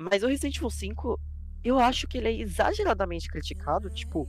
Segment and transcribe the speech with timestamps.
[0.00, 1.20] Mas o Resident Evil 5,
[1.62, 3.88] eu acho que ele é exageradamente criticado.
[3.90, 4.26] Tipo,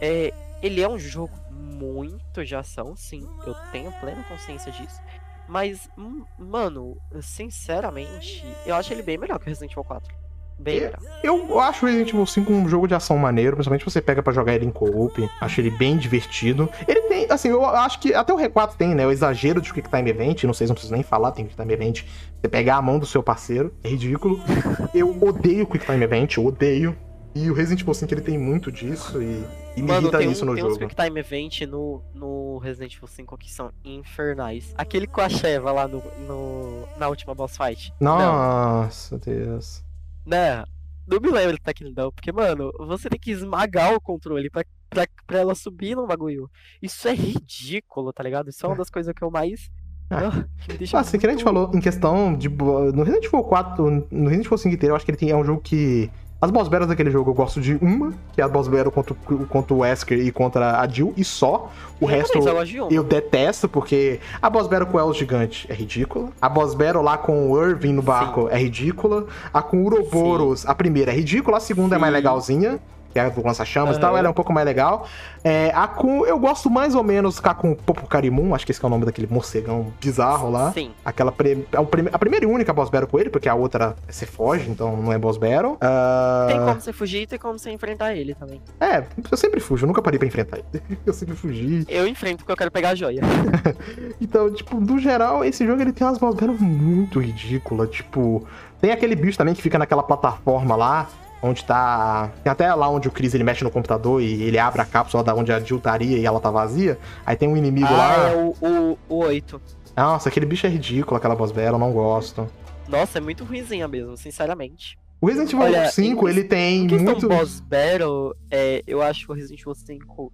[0.00, 0.32] é,
[0.62, 3.26] ele é um jogo muito de ação, sim.
[3.46, 5.00] Eu tenho plena consciência disso.
[5.48, 10.27] Mas, hum, mano, sinceramente, eu acho ele bem melhor que o Resident Evil 4.
[10.58, 10.90] Bem
[11.22, 11.46] Eu-.
[11.48, 14.32] Eu acho o Resident Evil 5 um jogo de ação maneiro, principalmente você pega pra
[14.32, 15.28] jogar ele em co-op.
[15.40, 16.68] Acho ele bem divertido.
[16.86, 19.06] Ele tem, assim, eu acho que até o R4 tem, né?
[19.06, 20.44] O exagero de Quick Time Event.
[20.44, 22.02] Não sei se não preciso nem falar, tem Quick Time Event.
[22.40, 24.40] Você pegar a mão do seu parceiro, é ridículo.
[24.94, 26.96] Eu odeio Quick Time Event, eu odeio.
[27.34, 29.44] E o Resident Evil 5 ele tem muito disso e,
[29.76, 30.88] e me Mano, irrita tem, isso um, no tem uns jogo.
[30.88, 34.74] Quick Time Event no, no Resident Evil 5 que são infernais.
[34.76, 37.92] Aquele com a Sheva lá no, no- na última boss fight.
[38.00, 39.84] Não, Nossa, Deus.
[40.28, 40.64] Né?
[41.06, 45.06] Não me lembro daquele não, porque, mano, você tem que esmagar o controle pra, pra,
[45.26, 46.50] pra ela subir no bagulho.
[46.82, 48.50] Isso é ridículo, tá ligado?
[48.50, 49.70] Isso é uma das coisas que eu mais.
[50.10, 50.28] Ah.
[50.28, 52.48] Ah, que me deixa Assim, que a gente falou em questão de.
[52.48, 55.36] No Resident Evil 4, no Resident Evil 5 inteiro, eu acho que ele tem, é
[55.36, 56.10] um jogo que.
[56.40, 59.12] As boss battles daquele jogo eu gosto de uma, que é a boss battle contra,
[59.12, 61.68] o- contra o Wesker e contra a Jill, e só.
[62.00, 62.88] O Eu resto uma.
[62.92, 66.28] eu detesto, porque a boss battle com o El Gigante é ridícula.
[66.40, 69.26] A boss battle lá com o Irving no barco é ridícula.
[69.52, 72.16] A com o Uroboros, a primeira é ridícula, a segunda é mais Sim.
[72.16, 72.78] legalzinha.
[73.12, 75.06] Que é do lança-chamas e tal, ela é um pouco mais legal.
[75.42, 76.26] É, a com.
[76.26, 78.90] Eu gosto mais ou menos a com o Popocarimun, acho que esse que é o
[78.90, 80.72] nome daquele morcegão bizarro lá.
[80.72, 80.90] Sim.
[81.04, 81.76] Aquela pre- é
[82.12, 85.10] a primeira e única boss battle com ele, porque a outra você foge, então não
[85.12, 85.78] é boss battle.
[85.80, 88.60] Ah, Tem como você fugir e tem como você enfrentar ele também.
[88.78, 90.82] É, eu sempre fujo, eu nunca parei pra enfrentar ele.
[91.06, 91.86] Eu sempre fugi.
[91.88, 93.22] Eu enfrento porque eu quero pegar a joia.
[94.20, 97.88] Então, tipo, no geral, esse jogo ele tem umas boss battle muito ridículas.
[97.90, 98.46] Tipo,
[98.80, 101.08] tem aquele bicho também que fica naquela plataforma lá,
[101.42, 102.30] onde tá.
[102.42, 105.22] Tem até lá onde o Chris ele mexe no computador e ele abre a cápsula
[105.22, 106.98] da onde a Jill estaria e ela tá vazia.
[107.24, 108.28] Aí tem um inimigo ah, lá.
[108.30, 109.60] é o, o, o 8.
[109.96, 112.48] Nossa, aquele bicho é ridículo, aquela boss battle, eu não gosto.
[112.88, 114.96] Nossa, é muito ruimzinha mesmo, sinceramente.
[115.20, 117.28] O Resident Evil Olha, 5, em- ele tem Em muito.
[117.28, 120.32] boss battle, é, eu acho o Resident Evil 5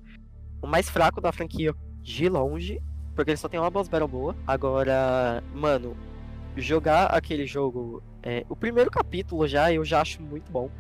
[0.61, 2.81] o mais fraco da franquia de longe,
[3.15, 4.37] porque ele só tem uma boss battle boa.
[4.47, 5.97] Agora, mano,
[6.57, 10.71] jogar aquele jogo, é, o primeiro capítulo já, eu já acho muito bom.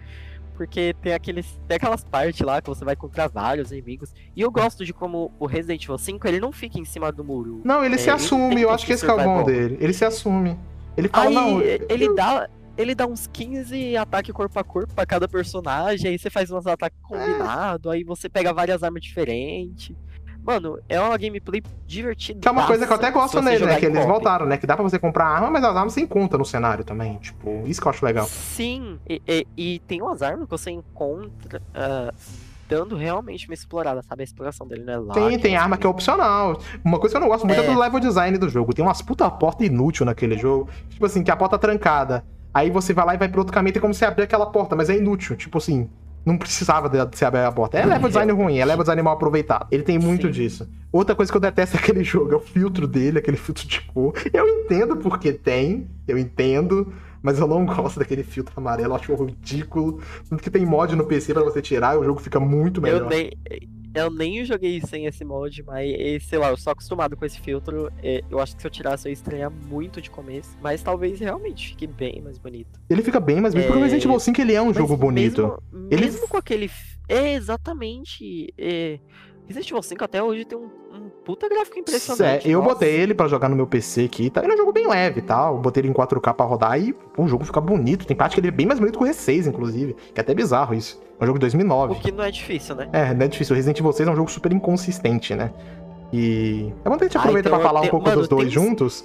[0.55, 4.15] Porque tem, aqueles, tem aquelas partes lá que você vai encontrar vários inimigos.
[4.37, 7.25] E eu gosto de como o Resident Evil 5 ele não fica em cima do
[7.25, 7.61] muro.
[7.65, 9.77] Não, ele É, se assume, eu acho que esse é o bom dele.
[9.81, 10.57] Ele se assume.
[10.97, 11.61] Ele fala, Aí não.
[11.61, 12.49] ele dá.
[12.77, 16.67] Ele dá uns 15 ataques corpo a corpo pra cada personagem, aí você faz uns
[16.67, 19.95] ataques combinados, aí você pega várias armas diferentes.
[20.45, 22.39] Mano, é uma gameplay divertida.
[22.41, 23.79] Que é uma coisa que eu até gosto nele, né?
[23.81, 24.59] Que eles voltaram, né?
[24.59, 27.17] Que dá pra você comprar arma, mas as armas você encontra no cenário também.
[27.17, 28.27] Tipo, isso que eu acho legal.
[28.27, 32.13] Sim, e, e- e tem umas armas que você encontra ah,
[32.69, 34.23] dando realmente uma explorada, sabe?
[34.23, 34.97] A exploração dele, né?
[34.99, 36.61] Lá, Tem, tem aquelas arma que é opcional.
[36.85, 37.73] Uma coisa que eu não gosto muito é, É.
[37.73, 38.75] do level design do jogo.
[38.75, 40.69] Tem umas puta porta inútil naquele jogo.
[40.91, 42.25] Tipo assim, que a porta é trancada.
[42.53, 44.77] Aí você vai lá e vai pro outro caminho, tem como você abrir aquela porta,
[44.77, 45.37] mas é inútil.
[45.37, 45.89] Tipo assim,
[46.25, 47.79] não precisava de você abrir a porta.
[47.79, 49.67] É level design ruim, é level design mal aproveitado.
[49.71, 50.33] Ele tem muito Sim.
[50.33, 50.69] disso.
[50.91, 54.15] Outra coisa que eu detesto daquele jogo é o filtro dele, aquele filtro de cor.
[54.33, 56.93] Eu entendo porque tem, eu entendo.
[57.23, 60.01] Mas eu não gosto daquele filtro amarelo, eu acho ridículo.
[60.29, 63.03] Tanto que tem mod no PC pra você tirar o jogo fica muito melhor.
[63.03, 63.31] Eu nem,
[63.95, 67.91] eu nem joguei sem esse mod, mas sei lá, eu sou acostumado com esse filtro.
[68.31, 70.57] Eu acho que se eu tirasse eu ia estranhar muito de começo.
[70.61, 72.81] Mas talvez realmente fique bem mais bonito.
[72.91, 73.69] Ele fica bem mais bonito.
[73.69, 75.43] Porque o É, Resident Evil 5 ele é um Mas jogo bonito.
[75.73, 76.71] Mesmo, Ele- mesmo com aquele.
[77.09, 78.53] É, exatamente.
[78.59, 78.99] É,
[79.47, 80.69] Resident Evil 5 até hoje tem um
[81.25, 82.49] puta gráfico impressionante.
[82.49, 82.75] eu nossa.
[82.75, 84.43] botei ele pra jogar no meu PC aqui, tá?
[84.43, 85.59] Ele é um jogo bem leve e tal.
[85.59, 88.07] Botei ele em 4K pra rodar e o jogo fica bonito.
[88.07, 89.95] Tem parte que ele é bem mais bonito que o R6, inclusive.
[90.13, 91.01] Que é até bizarro isso.
[91.19, 91.93] É um jogo de 2009.
[91.95, 92.89] O que não é difícil, né?
[92.93, 93.55] É, não é difícil.
[93.55, 95.51] O Resident Evil 6 é um jogo super inconsistente, né?
[96.13, 98.21] E é bom que a gente Ah, aproveita então pra falar eu um pouco mano,
[98.21, 99.05] dos dois tem- juntos.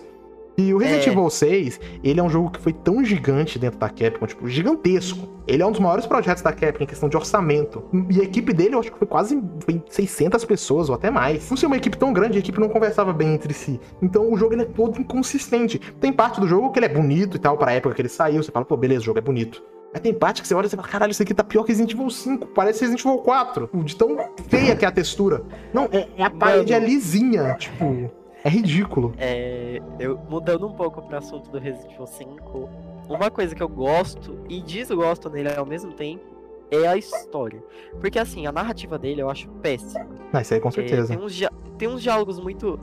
[0.59, 1.09] E o Resident É.
[1.11, 5.25] Evil 6, ele é um jogo que foi tão gigante dentro da Capcom, tipo, gigantesco.
[5.47, 7.81] Ele é um dos maiores projetos da Capcom em questão de orçamento.
[8.09, 11.45] E a equipe dele, eu acho que foi quase foi 600 pessoas ou até mais.
[11.47, 13.79] Por ser uma equipe tão grande, a equipe não conversava bem entre si.
[14.01, 15.79] Então o jogo ele é todo inconsistente.
[15.79, 18.43] Tem parte do jogo que ele é bonito e tal, pra época que ele saiu.
[18.43, 19.63] Você fala, pô, beleza, o jogo é bonito.
[19.93, 21.69] Aí tem parte que você olha e você fala, caralho, isso aqui tá pior que
[21.69, 22.47] Resident Evil 5.
[22.47, 23.69] Parece Resident Evil 4.
[23.85, 24.17] De tão
[24.49, 25.41] feia que é a textura.
[25.73, 27.55] Não, é, é a parede é lisinha.
[27.55, 28.11] Tipo,
[28.43, 29.13] é ridículo.
[29.19, 32.69] É, eu, mudando um pouco pro assunto do Resident Evil 5,
[33.09, 36.23] uma coisa que eu gosto e desgosto nele ao mesmo tempo
[36.71, 37.63] é a história.
[37.99, 40.07] Porque assim, a narrativa dele eu acho péssima.
[40.31, 41.15] Ah, isso aí com É, certeza.
[41.15, 42.79] tem, uns, dia- tem uns diálogos muito.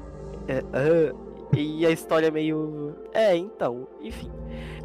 [0.49, 1.15] é, ah,
[1.57, 2.97] e a história é meio.
[3.13, 4.31] É, então, enfim.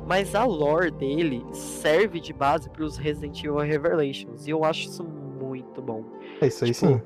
[0.07, 4.45] Mas a lore dele serve de base para os Resident Evil Revelations.
[4.47, 6.03] E eu acho isso muito bom.
[6.39, 7.01] É isso aí tipo, sim.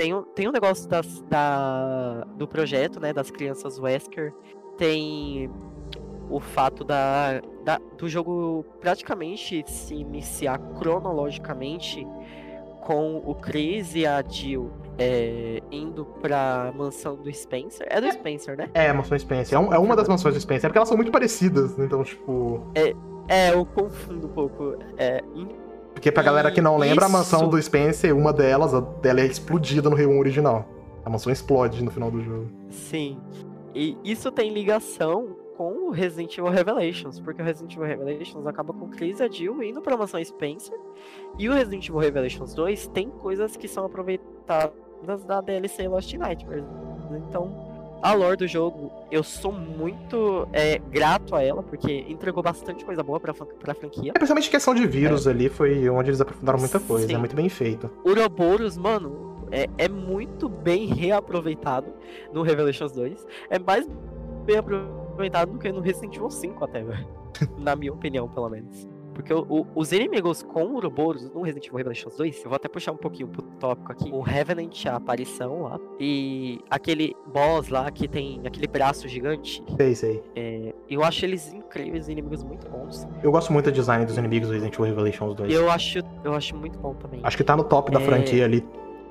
[0.00, 4.32] Tem um, tem um negócio das, da, do projeto, né, das crianças Wesker,
[4.78, 5.50] tem
[6.30, 12.06] o fato da, da, do jogo praticamente se iniciar cronologicamente
[12.80, 17.86] com o Chris e a Jill é, indo pra mansão do Spencer.
[17.90, 18.12] É do É.
[18.12, 18.70] Spencer, né?
[18.72, 19.58] É, a mansão Spencer.
[19.58, 20.64] É, um- é uma das mansões do Spencer.
[20.64, 21.84] É porque elas são muito parecidas, né?
[21.84, 22.62] então, tipo.
[22.74, 24.76] É, eu confundo um pouco.
[24.96, 25.22] É,
[25.92, 27.50] Porque pra galera que não lembra, a mansão Isso.
[27.50, 30.66] do Spencer, uma delas, a dela é explodida no Rio 1 original.
[31.04, 32.46] A mansão explode no final do jogo.
[32.70, 33.18] sim.
[33.72, 38.72] E isso tem ligação com o Resident Evil Revelations, porque o Resident Evil Revelations acaba
[38.72, 40.76] com Chris e a Jill indo pra mansão Spencer.
[41.38, 46.64] E o Resident Evil Revelations 2 tem coisas que são aproveitadas da DLC Lost Nightmares.
[47.28, 47.54] Então,
[48.02, 53.02] a lore do jogo, eu sou muito é, grato a ela, porque entregou bastante coisa
[53.02, 54.10] boa pra, pra franquia.
[54.10, 57.06] É, principalmente questão de vírus ali, foi onde eles aprofundaram muita coisa.
[57.06, 57.14] Sim.
[57.14, 57.90] É muito bem feito.
[58.04, 61.92] Ouroboros, mano, é, é muito bem reaproveitado
[62.32, 63.26] no Revelations 2.
[63.50, 63.86] É mais
[64.44, 67.06] bem aproveitado do que no Resident Evil 5 até, velho.
[67.58, 68.88] Na minha opinião, pelo menos.
[69.14, 72.68] Porque o- o- os inimigos com Ouroboros no Resident Evil Revelations 2, eu vou até
[72.68, 74.10] puxar um pouquinho pro tópico aqui.
[74.12, 79.94] O Revenant, a aparição lá, e aquele boss lá que tem aquele braço gigante, Sei,
[79.94, 80.22] sei.
[80.36, 83.06] é, eu acho eles incríveis, inimigos muito bons.
[83.22, 85.50] Eu gosto muito do design dos inimigos do Resident Evil Revelations 2.
[85.52, 87.20] E eu acho, eu acho muito bom também.
[87.22, 88.04] Acho que tá no top da É.
[88.04, 88.64] franquia ali.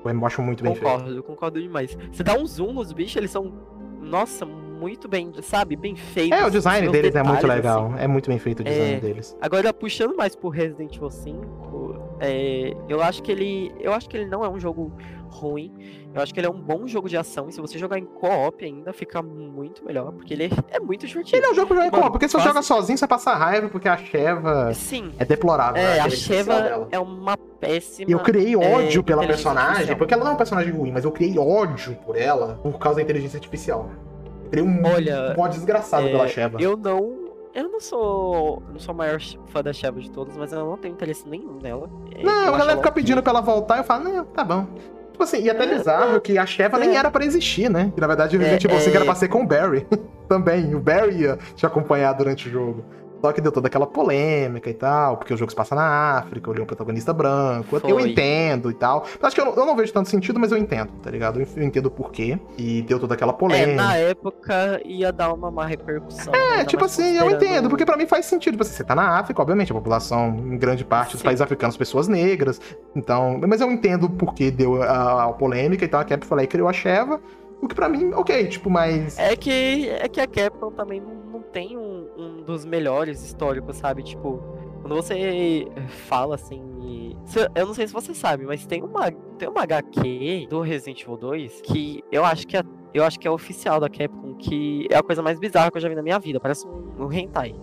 [0.04, 0.90] Eu acho muito bem feito.
[0.90, 1.96] Concordo, concordo demais.
[2.10, 3.52] Você dá um zoom nos bichos, eles são,
[4.00, 4.46] nossa,
[4.80, 6.38] muito bem, sabe, bem feitos.
[6.38, 7.92] É, o design Os deles é muito legal.
[7.92, 8.02] assim.
[8.02, 9.00] É muito bem feito o design É.
[9.00, 9.36] deles.
[9.40, 13.72] Agora, puxando mais pro Resident Evil 5, é, eu acho que ele.
[13.78, 14.92] Eu acho que ele não é um jogo
[15.28, 15.72] ruim.
[16.12, 17.48] Eu acho que ele é um bom jogo de ação.
[17.48, 20.10] E se você jogar em co-op ainda, fica muito melhor.
[20.12, 21.36] Porque ele é muito divertido.
[21.36, 23.06] Ele é um jogo que joga em Mano, co porque se você joga sozinho, você
[23.06, 25.12] passa raiva, porque a Sheva Sim.
[25.18, 25.74] é deplorável.
[25.80, 28.10] né, É, a aquele essencial Sheva é uma péssima.
[28.10, 31.12] Eu criei ódio é, pela personagem, porque ela não é um personagem ruim, mas eu
[31.12, 33.88] criei ódio por ela por causa da inteligência artificial.
[34.52, 36.60] Eu criei um Olha, ódio desgraçado é, pela Sheva.
[36.60, 37.28] Eu não.
[37.54, 38.62] Eu não sou.
[38.72, 41.58] Não sou o maior fã da Sheva de todos, mas eu não tenho interesse nenhum
[41.60, 41.88] nela.
[42.16, 44.24] É, Não, eu a acho galera ela fica pedindo pra ela voltar, eu falo, não,
[44.24, 44.66] tá bom.
[45.12, 46.96] Tipo assim, e até É, bizarro que a Sheva nem é.
[46.96, 47.92] era pra existir, né?
[47.94, 48.96] Que na verdade o Resident É, Evil 5 é.
[48.96, 49.86] era pra ser com o Barry.
[50.28, 52.84] Também, o Barry ia te acompanhar durante o jogo.
[53.20, 56.50] Só que deu toda aquela polêmica e tal, porque o jogo se passa na África,
[56.50, 57.76] ele é um protagonista branco.
[57.76, 58.10] Eu- Eu Foi.
[58.10, 59.04] entendo e tal.
[59.22, 61.40] Acho que eu não, eu não vejo tanto sentido, mas eu entendo, tá ligado?
[61.40, 62.38] Eu eu entendo o porquê.
[62.56, 63.74] E deu toda aquela É, polêmica.
[63.82, 66.32] na época ia dar uma má repercussão.
[66.34, 68.52] É, ainda tipo assim, eu entendo, porque pra mim faz sentido.
[68.52, 71.76] Tipo assim, você tá na África, obviamente, a população, em grande parte dos países africanos,
[71.76, 72.60] pessoas negras.
[72.94, 76.44] Então, mas eu entendo por que deu a, a polêmica, então a Cap foi lá
[76.44, 77.20] e criou a Sheva.
[77.62, 79.18] O que pra mim, ok, tipo, mas.
[79.18, 83.76] É que, é que a Capcom também não, não tem um, um dos melhores históricos,
[83.76, 84.02] sabe?
[84.02, 84.42] Tipo,
[84.80, 85.66] quando você
[86.06, 86.62] fala assim.
[86.82, 87.16] e-
[87.54, 91.16] Eu não sei se você sabe, mas tem uma, tem uma HQ do Resident Evil
[91.16, 92.62] 2 que eu acho que é,
[92.94, 95.80] eu acho que é oficial da Capcom, que é a coisa mais bizarra que eu
[95.82, 96.40] já vi na minha vida.
[96.40, 97.54] Parece um, um hentai.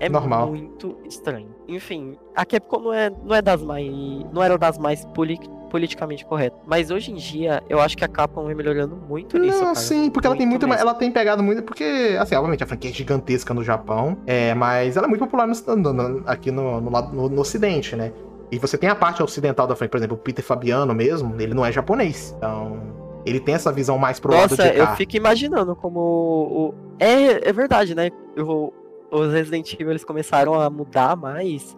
[0.00, 0.48] É, normal.
[0.48, 1.48] muito estranho.
[1.68, 3.86] Enfim, a Capcom não é, não é das mais.
[4.32, 5.38] não era das mais poli-
[5.76, 6.58] politicamente corretas.
[6.66, 9.62] Mas hoje em dia, eu acho que a Capcom vem melhorando muito nisso.
[9.62, 10.66] Não, sim, porque ela tem muito.
[10.66, 10.80] mesmo.
[10.80, 11.62] Ela tem pegado muito.
[11.62, 14.16] Porque, assim, obviamente a franquia é gigantesca no Japão.
[14.26, 17.94] É, mas ela é muito popular no- no- no- aqui no, no, lado- no- Ocidente,
[17.94, 18.12] né?
[18.50, 21.52] E você tem a parte ocidental da franquia, por exemplo, o Peter Fabiano mesmo, ele
[21.52, 22.34] não é japonês.
[22.38, 22.80] Então.
[23.26, 24.94] Ele tem essa visão mais pro lado Nossa, de eu cá.
[24.96, 26.00] fico imaginando como.
[26.00, 26.74] O...
[26.98, 28.08] É, é verdade, né?
[28.38, 28.72] O-
[29.10, 31.76] os Resident Evil eles começaram a mudar mais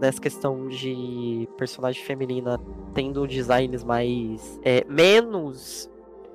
[0.00, 2.58] nessa questão de personagem feminina
[2.94, 4.58] tendo designs mais.
[4.64, 5.90] é, menos.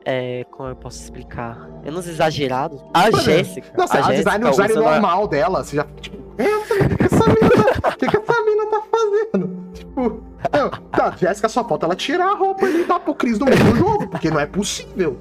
[0.06, 1.68] é, como eu posso explicar?
[1.84, 2.80] Menos exagerados.
[2.94, 3.72] A Mano, Jéssica.
[3.76, 7.04] Nossa, a a design, o design usando normal dela, você já, tipo, "É, o que
[7.04, 9.66] essa mina tá, o que que essa mina tá fazendo?
[9.74, 10.24] Tipo,
[10.54, 13.64] não, tá, Jéssica só falta ela tirar a roupa e dar pro Chris no meio
[13.64, 15.18] do jogo, porque não é possível.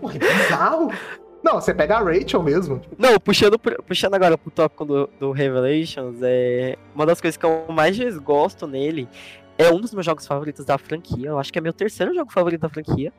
[0.00, 0.90] Porra, é bizarro.
[1.42, 2.80] Não, você pega a Rachel mesmo.
[2.98, 7.64] Não, puxando, puxando agora pro tópico do, do Revelations, é uma das coisas que eu
[7.68, 9.08] mais gosto nele
[9.58, 11.28] é um dos meus jogos favoritos da franquia.
[11.28, 13.12] Eu acho que é meu terceiro jogo favorito da franquia.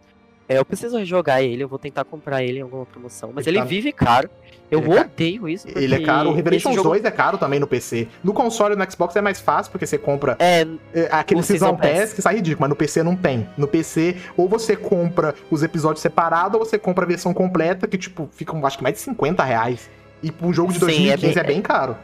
[0.50, 3.32] É, eu preciso rejogar ele, eu vou tentar comprar ele em alguma promoção.
[3.34, 4.28] Mas Ele ele tá- vive caro.
[4.72, 5.68] Eu Ele é odeio isso.
[5.68, 6.30] Ele é porque caro.
[6.30, 8.08] O Revelations jogo 2 é caro também no PC.
[8.24, 11.76] No console e no Xbox é mais fácil, porque você compra É, é, aquele Season
[11.78, 12.14] Pass, Pass.
[12.14, 13.48] que sai ridículo, mas no PC não tem.
[13.58, 17.98] No PC, ou você compra os episódios separados, ou você compra a versão completa, que,
[17.98, 19.88] tipo, fica, acho que mais de 50 reais.
[20.24, 21.96] E um jogo de Sim, 2015 é é bem- bem, caro.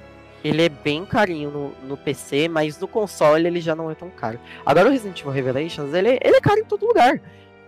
[0.43, 4.09] ele é bem carinho no, no PC, mas no console ele já não é tão
[4.11, 4.39] caro.
[4.63, 7.19] Agora o Resident Evil Revelations, ele, ele é caro em todo lugar.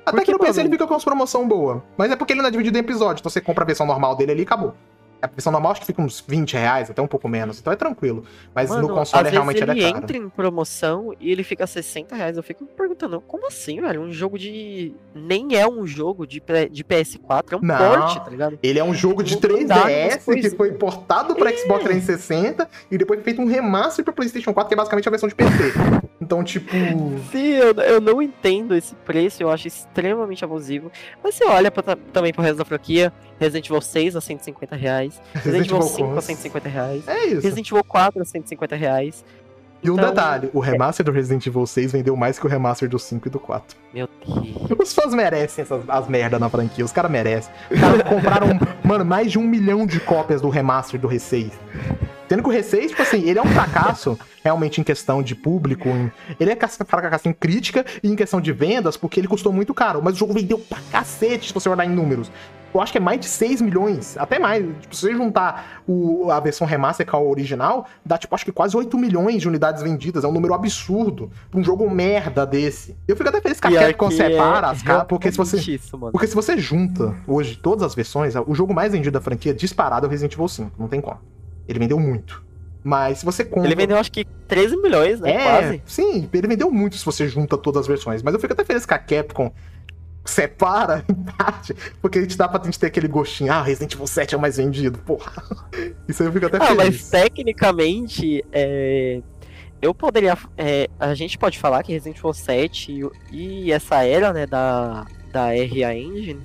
[0.07, 1.83] Até Porque, que no PC mano- ele fica com as promoção boa.
[1.97, 4.15] Mas é porque ele não é dividido em episódio, então você compra a versão normal
[4.15, 4.73] dele ali e acabou.
[5.21, 7.59] A versão normal acho que fica uns 20 reais, até um pouco menos.
[7.59, 8.23] Então é tranquilo.
[8.53, 10.03] Mas Mano, no console realmente ele ele é caro.
[10.03, 12.37] entra em promoção e ele fica 60 reais.
[12.37, 14.01] Eu fico me perguntando, como assim, velho?
[14.01, 14.93] Um jogo de.
[15.15, 17.77] Nem é um jogo de, de PS4, é um Não.
[17.77, 18.59] porte, tá ligado?
[18.61, 21.57] Ele é um jogo de Não dá essas 3DS que foi portado pra É.
[21.57, 25.27] Xbox 360 e depois feito um remaster pra PlayStation 4, que é basicamente a versão
[25.29, 25.73] de PC.
[26.21, 26.69] Então, tipo.
[27.31, 30.91] Sim, eu, eu não entendo esse preço, eu acho extremamente abusivo.
[31.23, 35.06] Mas você olha pra, também pro resto da franquia: Resident Evil 6 a 150 reais,
[35.33, 36.21] Resident Evil 5 a4.
[36.21, 37.41] 150 reais, É isso.
[37.41, 39.25] Resident Evil 4 a 150 reais.
[39.83, 42.89] E um Então, detalhe: o remaster do Resident Evil 6 vendeu mais que o remaster
[42.89, 43.77] do 5 e do 4.
[43.93, 44.79] Meu Deus.
[44.79, 47.53] Os fãs merecem essas, as merdas na franquia, os caras merecem.
[47.69, 48.47] Os caras compraram,
[48.83, 51.51] mano, mais de um milhão de cópias do remaster do R6.
[52.27, 55.87] Sendo que o R6, tipo assim, ele é um fracasso realmente em questão de público,
[55.89, 59.51] em- ele é ca- fracasso em crítica e em questão de vendas, porque ele custou
[59.53, 60.01] muito caro.
[60.03, 62.29] Mas o jogo vendeu pra cacete, se você olhar em números.
[62.73, 64.63] Eu acho que é mais de 6 milhões, até mais.
[64.81, 68.51] Tipo, se você juntar o- a versão remaster com a original, dá, tipo, acho que
[68.51, 70.23] quase 8 milhões de unidades vendidas.
[70.23, 72.95] É um número absurdo pra um jogo merda desse.
[73.07, 75.57] Eu fico até feliz que a Capcom que separa é as caras, porque se você...
[75.57, 75.97] Isso.
[76.11, 80.05] Porque se você junta hoje todas as versões, o jogo mais vendido da franquia disparado
[80.05, 80.71] é o Resident Evil 5.
[80.77, 81.19] Não tem como.
[81.67, 82.45] Ele vendeu muito.
[82.83, 83.67] Mas se você compra.
[83.67, 85.31] Ele vendeu acho que 13 milhões, né?
[85.31, 85.81] É, Quase.
[85.85, 88.23] sim, ele vendeu muito se você junta todas as versões.
[88.23, 89.51] Mas eu fico até feliz que a Capcom
[90.23, 93.51] separa em parte, porque a gente dá pra gente ter aquele gostinho.
[93.51, 95.31] Ah, Resident Evil 7 é o mais vendido, porra.
[96.07, 97.09] Isso aí eu fico até Ah, mas feliz.
[97.09, 99.21] tecnicamente, é,
[99.81, 100.37] eu poderia.
[100.57, 105.05] é, a gente pode falar que Resident Evil 7 e, e essa era né, da,
[105.31, 106.39] da RA Engine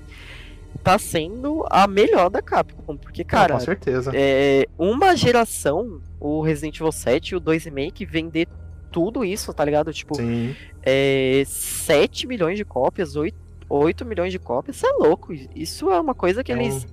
[0.82, 2.96] tá sendo a melhor da Capcom.
[2.96, 4.10] Porque, Não, cara, com certeza.
[4.14, 8.48] é, uma geração, o Resident Evil 7 e o 2 Remake vender
[8.90, 9.92] tudo isso, tá ligado?
[9.92, 10.54] Tipo, Sim.
[10.82, 13.34] é, 7 milhões de cópias, 8,
[13.68, 15.32] 8 milhões de cópias, isso é louco.
[15.54, 16.86] Isso é uma coisa que É eles.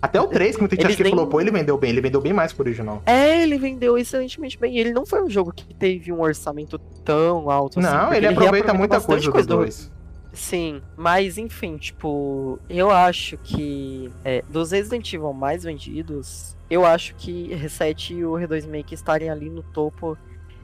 [0.00, 2.00] Até o 3, que muita gente acha que nem- falou, pô, ele vendeu bem, ele
[2.00, 3.02] vendeu bem mais que o original.
[3.04, 4.78] É, ele vendeu excelentemente bem.
[4.78, 7.88] Ele não foi um jogo que teve um orçamento tão alto assim.
[7.88, 9.90] Não, ele aproveita muita coisa do do- 2.
[10.38, 17.14] Sim, mas enfim, tipo, eu acho que é, dos Resident Evil mais vendidos, eu acho
[17.16, 20.16] que Reset e o R2 Make estarem ali no topo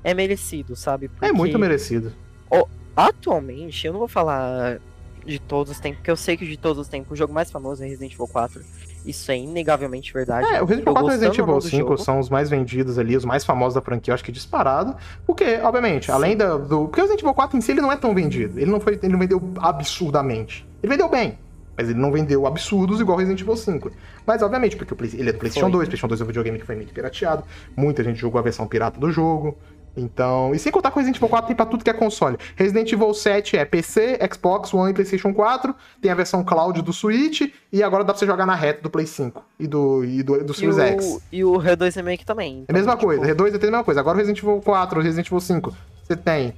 [0.03, 1.11] é merecido, sabe?
[1.21, 2.13] É muito Porque merecido.
[2.97, 4.81] Atualmente, eu não vou falar
[5.25, 7.51] de todos os tempos, porque eu sei que de todos os tempos o jogo mais
[7.51, 8.61] famoso é Resident Evil 4.
[9.07, 10.47] Isso é inegavelmente verdade.
[10.47, 11.99] É, o Resident Evil 4 e o Resident Evil não do 5 jogo.
[11.99, 14.97] são os mais vendidos ali, os mais famosos da franquia, eu acho que disparado.
[15.27, 16.13] Porque, obviamente, Sim.
[16.13, 16.85] além da- do.
[16.87, 18.59] Porque o Resident Evil 4 em si ele não é tão vendido.
[18.59, 20.67] Ele não, foi, ele não vendeu absurdamente.
[20.83, 21.39] Ele vendeu bem.
[21.77, 23.91] Mas ele não vendeu absurdos igual o Resident Evil 5.
[24.25, 25.73] Mas, obviamente, porque o Play- ele é do PlayStation Foi.
[25.73, 27.43] 2, PlayStation 2 é um videogame que foi meio que pirateado.
[27.77, 29.59] Muita gente jogou a versão pirata do jogo.
[29.97, 32.37] Então, e sem contar que o Resident Evil 4 tem pra tudo que é console.
[32.57, 35.75] Resident Evil 7 é PC, Xbox One e PlayStation 4.
[36.01, 37.43] Tem a versão cloud do Switch.
[37.73, 40.45] E agora dá pra você jogar na reta do Play 5 e do, e do,
[40.45, 41.05] do E Series X.
[41.07, 42.55] o, e o R2 Remake também.
[42.55, 44.01] É a então, mesma tipo, coisa, R2 é a mesma coisa.
[44.01, 46.55] Agora o Resident Evil 4, o Resident Evil 5, você tem.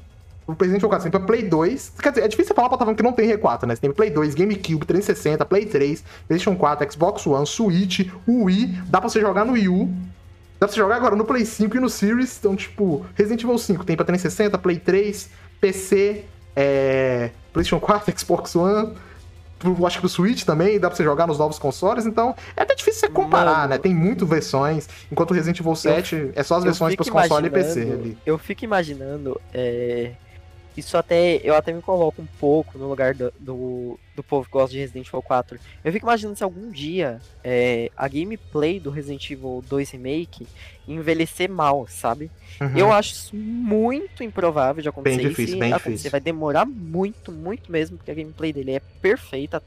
[0.46, 1.92] O Resident Evil 4 você tem pra Play 2.
[2.00, 3.74] Quer dizer, é difícil você falar pra que não tem R4, né?
[3.74, 8.78] Você tem Play 2, GameCube, 360, Play 3, PlayStation 4, Xbox One, Switch, Wii.
[8.86, 9.92] Dá pra você jogar no Wii U.
[10.58, 12.36] Dá pra você jogar agora no Play 5 e no Series.
[12.38, 15.28] Então, tipo, Resident Evil 5 tem pra 360, Play 3,
[15.60, 18.94] PC, é, PlayStation 4, Xbox One.
[19.58, 22.62] pro- Acho que pro Switch também, dá pra você jogar nos novos consoles, então é
[22.62, 23.68] até difícil você comparar, Mano.
[23.68, 23.78] né?
[23.78, 27.46] Tem muitas versões, enquanto o Resident Evil 7 é só as eu versões pros console
[27.46, 28.18] e PC ali.
[28.24, 29.40] Eu fico imaginando.
[29.52, 30.12] é,
[30.76, 31.40] Isso até.
[31.42, 34.78] Eu até me coloco um pouco no lugar do, do, do povo que gosta de
[34.78, 35.58] Resident Evil 4.
[35.84, 40.46] Eu fico imaginando se algum dia é, a gameplay do Resident Evil 2 Remake
[40.86, 42.30] envelhecer mal, sabe?
[42.60, 42.76] Uhum.
[42.76, 45.16] Eu acho isso muito improvável de acontecer.
[45.16, 46.10] Bem difícil, bem acontecer, difícil.
[46.10, 49.62] vai demorar muito, muito mesmo, porque a gameplay dele é perfeita.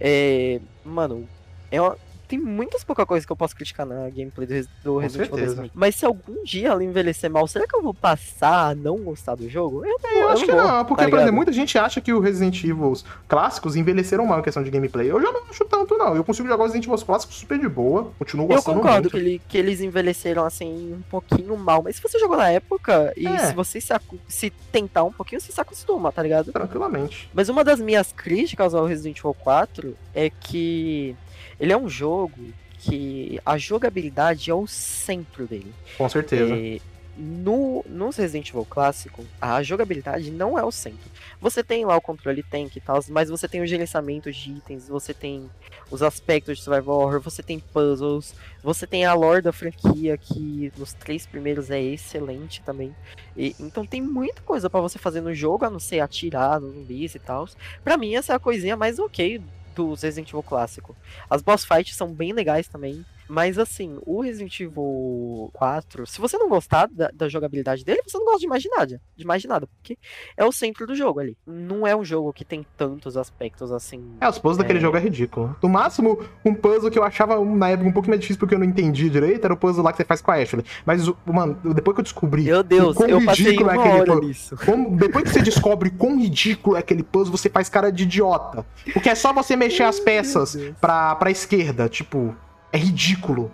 [0.00, 1.28] É, mano,
[1.70, 1.96] é uma-
[2.36, 5.40] tem muitas poucas coisas que eu posso criticar na gameplay do, do Resident Evil 2
[5.40, 5.54] certeza.
[5.56, 5.72] Remake.
[5.74, 9.34] Mas se algum dia ela envelhecer mal, será que eu vou passar a não gostar
[9.36, 9.84] do jogo?
[9.84, 12.12] Eu, não, Eu acho que vou, não, porque, tá por exemplo, muita gente acha que
[12.12, 12.94] o Resident Evil
[13.28, 15.10] clássicos envelheceram mal em questão de gameplay.
[15.10, 16.14] Eu já não acho tanto, não.
[16.16, 19.10] Eu consigo jogar os Resident Evil clássicos super de boa, continuo Eu gostando concordo muito.
[19.10, 23.12] que, ele- que eles envelheceram assim um pouquinho mal, mas se você jogou na época
[23.16, 23.38] e É.
[23.46, 23.92] se você se,
[24.28, 26.52] se tentar um pouquinho, você se acostuma, tá ligado?
[26.52, 27.28] Tranquilamente.
[27.32, 31.14] Mas uma das minhas críticas ao Resident Evil 4 é que
[31.58, 35.72] ele é um jogo que a jogabilidade é o centro dele.
[35.96, 36.54] Com certeza.
[36.54, 36.78] É,
[37.16, 41.08] no, nos Resident Evil clássico, a jogabilidade não é o centro.
[41.40, 44.88] Você tem lá o controle tank e tal, mas você tem o gerenciamento de itens,
[44.88, 45.48] você tem
[45.90, 50.72] os aspectos de survival horror, você tem puzzles, você tem a lore da franquia que
[50.76, 52.94] nos três primeiros é excelente também.
[53.36, 56.74] E- então tem muita coisa pra você fazer no jogo, a não ser atirar nos
[56.74, 57.48] zumbis e tal.
[57.84, 59.40] Pra mim essa é a coisinha mais ok
[59.74, 60.96] dos Resident Evil clássico.
[61.28, 63.04] As boss fights são bem legais também.
[63.28, 68.18] Mas assim, o Resident Evil 4, se você não gostar da, da, jogabilidade dele, você
[68.18, 69.00] não gosta de mais de nada.
[69.16, 69.98] De mais de nada, porque
[70.36, 71.36] é o centro do jogo ali.
[71.46, 74.16] Não é um jogo que tem tantos aspectos assim.
[74.20, 74.62] É, os puzzles é...
[74.62, 75.56] daquele jogo é ridículo.
[75.62, 78.58] No máximo, um puzzle que eu achava na época um pouco mais difícil porque eu
[78.58, 80.64] não entendi direito era o puzzle lá que você faz com a Ashley.
[80.84, 82.44] Mas, mano, depois que eu descobri.
[82.44, 84.58] Meu Deus, eu ridículo é aquele puzzle.
[84.64, 88.64] Como, depois que você descobre quão ridículo é aquele puzzle, você faz cara de idiota.
[88.92, 91.88] Porque é só você mexer as peças pra, pra esquerda.
[91.88, 92.34] Tipo,
[92.74, 93.50] é ridículo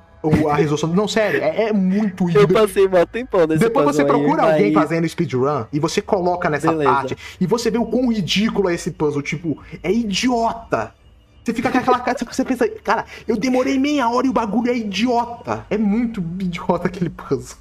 [0.50, 0.88] a resolução.
[0.90, 4.72] Não, sério, é, é muito Eu passei mal tempão nesse Depois você procura aí, alguém
[4.72, 4.82] mas...
[4.82, 6.90] fazendo speedrun e você coloca nessa Beleza.
[6.90, 9.22] parte e você vê o quão ridículo é esse puzzle.
[9.22, 10.94] Tipo, é idiota.
[11.42, 14.70] Você fica com aquela cara, você pensa, cara, eu demorei meia hora e o bagulho
[14.70, 15.64] é idiota.
[15.70, 17.58] É muito idiota aquele puzzle.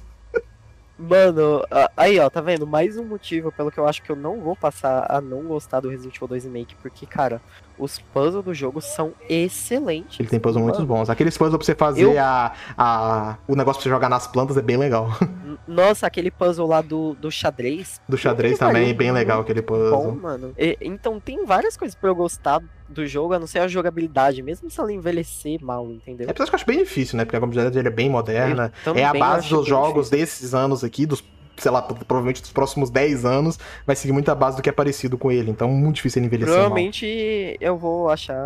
[0.98, 1.62] Mano,
[1.96, 2.66] aí ó, tá vendo?
[2.66, 5.80] Mais um motivo pelo que eu acho que eu não vou passar a não gostar
[5.80, 7.40] do Resident Evil 2 Remake, porque, cara,
[7.80, 10.20] os puzzles do jogo são excelentes.
[10.20, 11.08] Ele tem puzzles muito bons.
[11.08, 12.20] Aqueles puzzles pra você fazer eu...
[12.20, 15.08] a, a, o negócio pra você jogar nas plantas é bem legal.
[15.66, 18.00] Nossa, aquele puzzle lá do, do xadrez.
[18.08, 19.90] Do xadrez também é bem legal aquele puzzle.
[19.90, 20.52] Bom, mano.
[20.58, 24.42] E, então tem várias coisas pra eu gostar do jogo, a não ser a jogabilidade,
[24.42, 26.28] mesmo se ela envelhecer mal, entendeu?
[26.28, 27.24] É por isso que eu acho bem difícil, né?
[27.24, 28.72] Porque a jogabilidade dele é bem moderna.
[28.94, 30.18] É a base dos jogos difícil.
[30.18, 31.22] desses anos aqui, dos
[31.62, 35.18] sei lá, provavelmente dos próximos 10 anos, vai seguir muita base do que é parecido
[35.18, 35.50] com ele.
[35.50, 36.54] Então, muito difícil ele envelhecer.
[36.54, 37.56] Provavelmente mal.
[37.60, 38.36] eu vou achar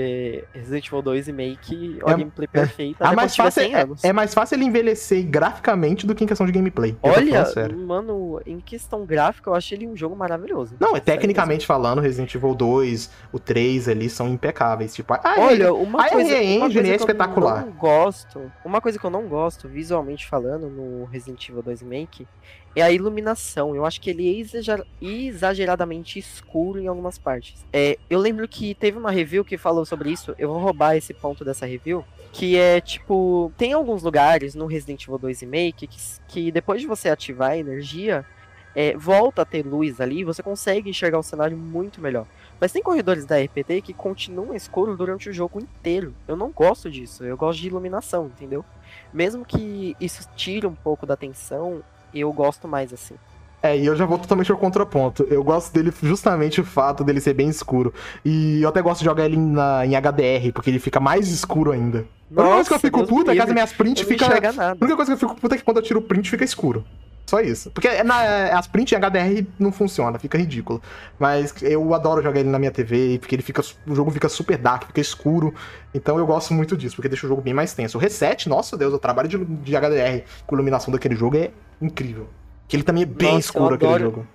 [0.00, 2.58] é, Resident Evil 2 Remake, a é, gameplay é.
[2.58, 3.04] perfeita.
[3.04, 6.52] É, mais fácil, é, é, mais fácil ele envelhecer graficamente do que em questão de
[6.52, 6.96] gameplay.
[7.02, 7.44] Olha,
[7.76, 10.74] mano, em questão gráfica, eu achei ele um jogo maravilhoso.
[10.80, 14.94] Não, é tecnicamente falando, Resident Evil 2, o 3 ali são impecáveis.
[14.94, 17.60] Tipo, a, Olha, uma a coisa, uma coisa é espetacular.
[17.60, 21.82] Eu não gosto, uma coisa que eu não gosto, visualmente falando, no Resident Evil 2
[21.82, 22.26] Remake,
[22.74, 23.74] é a iluminação.
[23.74, 27.64] Eu acho que ele é exageradamente escuro em algumas partes.
[27.72, 30.34] É, eu lembro que teve uma review que falou sobre isso.
[30.38, 32.04] Eu vou roubar esse ponto dessa review.
[32.32, 33.52] Que é tipo.
[33.56, 35.98] Tem alguns lugares no Resident Evil 2 Remake que,
[36.28, 38.24] que depois de você ativar a energia,
[38.72, 40.22] é, volta a ter luz ali.
[40.22, 42.26] Você consegue enxergar o cenário muito melhor.
[42.60, 46.14] Mas tem corredores da RPT que continuam escuros durante o jogo inteiro.
[46.28, 47.24] Eu não gosto disso.
[47.24, 48.64] Eu gosto de iluminação, entendeu?
[49.12, 51.82] Mesmo que isso tire um pouco da atenção,
[52.14, 53.14] eu gosto mais assim.
[53.62, 55.26] É, e eu já vou totalmente ao contraponto.
[55.30, 57.92] Eu gosto dele justamente o fato dele ser bem escuro.
[58.24, 61.70] E eu até gosto de jogar ele na, em HDR, porque ele fica mais escuro
[61.70, 62.06] ainda.
[62.30, 64.26] Nossa, a única coisa que eu fico Deus puta é que as minhas prints fica.
[64.26, 66.44] A única coisa que eu fico puta é que quando eu tiro o print fica
[66.44, 66.84] escuro.
[67.26, 67.70] Só isso.
[67.70, 70.82] Porque na, as prints em HDR não funciona, fica ridículo.
[71.18, 73.62] Mas eu adoro jogar ele na minha TV, porque ele fica.
[73.86, 75.54] O jogo fica super dark, fica escuro.
[75.94, 77.98] Então eu gosto muito disso, porque deixa o jogo bem mais tenso.
[77.98, 82.28] O reset, nossa Deus, o trabalho de, de HDR com iluminação daquele jogo é incrível.
[82.68, 84.26] Que ele também é bem Nossa, escuro aquele jogo.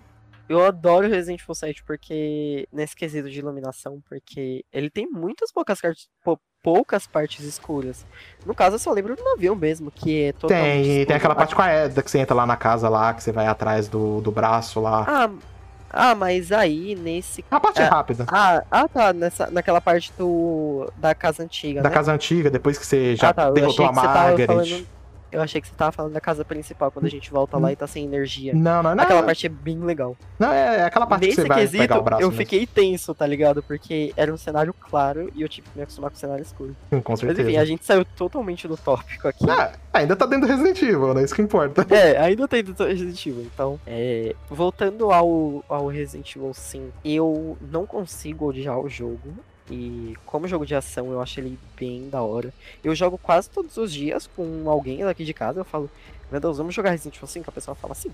[0.47, 2.67] Eu adoro Resident Evil 7 porque.
[2.71, 5.79] Nesse quesito de iluminação, porque ele tem muitas poucas,
[6.61, 8.05] poucas partes escuras.
[8.45, 10.65] No caso, eu só lembro do navio mesmo, que é totalmente.
[10.65, 11.05] Tem, escuro.
[11.07, 13.31] tem aquela parte com a Eda que você entra lá na casa lá, que você
[13.31, 15.05] vai atrás do, do braço lá.
[15.07, 15.31] Ah,
[15.89, 17.43] ah, mas aí nesse.
[17.49, 18.25] A parte é, rápida.
[18.27, 19.13] Ah, ah, tá.
[19.13, 20.91] Nessa, naquela parte do.
[20.97, 21.81] Da casa antiga.
[21.81, 21.95] Da né?
[21.95, 24.45] casa antiga, depois que você já ah, tá, derrotou a Margaret.
[24.45, 24.94] Falando
[25.35, 27.75] eu achei que você tava falando da casa principal, quando a gente volta lá e
[27.75, 28.53] tá sem energia.
[28.53, 29.03] Não, não, não.
[29.03, 30.15] Aquela parte é bem legal.
[30.39, 32.21] Não, é, é aquela parte Nesse que você vai quesito, pegar o braço.
[32.23, 32.37] Eu mesmo.
[32.41, 33.61] fiquei tenso, tá ligado?
[33.61, 36.75] Porque era um cenário claro e eu tive que me acostumar com o cenário escuro.
[36.89, 37.41] Sim, com certeza.
[37.41, 39.45] Mas enfim, a gente saiu totalmente do tópico aqui.
[39.49, 41.23] Ah, ainda tá dentro do Resident Evil, né?
[41.23, 41.85] Isso que importa.
[41.95, 43.49] É, ainda tá dentro do Resident Evil.
[43.53, 44.35] Então, é...
[44.49, 49.33] voltando ao, ao Resident Evil 5, eu não consigo odiar o jogo.
[49.69, 52.53] E como jogo de ação, eu acho ele bem da hora.
[52.83, 55.61] Eu jogo quase todos os dias com alguém daqui de casa.
[55.61, 55.89] Eu falo,
[56.31, 57.49] meu Deus, vamos jogar Resident Evil 5?
[57.49, 58.11] A pessoa fala assim.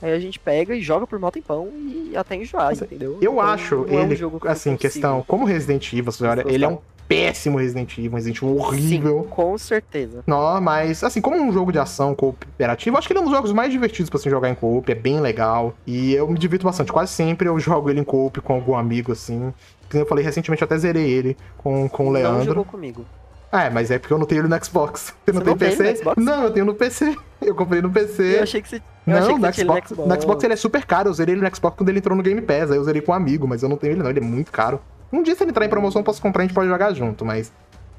[0.00, 3.18] Aí a gente pega e joga por mó tempão e até enjoar, entendeu?
[3.22, 6.68] Eu então, acho ele, é um que assim, questão, como Resident Evil, senhora, ele é
[6.68, 9.22] um péssimo Resident Evil, um Resident Evil horrível.
[9.22, 10.24] Sim, com certeza.
[10.26, 13.34] Não, mas, assim, como um jogo de ação cooperativo, acho que ele é um dos
[13.34, 15.72] jogos mais divertidos pra se jogar em coop, é bem legal.
[15.86, 16.90] E eu me divirto bastante.
[16.90, 19.52] Quase sempre eu jogo ele em coop com algum amigo, assim.
[19.92, 22.38] Eu falei recentemente, eu até zerei ele com, com o Leandro.
[22.38, 23.04] Não jogou comigo.
[23.52, 25.14] É, mas é porque eu não tenho ele no Xbox.
[25.26, 26.00] Você não tem não PC?
[26.16, 27.16] Não, eu tenho no PC.
[27.42, 28.38] Eu comprei no PC.
[28.38, 28.76] Eu achei que você.
[29.04, 30.08] Eu não, que no, Xbox, no Xbox.
[30.08, 31.08] No Xbox ele é super caro.
[31.08, 32.70] Eu zerei ele no Xbox quando ele entrou no Game Pass.
[32.70, 34.08] Aí eu zerei com um amigo, mas eu não tenho ele não.
[34.08, 34.80] Ele é muito caro.
[35.12, 36.92] Um dia, se ele entrar em promoção, eu posso comprar e a gente pode jogar
[36.94, 37.52] junto, mas.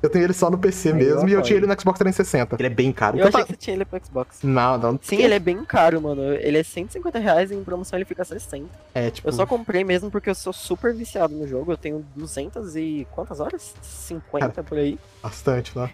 [0.04, 1.98] Eu tenho ele só no PC Aí mesmo eu e eu tinha ele no Xbox
[1.98, 2.58] 360.
[2.60, 3.18] Ele é bem caro.
[3.18, 3.46] Eu então, achei tá...
[3.46, 4.40] que você tinha ele pro Xbox.
[4.44, 5.00] Não, não.
[5.02, 6.22] Sim, ele é bem caro, mano.
[6.34, 8.68] Ele é 150 reais e em promoção ele fica 60.
[8.94, 9.26] É, tipo...
[9.26, 11.72] Eu só comprei mesmo porque eu sou super viciado no jogo.
[11.72, 13.08] Eu tenho 200 e...
[13.12, 13.74] quantas horas?
[13.82, 15.00] 50 Cara, por aí.
[15.24, 15.90] Bastante, né?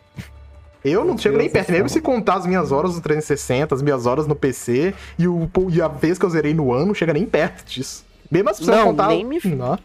[0.84, 4.06] Eu não chego nem perto, mesmo se contar as minhas horas no 360, as minhas
[4.06, 7.26] horas no PC e, o, e a vez que eu zerei no ano, chega nem
[7.26, 8.06] perto disso.
[8.32, 9.10] Mesmo assim, não, contar...
[9.10, 9.40] nem me...
[9.44, 9.78] Não.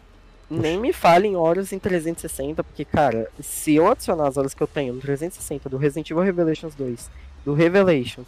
[0.49, 4.61] Nem me fale em horas em 360, porque, cara, se eu adicionar as horas que
[4.61, 7.09] eu tenho no 360 do Resident Evil Revelations 2,
[7.43, 8.27] do Revelations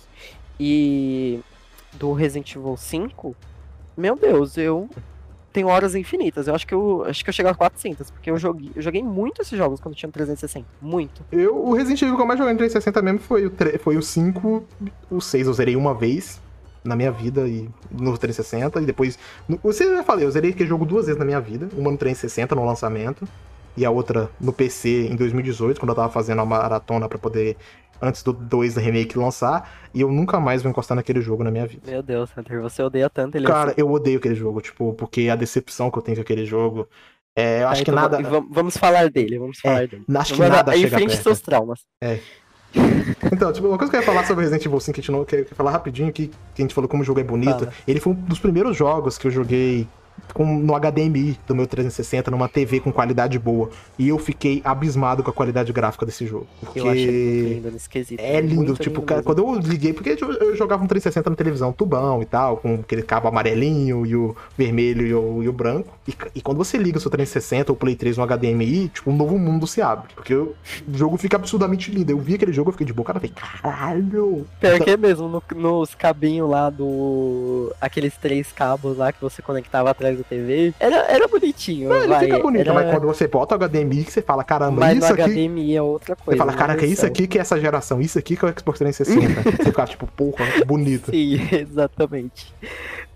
[0.60, 1.40] e
[1.94, 3.36] do Resident Evil 5,
[3.96, 4.90] meu Deus, eu
[5.54, 6.48] tenho horas infinitas.
[6.48, 9.02] Eu acho que eu acho que eu cheguei a 400, porque eu joguei, eu joguei
[9.02, 11.24] muito esses jogos quando tinha no 360, muito.
[11.32, 13.98] Eu, o Resident Evil que eu mais joguei no 360 mesmo foi o, 3, foi
[13.98, 14.64] o 5,
[15.10, 16.40] o 6 eu zerei uma vez
[16.88, 20.70] na minha vida e no 360 e depois, no, você já falei, eu zerei aquele
[20.70, 23.28] jogo duas vezes na minha vida, uma no 360 no lançamento
[23.76, 27.58] e a outra no PC em 2018, quando eu tava fazendo a maratona para poder
[28.02, 31.50] antes do 2 da remake lançar, e eu nunca mais vou encostar naquele jogo na
[31.52, 31.90] minha vida.
[31.90, 33.82] Meu Deus, Hunter, você odeia tanto ele Cara, assim.
[33.82, 36.88] eu odeio aquele jogo, tipo, porque a decepção que eu tenho com aquele jogo.
[37.36, 38.22] É, eu Tá, acho que então nada.
[38.22, 40.06] Vamos, vamos falar dele, vamos falar É, dele.
[40.16, 41.24] acho que Mano, nada aí chega enfrente perto.
[41.24, 41.82] seus traumas.
[43.32, 45.12] Então, tipo, uma coisa que eu ia falar sobre Resident Evil 5 que a gente
[45.12, 47.60] não quer falar rapidinho, que, que a gente falou como o jogo é bonito.
[47.60, 47.74] Fala.
[47.88, 49.88] Ele foi um dos primeiros jogos que eu joguei
[50.34, 53.70] com, no HDMI do meu 360, numa TV com qualidade boa.
[53.98, 56.48] E eu fiquei abismado com a qualidade gráfica desse jogo.
[56.60, 58.22] Porque Eu achei lindo quesito.
[58.22, 61.36] é lindo, muito tipo, lindo cara, quando eu liguei, porque eu jogava um 360 na
[61.36, 65.54] televisão, tubão e tal, com aquele cabo amarelinho e o vermelho e o, e o
[65.54, 65.94] branco.
[66.08, 69.16] E, e quando você liga o seu 360 ou Play 3 no HDMI, tipo, um
[69.16, 70.14] novo mundo se abre.
[70.16, 70.56] Porque o
[70.94, 72.12] jogo fica absurdamente lindo.
[72.12, 74.46] Eu vi aquele jogo, eu fiquei de boca aberta, falei, caralho!
[74.60, 77.74] Pior que é mesmo, no- nos cabinhos lá do.
[77.82, 80.74] Aqueles três cabos lá que você conectava atrás da TV.
[80.80, 81.90] Era, era bonitinho.
[81.90, 84.80] Não, ele vai, fica bonito, era- mas quando você bota o HDMI, você fala, caramba,
[84.80, 85.32] Mas isso no aqui.
[85.32, 86.38] HDMI é outra Você coisa.
[86.38, 86.58] fala, né?
[86.58, 89.42] caraca, isso Então, aqui que é essa geração, isso aqui que é o Xbox 360.
[89.58, 91.12] você ficava tipo, porra, bonito.
[91.12, 92.54] Sim, exatamente.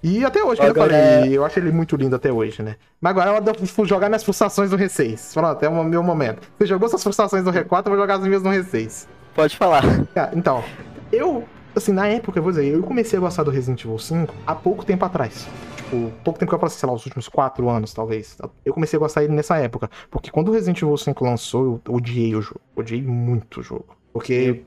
[0.04, 2.76] E até hoje, que eu Agora- falei, eu acho ele muito lindo até hoje, né?
[3.00, 3.42] Mas agora ela
[3.76, 5.34] vou jogar minhas frustrações do R6.
[5.34, 6.42] Pronto, é o meu momento.
[6.58, 9.06] Você jogou suas frustrações do R4, eu vou jogar as minhas no R6.
[9.36, 9.84] Pode falar.
[10.16, 10.64] Cara, então,
[11.12, 11.44] eu,
[11.76, 14.56] assim, na época, eu vou dizer, eu comecei a gostar do Resident Evil 5 há
[14.56, 15.48] pouco tempo atrás.
[15.92, 18.38] Tipo, pouco tempo que eu assim, sei lá, os últimos 4 anos, talvez.
[18.64, 19.90] Eu comecei a gostar dele nessa época.
[20.10, 22.62] Porque quando o Resident Evil 5 lançou, eu odiei o jogo.
[22.78, 23.98] Odiei muito o jogo.
[24.14, 24.62] Porque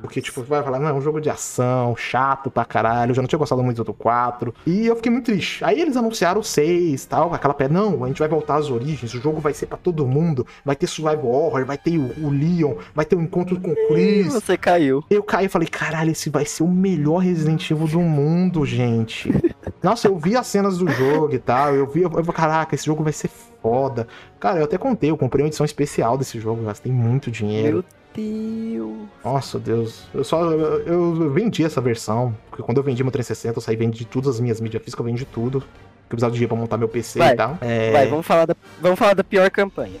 [0.00, 3.22] porque, tipo, vai falar, não, é um jogo de ação, chato pra caralho, eu já
[3.22, 4.54] não tinha gostado muito do 4.
[4.66, 5.64] E eu fiquei muito triste.
[5.64, 9.14] Aí eles anunciaram o 6 tal, aquela pedra, não, a gente vai voltar às origens,
[9.14, 12.30] o jogo vai ser pra todo mundo, vai ter survival horror, vai ter o, o
[12.30, 14.32] Leon, vai ter o encontro com o Chris.
[14.32, 15.02] Você caiu.
[15.08, 19.30] Eu caí e falei, caralho, esse vai ser o melhor Resident Evil do mundo, gente.
[19.82, 22.84] Nossa, eu vi as cenas do jogo e tal, eu vi, eu, eu caraca, esse
[22.84, 23.30] jogo vai ser
[23.62, 24.06] foda.
[24.38, 27.76] Cara, eu até contei, eu comprei uma edição especial desse jogo, gastei muito dinheiro.
[27.78, 29.08] Meu Deus.
[29.24, 30.08] Nossa, Deus.
[30.12, 30.50] Eu só.
[30.52, 32.34] Eu, eu vendi essa versão.
[32.50, 35.10] Porque quando eu vendi meu 360, eu saí vendi todas as minhas mídias físicas, eu
[35.12, 35.60] vendi tudo.
[35.60, 37.58] Porque eu precisava de dinheiro pra montar meu PC Vai, e tal.
[37.60, 37.92] É.
[37.92, 40.00] Vai, vamos falar, da, vamos falar da pior campanha.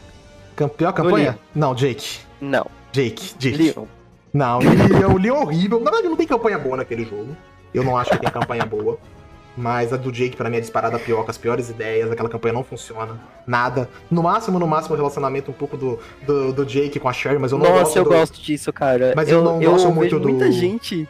[0.56, 1.38] Campeão campanha?
[1.54, 2.18] Não, Jake.
[2.40, 3.56] Não, Jake, Jake.
[3.56, 3.86] Leon.
[4.32, 5.80] Não, Leon, o Leon é horrível.
[5.80, 7.36] Na verdade, não tem campanha boa naquele jogo.
[7.72, 8.98] Eu não acho que tem campanha boa.
[9.56, 12.10] Mas a do Jake, pra mim, é disparada pior, com as piores ideias.
[12.10, 13.20] Aquela campanha não funciona.
[13.46, 13.88] Nada.
[14.10, 17.38] No máximo, no máximo, o relacionamento um pouco do, do, do Jake com a Sherry,
[17.38, 18.10] mas eu não Nossa, gosto eu do...
[18.10, 19.12] gosto disso, cara.
[19.16, 21.08] Mas eu não gosto vejo muito do- muita gente.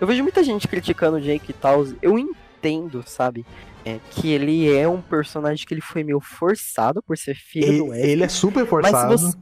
[0.00, 1.84] Eu vejo muita gente criticando o Jake e tal.
[2.00, 3.44] Eu entendo, sabe?
[3.84, 7.72] É, que ele é um personagem que ele foi meio forçado por ser filho do
[7.72, 8.10] Ele, Wesker.
[8.10, 9.18] ele é super Mas, forçado.
[9.18, 9.38] se você-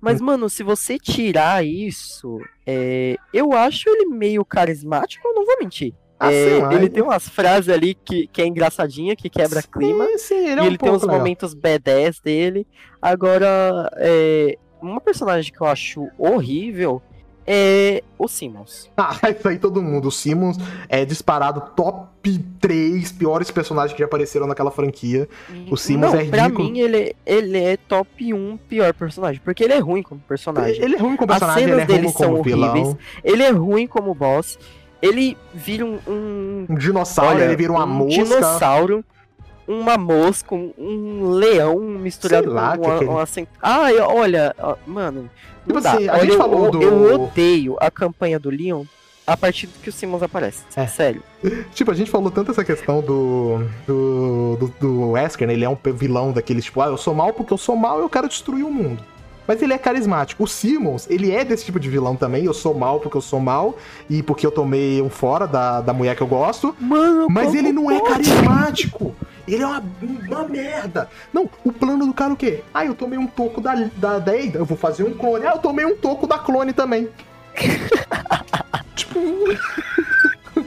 [0.00, 5.56] mas, mano, se você tirar isso, é, eu acho ele meio carismático, eu não vou
[5.60, 5.94] mentir.
[6.28, 10.06] Ah, É, ele tem umas frases ali que, que é engraçadinha, que quebra clima.
[10.06, 11.18] Sim, sim, ele é e um ele tem os legal.
[11.18, 12.66] momentos B10 dele.
[13.00, 17.00] Agora, é, uma personagem que eu acho horrível
[17.46, 18.90] é o Simmons.
[18.96, 20.08] Ah, isso aí todo mundo.
[20.08, 20.56] O Simmons
[20.88, 25.28] é disparado top 3 piores personagens que já apareceram naquela franquia.
[25.70, 26.70] O Simmons Não, é pra ridículo.
[26.70, 30.82] mim ele, ele é top 1 pior personagem, porque ele é ruim como personagem.
[30.82, 32.96] Ele é ruim como As personagem, cenas ele é ruim dele como são horríveis.
[33.22, 34.58] Ele é ruim como boss.
[35.06, 38.22] Ele vira um, um, Um dinossauro, olha, ele vira uma um mosca.
[38.24, 39.04] dinossauro,
[39.66, 43.98] uma mosca, um, um leão misturado Sei lá, com que uma, aquele- uma cent- Ai,
[43.98, 44.54] olha,
[44.86, 45.30] mano.
[45.66, 45.92] Tipo não dá.
[45.94, 48.84] assim, a Olha, gente eu, falou eu- do- eu odeio a campanha do Leon
[49.26, 50.62] a partir do que o Simmons aparece.
[50.76, 50.86] É.
[50.86, 51.22] Sério.
[51.74, 53.60] Tipo, a gente falou tanto essa questão do.
[53.86, 54.56] do.
[54.60, 55.54] do, do Wesker, né?
[55.54, 58.02] Ele é um vilão daqueles, tipo, ah, eu sou mal porque eu sou mal e
[58.02, 59.02] eu quero destruir o mundo.
[59.46, 60.42] Mas ele é carismático.
[60.44, 62.44] O Simmons, ele é desse tipo de vilão também.
[62.44, 63.76] Eu sou mal porque eu sou mal
[64.08, 66.74] e porque eu tomei um fora da, da mulher que eu gosto.
[66.80, 68.12] Mano, Mas ele não é pode?
[68.12, 69.14] carismático.
[69.46, 69.82] Ele é uma,
[70.26, 71.08] uma merda.
[71.32, 72.62] Não, o plano do cara é o quê?
[72.72, 75.46] Ah, eu tomei um toco da, da Deida, eu vou fazer um clone.
[75.46, 77.08] Ah, eu tomei um toco da clone também.
[78.96, 79.20] tipo.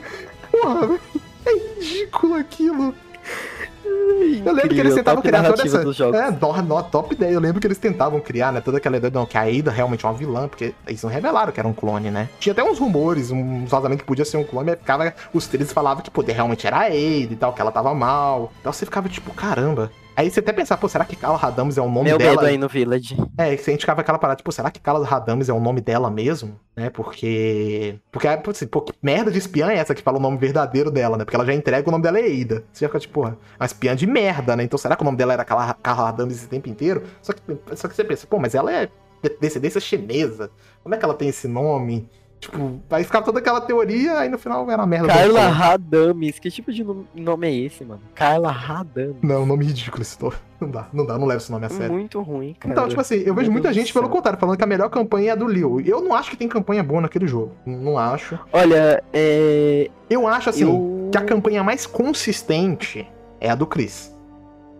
[0.52, 1.00] Porra.
[1.46, 2.94] É ridículo aquilo.
[4.48, 5.84] Eu lembro que eles tentavam criar toda essa.
[5.84, 6.20] dos jogos.
[6.20, 6.32] É,
[6.92, 7.34] top 10.
[7.34, 8.62] Eu lembro que eles tentavam criar, né?
[8.62, 11.52] Toda aquela ideia, não, que a Ada realmente é uma vilã, porque eles não revelaram
[11.52, 12.30] que era um clone, né?
[12.40, 15.14] Tinha até uns rumores, uns vazamentos que podia ser um clone, mas ficava.
[15.34, 18.52] Os três falavam que poder realmente era a Ada e tal, que ela tava mal.
[18.60, 19.92] Então você ficava tipo, caramba.
[20.18, 22.32] Aí você até pensar, pô, será que Carla Radames é o nome Meu dela?
[22.32, 23.16] medo aí no Village.
[23.38, 26.10] É, a gente ficava aquela parada, tipo, será que Carla Radames é o nome dela
[26.10, 26.60] mesmo?
[26.76, 26.90] Né?
[26.90, 28.00] Porque.
[28.12, 31.18] Porque, assim, pô, que merda de espiã é essa que fala o nome verdadeiro dela,
[31.18, 31.24] né?
[31.24, 32.64] Porque ela já entrega o nome dela é Eida.
[32.74, 34.64] Você já fica, tipo, porra, uma espiã de merda, né?
[34.64, 37.04] Então será que o nome dela era Carla, Carla Radames esse tempo inteiro?
[37.22, 37.42] Só que,
[37.76, 38.90] só que você pensa, pô, mas ela é
[39.22, 40.50] de descendência chinesa.
[40.82, 42.10] Como é que ela tem esse nome?
[42.40, 45.08] Tipo, aí ficava toda aquela teoria, aí no final era merda.
[45.08, 45.48] Carla.
[45.48, 46.38] Radames.
[46.38, 46.84] Que tipo de
[47.16, 48.02] nome- é esse, mano?
[48.14, 49.16] Carla Radames.
[49.24, 50.36] Não, nome ridículo esse nome.
[50.62, 51.94] Não dá, não dá, não leva esse nome a sério.
[51.94, 52.72] Muito ruim, cara.
[52.74, 54.68] Então, tipo assim, eu vejo Meu muita Deus gente do pelo contrário, falando que a
[54.68, 55.80] melhor campanha é a do Leo.
[55.82, 57.52] Eu não acho que tem campanha boa naquele jogo.
[57.66, 58.38] Não acho.
[58.54, 59.90] Olha, é.
[60.10, 61.10] Eu acho, assim, eu...
[61.12, 63.08] que a campanha mais consistente
[63.40, 64.16] é a do Chris.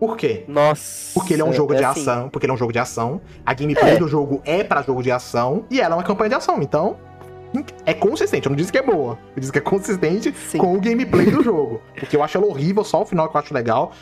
[0.00, 0.44] Por quê?
[0.46, 1.10] Nossa.
[1.14, 3.20] Porque ele é um jogo de assim, ação, porque ele é um jogo de ação.
[3.44, 3.96] A gameplay É.
[3.96, 6.62] do jogo é pra jogo de ação e ela é uma campanha de ação.
[6.62, 6.96] Então,
[7.86, 8.46] é consistente.
[8.46, 9.18] Eu não disse que é boa.
[9.34, 10.58] Eu disse que é consistente Sim.
[10.58, 11.80] com o gameplay do jogo.
[11.94, 13.92] Porque eu acho ela horrível, só o final que eu acho legal.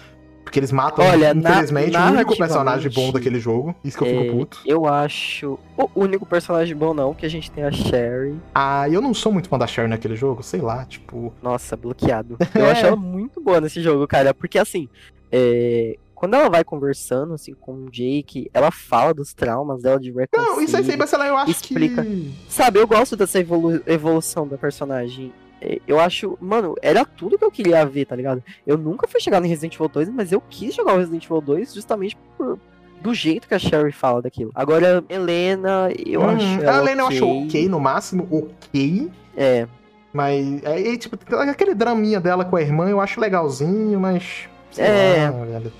[0.44, 3.74] Porque eles matam, Olha, na- infelizmente, o único personagem bom daquele jogo.
[3.82, 4.61] Isso que eu É, fico puto.
[4.64, 5.59] Eu acho.
[5.76, 8.37] O único personagem bom, não, que a gente tem a Sherry.
[8.54, 11.32] Ah, eu não sou muito fã da Sharon naquele jogo, sei lá, tipo.
[11.42, 12.37] Nossa, bloqueado.
[12.54, 14.32] Eu acho ela muito boa nesse jogo, cara.
[14.32, 14.88] Porque assim,
[15.32, 20.11] é, quando ela vai conversando assim, com o Jake, ela fala dos traumas dela de
[20.11, 22.02] Recon Não, isso aí sempre, sei lá, eu acho explica.
[22.05, 22.33] que.
[22.48, 25.33] Sabe, eu gosto dessa evolu- evolução da personagem.
[25.61, 28.42] É, Eu acho, mano, era tudo que eu queria ver, tá ligado?
[28.66, 31.40] Eu nunca fui chegar no Resident Evil 2, mas eu quis jogar o Resident Evil
[31.40, 32.59] 2 justamente por,
[33.00, 34.50] do jeito que a Sherry fala daquilo.
[34.55, 36.68] Agora, Helena, eu Hum, acho.
[36.68, 37.68] a Helena eu acho ok.
[37.68, 39.11] no máximo, ok.
[39.37, 39.66] É,
[40.12, 44.48] Mas, é, e, tipo, aquele draminha dela com a irmã eu acho legalzinho, mas.
[44.79, 45.31] É.
[45.31, 45.72] lá, velho.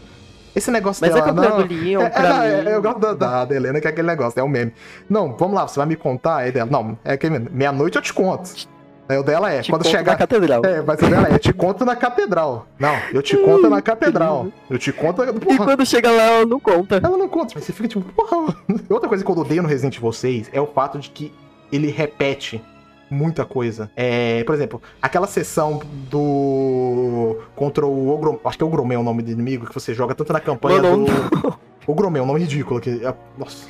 [0.57, 1.27] Esse negócio mas a dela.
[1.27, 2.71] campanha não, do Leon, é, é, pra é, mim...
[2.71, 4.73] eu gosto da, da, da Helena, que é aquele negócio, é o meme.
[5.09, 6.37] Não, vamos lá, você vai me contar?
[6.37, 8.66] Aí dela, não, é que meia-noite eu te conto.
[9.07, 10.12] Aí o dela é, te quando chegar.
[10.12, 10.62] na catedral.
[10.64, 12.66] É, mas o dela é, eu te conto na catedral.
[12.79, 14.49] Não, eu te conto na catedral.
[14.71, 15.23] Eu te conto.
[15.23, 17.01] E Porra, quando chega lá, ela não conta.
[17.05, 18.57] ela não conta, mas você fica tipo, porra.
[18.88, 21.33] Outra coisa que eu odeio no Resident Evil 6 é o fato de que
[21.71, 22.64] ele repete
[23.11, 23.90] muita coisa.
[23.97, 27.38] É, por exemplo, aquela sessão do.
[27.55, 28.40] contra o Ogro.
[28.45, 30.83] Acho que é o Gromé o nome do inimigo, que você joga tanto na campanha
[30.83, 31.59] Mano, do.
[31.87, 33.01] O Gromé, um nome ridículo aqui.
[33.05, 33.64] É- Nossa.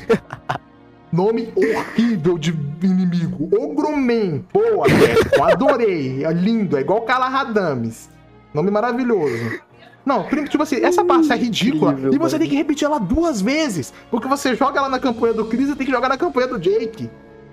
[1.13, 2.51] Nome horrível de
[2.83, 3.49] inimigo.
[3.55, 4.45] Ogromen.
[4.53, 5.43] Boa, Beto.
[5.45, 6.25] Adorei.
[6.25, 6.77] É lindo.
[6.77, 8.09] É igual Kala Radames.
[8.55, 9.61] Nome maravilhoso.
[10.05, 11.93] Não, tipo assim, essa parte é ridícula.
[11.93, 12.39] Incrível, e você mano.
[12.39, 13.93] tem que repetir ela duas vezes.
[14.11, 16.59] Porque você joga ela na campanha do Chris e tem que jogar na campanha do
[16.59, 17.11] Jake.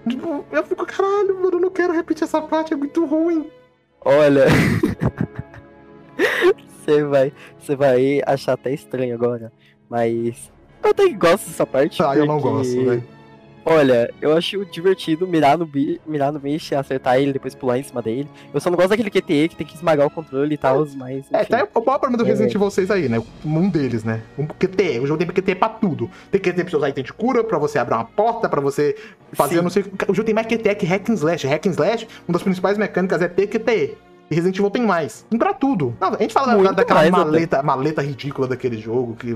[0.07, 3.49] Tipo, eu fico, caralho, mano, eu não quero repetir essa parte, é muito ruim.
[4.03, 4.45] Olha.
[6.85, 9.53] Você vai, você vai achar até estranho agora,
[9.89, 10.51] mas
[10.83, 12.03] eu até gosto dessa parte.
[12.03, 13.03] Ah, eu não porque, gosto, velho.
[13.65, 17.83] Olha, eu acho divertido mirar no, bi, mirar no bicho, acertar ele, depois pular em
[17.83, 18.27] cima dele.
[18.53, 21.25] Eu só não gosto daquele QTE que tem que esmagar o controle e tal, mas.
[21.31, 21.49] É, enfim.
[21.49, 22.27] tá o maior problema do É.
[22.27, 23.23] Resident Evil 6 aí, né?
[23.45, 24.21] Um deles, né?
[24.37, 24.99] Um QT.
[24.99, 26.09] O jogo tem QT pra tudo.
[26.29, 28.95] Tem QT pra você usar item de cura, pra você abrir uma porta, pra você
[29.31, 29.61] fazer Sim.
[29.61, 29.85] não sei.
[30.07, 31.47] O jogo tem mais QT que Hack and Slash.
[31.47, 33.97] Hack and Slash, uma das principais mecânicas é ter QT.
[34.29, 35.25] E Resident Evil tem mais.
[35.29, 35.95] Tem pra tudo.
[36.01, 37.09] Não, a gente fala Muito daquela até.
[37.11, 39.35] maleta, maleta ridícula daquele jogo, que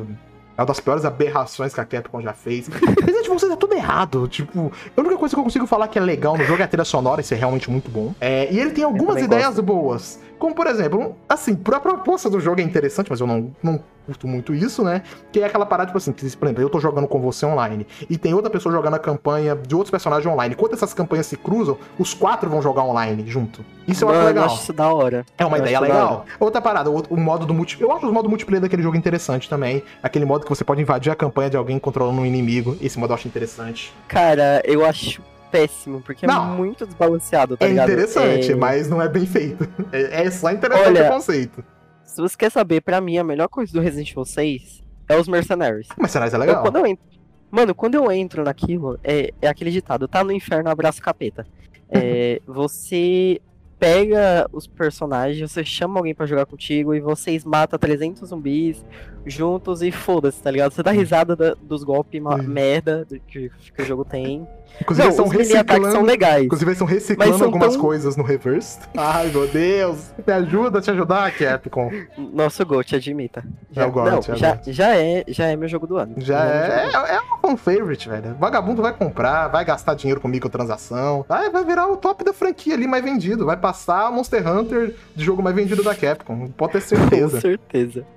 [0.57, 2.67] é uma das piores aberrações que a Capcom já fez.
[2.67, 4.27] Resident Evil 6 é tudo errado.
[4.27, 6.67] Tipo, a única coisa que eu consigo falar que é legal no jogo é a
[6.67, 8.15] trilha sonora, isso é realmente muito bom.
[8.19, 9.61] É, e ele tem algumas ideias gosto.
[9.61, 10.19] boas.
[10.39, 14.27] Como, por exemplo, assim, a proposta do jogo é interessante, mas eu não, não curto
[14.27, 15.01] muito isso, né?
[15.31, 17.85] Que é aquela parada, tipo assim, que, por exemplo, eu tô jogando com você online
[18.09, 20.55] e tem outra pessoa jogando a campanha de outros personagens online.
[20.55, 23.65] Quando essas campanhas se cruzam, os quatro vão jogar online junto.
[23.87, 24.45] Isso eu acho Mano, legal.
[24.45, 25.25] acho isso da hora.
[25.37, 26.25] É uma Eu ideia acho legal.
[26.39, 27.91] Outra parada, o, o modo do multiplayer.
[27.91, 29.83] Eu acho o modo multiplayer daquele jogo interessante também.
[30.01, 32.77] Aquele modo que você pode invadir a campanha de alguém controlando um inimigo.
[32.81, 33.93] Esse modo eu acho interessante.
[34.07, 36.53] Cara, eu acho péssimo, porque Não.
[36.53, 37.89] é muito desbalanceado, tá é ligado?
[37.91, 39.67] interessante, É, mas não é bem feito.
[39.91, 41.63] É, é só interessante Olha, o conceito.
[42.03, 45.27] Se você quer saber, pra mim, a melhor coisa do Resident Evil 6 é os
[45.27, 45.87] mercenários.
[45.87, 46.61] Que é Eu, legal?
[46.61, 47.05] quando eu entro...
[47.49, 51.45] Mano, quando eu entro naquilo, é, é aquele ditado, tá no inferno, abraço capeta.
[51.89, 53.39] É, você
[53.79, 58.83] pega os personagens, você chama alguém pra jogar contigo e vocês matam 300 zumbis
[59.25, 60.71] juntos e foda-se, tá ligado?
[60.73, 62.47] Você dá risada da- dos golpes Sim.
[62.47, 64.47] merda que, que o jogo tem.
[64.81, 66.05] Inclusive, Não, eles estão os ataques são reciclando.
[66.05, 66.45] legais.
[66.45, 68.79] Inclusive, eles estão reciclando são algumas tão- coisas no reverse.
[68.95, 70.13] Ai, meu Deus.
[70.25, 71.89] Me ajuda a te ajudar, Capcom.
[72.17, 73.43] Nosso GOT, admita.
[73.71, 76.15] Já, É o GOT, não, é já, já, é, já é meu jogo do ano.
[76.19, 77.05] Já é, ano.
[77.07, 78.35] é um fan favorite, velho.
[78.39, 81.25] Vagabundo vai comprar, vai gastar dinheiro com microtransação.
[81.27, 83.45] Vai, vai virar o top da franquia ali mais vendido.
[83.45, 86.47] Vai passar Monster Hunter de jogo mais vendido da Capcom.
[86.55, 87.41] Pode ter Com certeza.
[87.41, 88.07] certeza.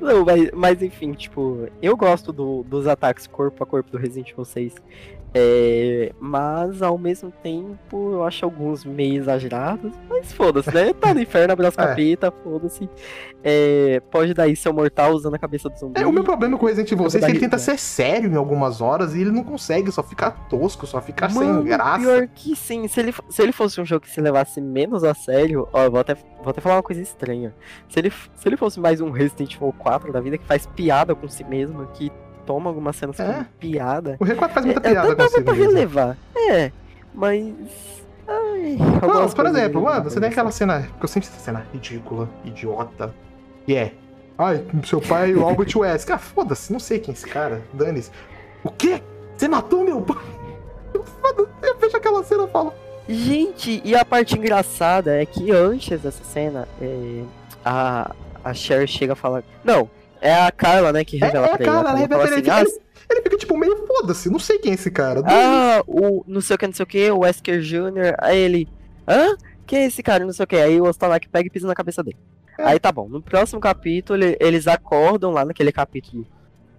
[0.00, 4.30] Não, mas, mas enfim, tipo, eu gosto do, dos ataques corpo a corpo do Resident
[4.30, 4.74] Evil 6.
[5.34, 9.92] É, mas ao mesmo tempo eu acho alguns meio exagerados.
[10.08, 10.92] Mas foda-se, né?
[10.94, 11.86] Tá no inferno, abraço É.
[11.86, 12.88] capeta, foda-se.
[13.44, 16.00] É, pode dar isso seu mortal usando a cabeça do zumbi.
[16.00, 18.30] É, o meu problema com o Resident Evil 6 é que ele tenta ser sério
[18.30, 22.00] em algumas horas e ele não consegue, só fica tosco, só fica Mano, sem graça.
[22.00, 22.88] pior que sim.
[22.88, 26.00] Se ele, se ele fosse um jogo que se levasse menos a sério, ó, vou
[26.00, 27.54] até, vou até falar uma coisa estranha.
[27.88, 31.14] Se ele, se ele fosse mais um Resident Evil 4 da vida, que faz piada
[31.14, 32.10] com si mesmo, que
[32.48, 33.26] toma algumas cenas É.
[33.26, 36.16] como piada, O R4 faz muita é, piada dava consigo pra relevar.
[36.34, 36.72] É,
[37.14, 37.54] mas.
[38.26, 42.26] Ai, Não, por exemplo, mano, você tem aquela cena, que eu sempre essa cena ridícula,
[42.44, 43.14] idiota,
[43.66, 43.92] que é,
[44.38, 46.14] ai, seu pai é o Albert Wesker.
[46.14, 48.10] Ah, foda-se, não sei quem é esse cara, dane-se.
[48.64, 49.02] O quê?
[49.36, 50.16] Você matou meu pai?
[50.94, 52.72] Eu, vejo aquela cena e falo,
[53.06, 57.22] Gente, e a parte engraçada é que antes dessa cena, é,
[57.64, 59.42] a, a Cher chega a falar.
[59.64, 59.88] Não,
[60.20, 61.70] é a Carla, né, que é, revela é pra ele.
[61.70, 62.08] Ela né?
[62.08, 65.22] fala Ele, assim, ele, ele fica tipo meio foda-se, não sei quem é esse cara.
[65.24, 68.14] Ah, o não sei o que, não sei o que, o Wesker Jr.
[68.18, 68.68] Aí ele.
[69.06, 69.36] Hã?
[69.66, 70.24] Quem é esse cara?
[70.24, 70.56] Não sei o que.
[70.56, 72.16] Aí o Ostanak pega e pisa na cabeça dele.
[72.58, 72.64] É.
[72.64, 73.08] Aí tá bom.
[73.08, 76.26] No próximo capítulo, ele- eles acordam lá naquele capítulo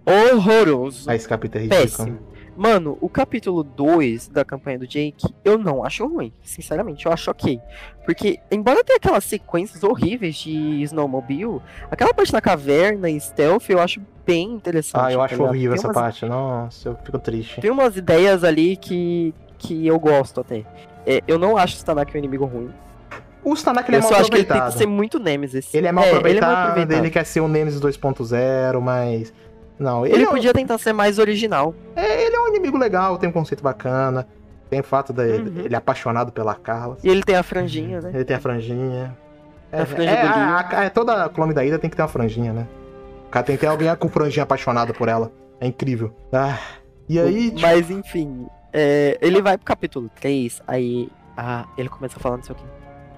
[0.04, 1.08] horroroso.
[1.10, 1.82] Ah, esse capítulo é ridículo.
[1.88, 2.18] péssimo.
[2.60, 6.30] Mano, o capítulo 2 da campanha do Jake, eu não acho ruim.
[6.42, 7.58] Sinceramente, eu acho ok.
[8.04, 13.80] Porque, embora tenha aquelas sequências horríveis de Snowmobile, aquela parte da caverna e stealth eu
[13.80, 15.02] acho bem interessante.
[15.02, 15.48] Ah, eu tá acho ligado?
[15.48, 16.26] horrível essa umas parte.
[16.26, 17.62] Nossa, eu fico triste.
[17.62, 20.66] tem umas ideias ali que, que eu gosto até.
[21.06, 22.70] É, eu não acho o Stanak um inimigo ruim.
[23.42, 24.72] O Stanak ele é eu mal só acho que ele tem aproveitado.
[24.74, 25.72] que ser muito Nemesis.
[25.72, 27.10] Ele é mal ele é aproveitado, mal ele, aproveitado.
[27.10, 29.32] quer ser o Nemesis 2.0, mas.
[29.80, 31.74] Não, ele, Ele é, um- podia tentar ser mais original.
[31.96, 34.28] é, ele é um inimigo legal, tem um conceito bacana.
[34.68, 35.64] Tem o fato dele, Uhum.
[35.64, 36.96] ele é apaixonado pela Carla.
[37.02, 38.10] E ele tem a franjinha, né?
[38.14, 39.16] Ele tem a franjinha.
[39.72, 40.32] É, A é, Leon.
[40.32, 42.68] a- a- é, toda clone da Ida tem que ter uma franjinha, né?
[43.26, 45.32] O cara tem que ter alguém com franjinha apaixonado por ela.
[45.60, 46.12] É incrível.
[46.32, 46.58] Ah,
[47.08, 52.16] e aí, tipo, Mas enfim, é, ele vai pro capítulo 3, aí ah, ele começa
[52.16, 52.64] a falar não sei o que.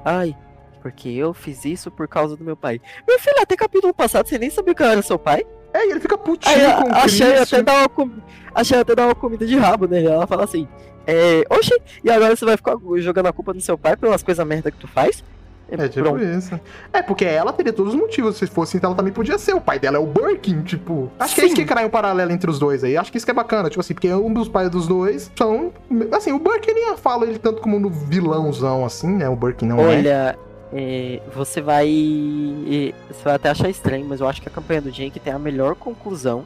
[0.04, 0.34] Ai,
[0.80, 2.80] porque eu fiz isso por causa do meu pai.
[3.06, 5.44] Meu filho, até capítulo passado você nem sabia que eu era seu pai.
[5.72, 7.58] É, ele fica putinho Aí com o a, a Sherry Christian.
[7.58, 8.10] até dá uma com...
[8.54, 10.02] a Sherry até dá uma comida de rabo, né?
[10.04, 10.68] Ela fala assim,
[11.06, 14.46] é, oxe, e agora você vai ficar jogando a culpa no seu pai pelas coisas
[14.46, 15.22] merda que tu faz?
[15.78, 16.22] É tipo Pronto.
[16.22, 16.60] isso.
[16.92, 18.36] É, porque ela teria todos os motivos.
[18.36, 19.54] Se fosse, então ela também podia ser.
[19.54, 21.10] O pai dela é o Birkin, tipo.
[21.18, 21.62] Acho que é isso Sim.
[21.62, 22.94] que cai um paralelo entre os dois aí.
[22.94, 25.72] Acho que isso que é bacana, tipo assim, porque um dos pais dos dois são.
[26.12, 29.26] Assim, o Birkin nem fala ele tanto como no vilãozão, assim, né?
[29.30, 29.96] O Birkin não é.
[29.96, 30.38] Olha,
[30.72, 31.86] é, você vai.
[31.88, 35.32] é, Você vai até achar estranho, mas eu acho que a campanha do Jake tem
[35.32, 36.44] a melhor conclusão.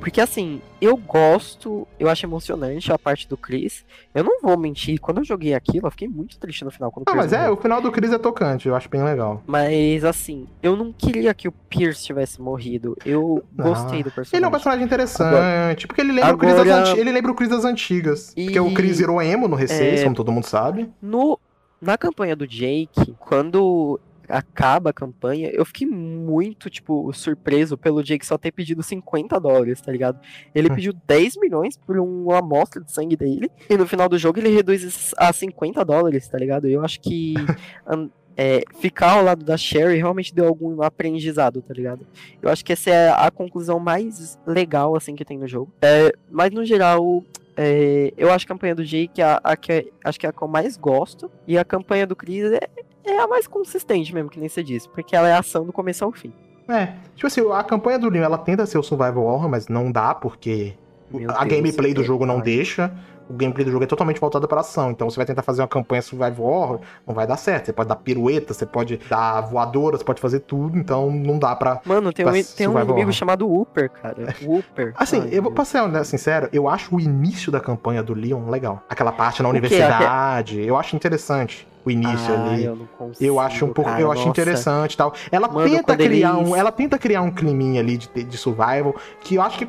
[0.00, 3.86] Porque assim, eu gosto, eu acho emocionante a parte do Chris.
[4.14, 6.90] Eu não vou mentir, quando eu joguei aquilo, eu fiquei muito triste no final.
[6.92, 7.52] Quando Ah, mas é, morreu.
[7.54, 9.42] o final do Chris é tocante, eu acho bem legal.
[9.46, 12.94] Mas assim, eu não queria que o Pierce tivesse morrido.
[13.06, 13.64] Eu Não.
[13.66, 14.36] gostei do personagem.
[14.36, 17.32] Ele é um personagem interessante, porque ele lembra, o Chris Agora- das anti- ele lembra
[17.32, 18.34] o Chris das antigas.
[18.36, 20.02] E- Porque o Chris virou emo no R6, É.
[20.04, 20.90] como todo mundo sabe.
[21.00, 21.38] No,
[21.84, 28.24] na campanha do Jake, quando acaba a campanha, eu fiquei muito, tipo, surpreso pelo Jake
[28.24, 30.18] só ter pedido 50 dólares, tá ligado?
[30.54, 34.38] Ele pediu 10 milhões por uma amostra de sangue dele, e no final do jogo
[34.38, 36.66] ele reduz a 50 dólares, tá ligado?
[36.66, 37.34] Eu acho que
[38.36, 42.06] é, ficar ao lado da Sherry realmente deu algum aprendizado, tá ligado?
[42.40, 45.72] Eu acho que essa é a conclusão mais legal, assim, que tem no jogo.
[45.82, 47.22] É, mas, no geral,
[47.56, 50.32] é, eu acho a campanha do Jake a, a que é- acho que é a
[50.32, 51.30] que eu mais gosto.
[51.46, 52.60] E a campanha do Chris é,
[53.04, 54.88] é a mais consistente mesmo, que nem você disse.
[54.88, 56.32] Porque ela é ação do começo ao fim.
[56.68, 59.92] É, tipo assim, a campanha do Leon, ela tenta ser o Survival Horror, mas não
[59.92, 60.74] dá, porque
[61.10, 62.90] Meu a Deus, gameplay do é jogo não deixa.
[63.28, 64.90] O gameplay do jogo é totalmente voltado para ação.
[64.90, 67.66] Então você vai tentar fazer uma campanha survival horror, não vai dar certo.
[67.66, 71.54] Você pode dar pirueta, você pode dar voadora, você pode fazer tudo, então não dá
[71.56, 71.80] pra.
[71.84, 73.12] Mano, tem um, Pra tem um inimigo horror.
[73.12, 74.34] chamado Whooper, cara.
[74.44, 74.92] Whooper.
[74.96, 78.48] Assim, Ai, eu vou passar né, sincero, eu acho o início da campanha do Leon
[78.50, 78.82] legal.
[78.88, 82.64] Aquela parte na O universidade, eu acho interessante o início Ah, ali.
[82.64, 84.30] eu não consigo, Eu acho um pouco, cara, eu acho nossa.
[84.30, 85.12] interessante e tal.
[85.30, 89.34] Ela Mano, tenta criar um, ela tenta criar um climinha ali de, de survival que
[89.34, 89.66] eu acho que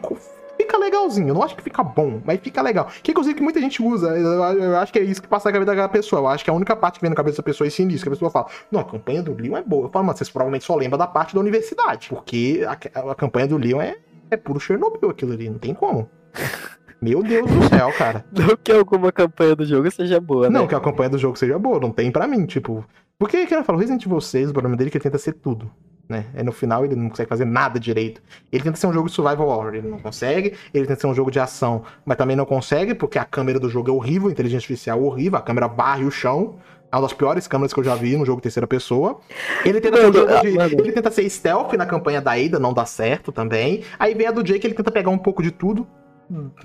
[0.57, 1.29] fica legalzinho.
[1.29, 2.87] Eu não acho que fica bom, mas fica legal.
[3.03, 4.07] Que inclusive que muita gente usa.
[4.17, 6.21] Eu, acho que é isso que passa na cabeça da pessoa.
[6.21, 8.03] Eu acho que a única parte que vem na cabeça da pessoa é esse início,
[8.03, 9.85] que a pessoa fala: "Não, a campanha do Leon é boa".
[9.85, 13.47] Eu falo: "Mas vocês provavelmente só lembram da parte da universidade, porque a, a campanha
[13.47, 13.97] do Leon é
[14.31, 16.09] é puro Chernobyl aquilo ali, não tem como".
[17.01, 18.25] Meu Deus do céu, cara.
[18.31, 20.57] Não que alguma campanha do jogo seja boa, né?
[20.57, 22.85] Não que a campanha do jogo seja boa, não tem pra mim, tipo.
[23.19, 25.33] Porque, que eu falo, Resident Evil 6, o problema dele é que ele tenta ser
[25.33, 25.69] tudo.
[26.07, 26.25] Né?
[26.33, 28.21] É no final ele não consegue fazer nada direito.
[28.51, 30.53] Ele tenta ser um jogo de survival horror, ele não consegue.
[30.73, 33.69] Ele tenta ser um jogo de ação, mas também não consegue, porque a câmera do
[33.69, 36.56] jogo é horrível, a inteligência artificial é horrível, a câmera barre o chão.
[36.91, 39.19] É uma das piores câmeras que eu já vi no jogo terceira pessoa.
[39.65, 42.73] Ele tenta, ser um jogo de, ele tenta ser stealth na campanha da Ada, não
[42.73, 43.83] dá certo também.
[43.99, 45.85] Aí vem a do Jake, ele tenta pegar um pouco de tudo,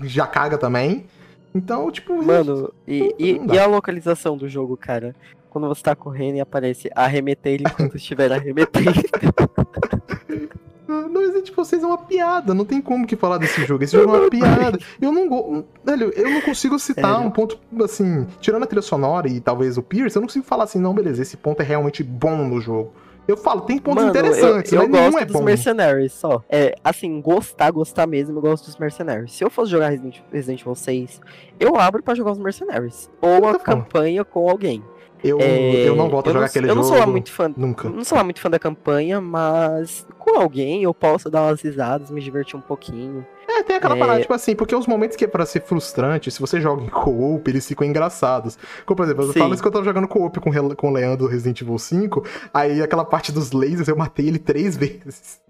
[0.03, 1.05] já caga também.
[1.53, 2.23] Então, tipo.
[2.23, 5.13] Mano, e, e, e, a localização do jogo, cara?
[5.51, 8.93] Quando você tá correndo e aparece arremeter ele enquanto estiver arremetendo.
[10.87, 13.83] Não existe vocês é uma piada, não tem como que falar desse jogo.
[13.83, 14.79] Esse jogo é uma piada.
[14.99, 15.63] Eu não go...
[15.83, 19.83] Velho, eu não consigo citar um ponto assim, tirando a trilha sonora e talvez o
[19.83, 22.93] Pierce, eu não consigo falar assim, não, beleza, esse ponto é realmente bom no jogo.
[23.27, 25.43] Eu falo, tem pontos Mano, interessantes, eu, eu gosto é dos bom.
[25.43, 26.43] Mercenaries só.
[26.49, 29.33] É, assim, gostar, gostar mesmo, eu gosto dos Mercenaries.
[29.33, 31.21] Se eu fosse jogar Resident, Evil 6,
[31.59, 33.09] eu abro para jogar os Mercenaries.
[33.21, 34.83] Ou a campanha com alguém.
[35.23, 36.79] Eu, é, eu não volto a jogar não, aquele eu jogo.
[36.79, 37.53] Eu não sou lá muito fã.
[37.55, 37.89] Nunca.
[37.89, 42.09] Não sou lá muito fã da campanha, mas com alguém eu posso dar umas risadas,
[42.09, 43.25] me divertir um pouquinho.
[43.47, 43.99] É, tem aquela é...
[43.99, 46.89] parada, tipo assim, porque os momentos que é pra ser frustrante, se você joga em
[46.89, 48.57] co-op, eles ficam engraçados.
[48.85, 51.27] Como, por exemplo, eu falo isso que eu tava jogando co-op com, com o Leandro
[51.27, 55.41] Resident Evil 5, aí aquela parte dos lasers eu matei ele três vezes.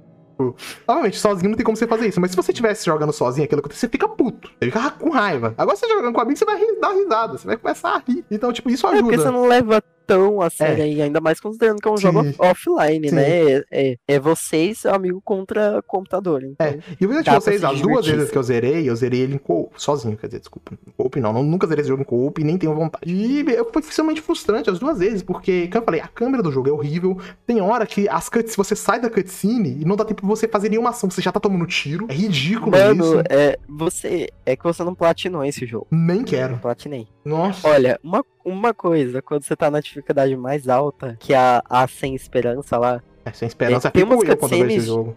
[0.42, 0.56] Tipo,
[0.88, 3.62] obviamente, sozinho não tem como você fazer isso, mas se você estivesse jogando sozinho aquilo
[3.70, 4.50] você fica puto.
[4.60, 5.54] Você fica com raiva.
[5.58, 8.26] Agora você jogando com amigo, você vai dar risada, você vai começar a rir.
[8.32, 9.00] Então, tipo, isso ajuda.
[9.00, 10.84] É porque você não leva tão a sério é.
[10.84, 12.04] aí, ainda mais considerando que é um Sim.
[12.04, 13.16] jogo offline, Sim.
[13.16, 13.64] né?
[13.72, 16.44] É, é você e seu amigo contra computador.
[16.44, 16.80] Então é.
[17.00, 19.40] E eu de vocês, as duas vezes que eu zerei, eu zerei ele
[19.78, 20.74] sozinho, quer dizer, desculpa.
[20.98, 23.06] co-op não, não, nunca zerei esse jogo em co-op, nem tenho vontade.
[23.10, 26.68] E foi extremamente frustrante as duas vezes, porque, como eu falei, a câmera do jogo
[26.68, 27.18] é horrível.
[27.46, 30.48] Tem hora que as cutscenes, você sai da cutscene e não dá tempo de você
[30.48, 32.08] fazer nenhuma ação, você já tá tomando tiro.
[32.10, 33.24] É ridículo Mano, isso.
[33.30, 35.88] É, você, é que você não platinou esse jogo.
[35.92, 36.58] Nem quero.
[36.58, 37.08] platinei.
[37.24, 37.68] Nossa.
[37.68, 41.88] Olha, uma, uma coisa, quando você tá na dificuldade mais alta, que é a, a
[41.88, 43.02] sem esperança lá.
[43.24, 45.16] É, sem esperança é, tem umas eu quando esse jogo.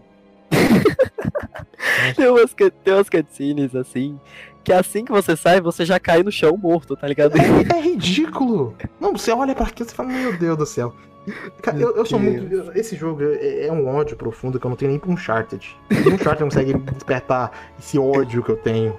[2.15, 4.19] tem, umas, tem umas cutscenes assim,
[4.63, 7.35] que assim que você sai, você já cai no chão morto, tá ligado?
[7.37, 8.75] É, é ridículo.
[8.99, 10.93] Não, você olha para aquilo e fala, meu Deus do céu.
[11.61, 12.71] Cara, eu, eu, sou muito.
[12.75, 15.75] Esse jogo é, é, um ódio profundo que eu não tenho nem pra Uncharted.
[15.91, 18.95] Um Uncharted consegue despertar esse ódio que eu tenho.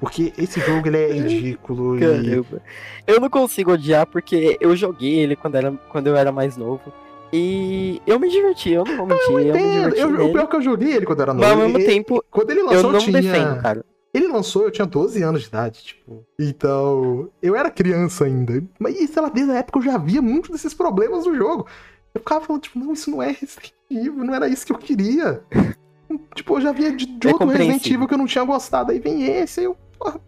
[0.00, 1.98] Porque esse jogo ele é ridículo.
[1.98, 2.62] Caramba.
[3.06, 3.12] E...
[3.12, 6.92] Eu não consigo odiar porque eu joguei ele quando, era, quando eu era mais novo.
[7.32, 9.30] E eu me diverti, eu não vou mentir.
[9.30, 10.00] Eu, eu me diverti.
[10.00, 11.44] Eu, o pior que eu joguei ele quando era novo.
[11.44, 13.20] Mas ao mesmo tempo, quando ele lançou, eu não tinha...
[13.20, 13.84] defendo, cara.
[14.14, 16.24] Ele lançou, eu tinha 12 anos de idade, tipo.
[16.38, 18.62] Então, eu era criança ainda.
[18.78, 21.66] Mas, sei lá, desde a época eu já via muitos desses problemas no jogo.
[22.14, 25.42] Eu ficava falando, tipo, não, isso não é restritivo, não era isso que eu queria.
[26.36, 28.92] tipo, eu já via de, de é outro Resident Evil que eu não tinha gostado.
[28.92, 29.76] Aí vem esse, aí eu
[30.12, 30.20] porra,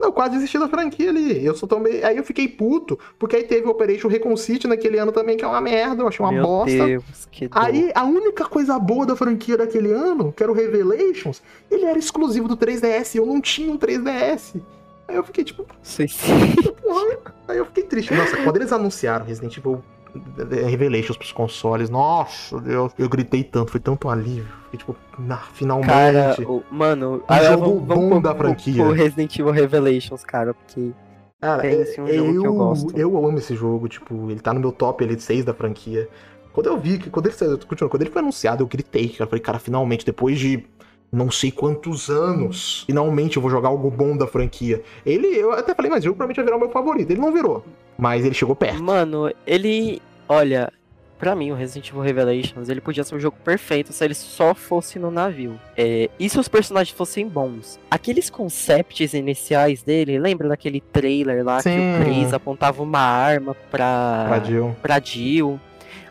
[0.00, 1.44] eu quase desisti da franquia ali.
[1.44, 2.02] Eu só tomei.
[2.04, 5.48] Aí eu fiquei puto, porque aí teve Operation Recon City naquele ano também, que é
[5.48, 6.86] uma merda, eu achei uma Meu bosta.
[6.86, 11.42] Deus, que aí a única coisa boa da franquia daquele ano, que era o Revelations,
[11.70, 14.60] ele era exclusivo do 3DS, eu não tinha um 3DS.
[15.06, 15.66] Aí eu fiquei tipo.
[15.82, 16.06] Sim,
[16.82, 17.34] Porra.
[17.48, 18.14] Aí eu fiquei triste.
[18.14, 19.82] Nossa, quando eles anunciaram Resident Evil
[20.68, 21.90] Revelations pros consoles.
[21.90, 24.46] Nossa, Deus, eu gritei tanto, foi tanto alívio.
[24.64, 25.88] Fiquei, tipo, na, finalmente.
[25.88, 28.84] Cara, o, mano, um jogo vamos, bom da franquia.
[28.84, 30.92] O Resident Evil Revelations, cara, porque.
[31.40, 32.96] Cara, é, um eu, que eu gosto.
[32.96, 36.08] Eu amo esse jogo, tipo, ele tá no meu top ele 6 da franquia.
[36.52, 37.34] Quando eu vi que, quando ele,
[37.68, 39.24] quando ele foi anunciado, eu gritei, cara.
[39.24, 40.64] Eu falei, cara, finalmente, depois de
[41.14, 44.82] não sei quantos anos, finalmente eu vou jogar algo bom da franquia.
[45.04, 47.10] Ele, eu até falei, mas o jogo provavelmente vai virar o meu favorito.
[47.10, 47.64] Ele não virou,
[47.96, 48.82] mas ele chegou perto.
[48.82, 50.72] Mano, ele, olha,
[51.18, 54.54] para mim o Resident Evil Revelations, ele podia ser um jogo perfeito se ele só
[54.54, 55.58] fosse no navio.
[55.76, 57.78] É, e se os personagens fossem bons?
[57.90, 61.70] Aqueles concepts iniciais dele, lembra daquele trailer lá Sim.
[61.70, 64.76] que o Chris apontava uma arma pra, pra Jill.
[64.82, 65.60] Pra Jill.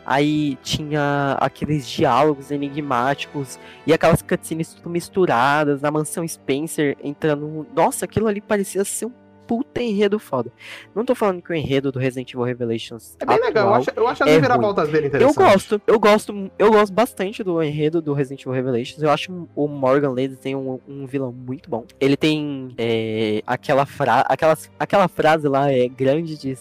[0.06, 7.66] Aí tinha aqueles diálogos enigmáticos e aquelas cutscenes tudo misturadas na mansão Spencer entrando.
[7.74, 9.12] Nossa, aquilo ali parecia ser um
[9.46, 10.52] puta enredo foda.
[10.94, 13.90] Não tô falando que o enredo do Resident Evil Revelations é bem legal, eu acho,
[13.96, 15.36] eu acho as é reviravoltas dele interessantes.
[15.36, 19.02] Eu gosto, eu gosto, eu gosto bastante do enredo do Resident Evil Revelations.
[19.02, 21.84] Eu acho o Morgan Lady tem um, um, vilão muito bom.
[22.00, 26.56] Ele tem é, aquela, fra aquela, aquela frase lá, é grande de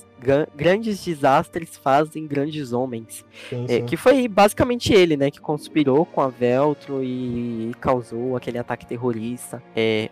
[0.55, 3.25] grandes desastres fazem grandes homens.
[3.49, 3.85] Sim, é, sim.
[3.85, 9.61] que foi basicamente ele, né, que conspirou com a Veltro e causou aquele ataque terrorista.
[9.75, 10.09] É,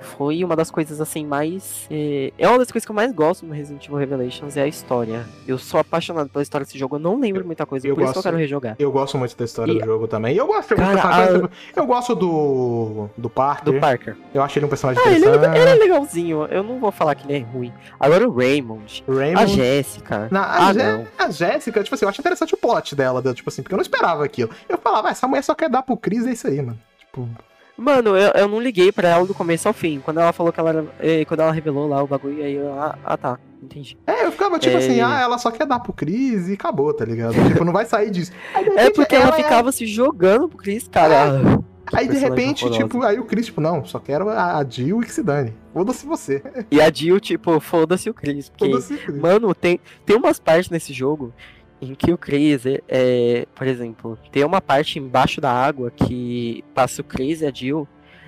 [0.00, 1.86] foi uma das coisas assim mais.
[1.90, 4.66] É, é uma das coisas que eu mais gosto no Resident Evil Revelations é a
[4.68, 5.24] história.
[5.46, 8.12] Eu sou apaixonado pela história desse jogo, eu não lembro muita coisa, Eu por isso
[8.12, 8.76] que eu gosto- quero rejogar.
[8.78, 10.34] Eu gosto muito da história E- do jogo também.
[10.34, 13.08] E eu gosto alguns Cara, a- Eu gosto do.
[13.16, 13.72] do Parker.
[13.74, 14.16] Do Parker.
[14.34, 15.58] Eu acho ele um personagem Ah, ele é, interessante.
[15.58, 17.72] ele é legalzinho, eu não vou falar que ele é ruim.
[17.98, 19.46] Agora o Raymond, a Raymond.
[19.54, 20.28] Jéssica.
[20.30, 21.06] Na, a, Ah, não.
[21.18, 23.78] a Jéssica, tipo assim, eu acho interessante o plot dela, dela, tipo assim, porque eu
[23.78, 24.50] não esperava aquilo.
[24.68, 26.78] Eu falava, ah, essa mulher só quer dar pro Chris, é isso aí, mano.
[26.98, 27.28] Tipo,
[27.76, 30.00] Mano, eu, eu não liguei pra ela do começo ao fim.
[30.00, 30.84] Quando ela falou que ela era.
[30.98, 32.72] eh, Quando ela revelou lá o bagulho, aí eu.
[32.72, 33.98] Ah, ah, tá, entendi.
[34.06, 34.78] é, eu ficava tipo É.
[34.78, 37.34] assim, ah, ela só quer dar pro Chris e acabou, tá ligado?
[37.34, 38.32] tipo, não vai sair disso.
[38.54, 41.40] Aí, É porque ela é- ficava se jogando pro Chris, cara.
[41.88, 42.84] Que Aí de repente, horrorosa.
[42.88, 45.54] tipo, aí o Chris, tipo, não, só quero a, a Jill e que se dane.
[45.72, 46.42] Foda-se você.
[46.68, 48.48] E a Jill, tipo, foda-se o Chris.
[48.48, 49.16] Porque, Foda-se o Chris.
[49.20, 51.32] mano, tem, tem umas partes nesse jogo
[51.80, 56.64] em que o Chris, é, é, por exemplo, tem uma parte embaixo da água que
[56.74, 57.86] passa o Chris e a Jill.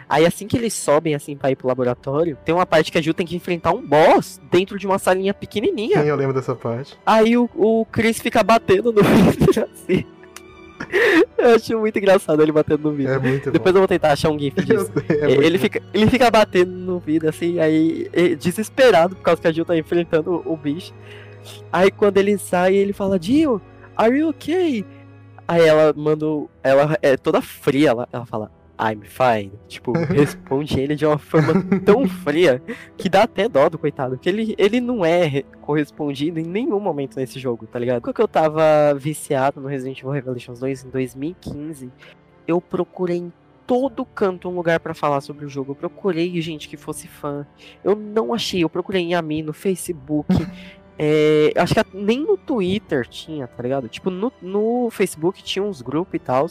[0.08, 3.00] Aí assim que eles sobem assim pra ir pro laboratório, tem uma parte que a
[3.00, 6.00] Jill tem que enfrentar um boss dentro de uma salinha pequenininha.
[6.00, 6.96] Sim, eu lembro dessa parte.
[7.04, 10.04] Aí o, o Chris fica batendo no vidro assim.
[11.36, 13.12] Eu acho muito engraçado ele batendo no vidro.
[13.12, 13.78] É muito Depois bom.
[13.78, 14.90] eu vou tentar achar um gif disso.
[15.06, 15.62] sei, é ele, bom.
[15.62, 19.76] fica, ele fica batendo no vidro assim, aí desesperado por causa que a Jill tá
[19.76, 20.94] enfrentando o bicho.
[21.72, 23.60] Aí quando ele sai, ele fala, Jill,
[23.96, 24.84] are you okay?
[25.46, 26.26] Aí ela manda.
[26.62, 29.52] Ela é toda fria, ela, ela fala, I'm fine.
[29.66, 32.62] Tipo, responde ele de uma forma tão fria
[32.96, 34.16] que dá até dó do coitado.
[34.16, 38.02] Porque ele, ele não é re- correspondido em nenhum momento nesse jogo, tá ligado?
[38.02, 41.90] Quando eu tava viciado no Resident Evil Revelations 2 em 2015,
[42.46, 43.32] eu procurei em
[43.66, 45.72] todo canto um lugar pra falar sobre o jogo.
[45.72, 47.46] Eu procurei gente que fosse fã.
[47.84, 48.62] Eu não achei.
[48.64, 50.28] Eu procurei em Ami, no Facebook.
[50.98, 53.88] é, acho que nem no Twitter tinha, tá ligado?
[53.88, 56.46] Tipo, no, no Facebook tinha uns grupos e tal.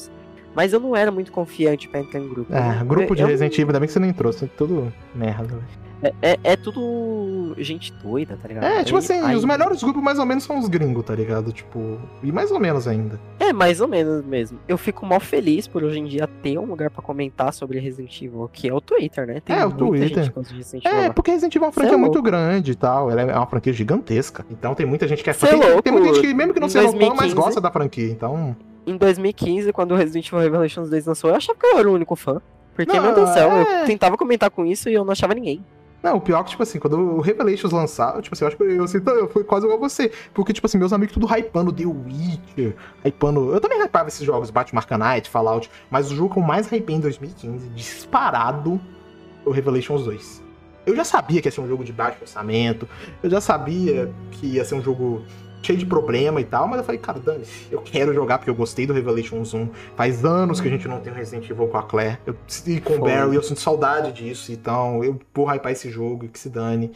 [0.56, 2.52] Mas eu não era muito confiante pra entrar em grupo.
[2.52, 4.50] Ah, não- grupo de eu- Resident Evil, ainda bem que você não entrou, você é
[4.58, 5.60] tudo merda.
[6.02, 8.64] É, é, é tudo gente doida, tá ligado?
[8.66, 11.16] É, tipo Aí- assim, aí- os melhores grupos mais ou menos são os gringos, tá
[11.16, 11.52] ligado?
[11.52, 13.20] Tipo, e mais ou menos ainda.
[13.39, 14.60] É, mais ou menos mesmo.
[14.68, 18.16] Eu fico mal feliz por hoje em dia ter um lugar pra comentar sobre Resident
[18.22, 19.39] Evil, que é o Twitter, né?
[19.39, 20.32] Tem É, o Twitter.
[20.84, 23.10] É, porque Resident Evil é uma Cê é franquia muito grande e tal.
[23.10, 24.45] Ela é uma franquia gigantesca.
[24.52, 25.48] Então tem muita gente que é fã.
[25.48, 25.82] É Tem, louco.
[25.82, 27.36] tem muita gente que, mesmo que não seja fã, mas 2015.
[27.36, 28.12] gosta da franquia.
[28.12, 28.56] Então.
[28.86, 31.93] Em 2015, quando o Resident Evil Revelations 2 lançou, eu achava que eu era o
[31.93, 32.39] único fã.
[32.76, 33.82] Porque, Não, meu Deus do céu, é.
[33.82, 35.66] eu tentava comentar com isso e eu não achava ninguém.
[36.02, 38.58] Não, o pior é que, tipo assim, quando o Revelations lançar, tipo assim, eu acho
[38.58, 40.12] que eu, assim, eu fui quase igual você.
[40.34, 43.52] Porque, tipo assim, meus amigos tudo hypando The Witcher, hypando.
[43.52, 46.95] Eu também hypava esses jogos, Batman Arcanite, Fallout, mas o jogo que eu mais hypei
[46.95, 48.80] em 2015, disparado,
[49.43, 50.43] foi o Revelations 2.
[50.86, 52.88] Eu já sabia que ia ser um jogo de baixo orçamento,
[53.22, 55.24] eu já sabia que ia ser um jogo
[55.62, 58.55] cheio de problema e tal, mas eu falei, cara, Dani, eu quero jogar porque eu
[58.55, 59.70] gostei do Revelations 1.
[59.95, 62.18] Faz anos que a gente não tem um Resident Evil com a Claire.
[62.26, 62.36] Eu,
[62.66, 62.99] e com o.
[62.99, 66.91] Barry, eu sinto saudade disso, então eu vou hypar esse jogo e que se dane.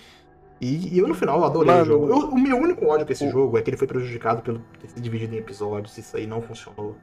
[0.62, 2.07] E, e eu no final eu adorei Mano, o jogo.
[2.09, 4.59] Eu- o meu único ódio com esse o- jogo é que ele foi prejudicado pelo
[4.80, 6.95] ter sido dividido em episódios, isso aí não funcionou.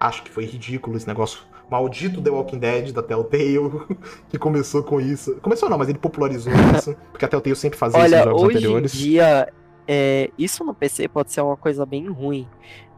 [0.00, 1.40] Acho que foi ridículo esse negócio
[1.70, 3.70] maldito The Walking Dead da Telltale,
[4.28, 5.36] que começou com isso.
[5.40, 8.42] Começou não, mas ele popularizou isso, porque a Telltale sempre fazia isso nos Olha, jogos
[8.42, 8.94] hoje anteriores.
[8.94, 9.48] em dia,
[9.86, 12.48] é, isso no PC pode ser uma coisa bem ruim.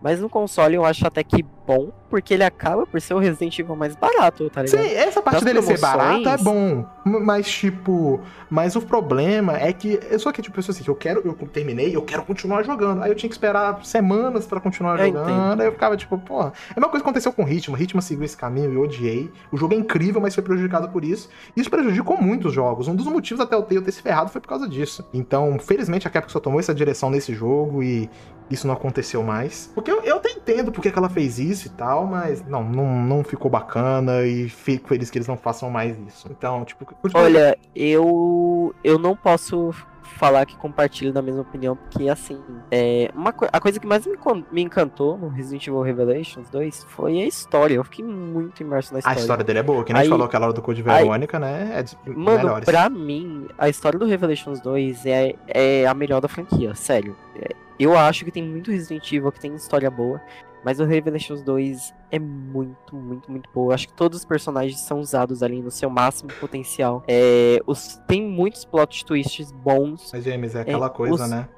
[0.03, 3.59] Mas no console eu acho até que bom, porque ele acaba por ser o Resident
[3.59, 4.80] Evil mais barato, tá ligado?
[4.80, 6.86] Sim, essa parte Das dele ser promoções- barato é bom.
[7.05, 8.20] Mas, tipo.
[8.49, 9.99] Mas o problema é que.
[10.09, 11.22] Eu sou aquele tipo de pessoa assim, que eu quero.
[11.24, 13.03] Eu terminei, eu quero continuar jogando.
[13.03, 15.28] Aí eu tinha que esperar semanas pra continuar Eu jogando.
[15.30, 15.61] entendo.
[15.61, 16.53] Aí eu ficava, tipo, porra.
[16.70, 17.74] É a mesma coisa que aconteceu com o Ritmo.
[17.74, 19.30] O Ritmo seguiu esse caminho e eu odiei.
[19.51, 21.28] O jogo é incrível, mas foi prejudicado por isso.
[21.57, 22.86] Isso prejudicou muitos jogos.
[22.86, 25.05] Um dos motivos até eu ter, eu ter se ferrado foi por causa disso.
[25.12, 28.09] Então, felizmente, a Capcom só tomou essa direção nesse jogo e.
[28.51, 29.70] Isso não aconteceu mais.
[29.74, 33.03] Porque eu, eu até entendo porque que ela fez isso e tal, mas não, não,
[33.03, 36.28] não ficou bacana e fico feliz que eles não façam mais isso.
[36.30, 36.86] Então, tipo.
[37.14, 39.74] Olha, eu eu não posso
[40.17, 42.41] falar que compartilho da mesma opinião, porque assim,
[42.71, 44.17] é, uma co- a coisa que mais me,
[44.51, 47.75] me encantou no Resident Evil Revelations 2 foi a história.
[47.75, 49.21] Eu fiquei muito imerso na A história.
[49.21, 51.03] história dele é boa, que nem a gente Aí- falou aquela hora do Code aí-
[51.05, 51.71] Verônica, né?
[51.75, 52.64] É de Mano, melhores.
[52.64, 57.17] pra mim, a história do Revelations 2 é, é a melhor da franquia, sério.
[57.41, 60.21] É, eu acho que tem muito Resident Evil que tem história boa,
[60.65, 63.71] mas o Revelations 2 é muito, muito, muito boa.
[63.71, 67.05] Eu acho que todos os personagens são usados ali no seu máximo potencial.
[67.07, 71.49] É, os, tem muitos plot twists bons, Mas, James, é aquela coisa, os- né?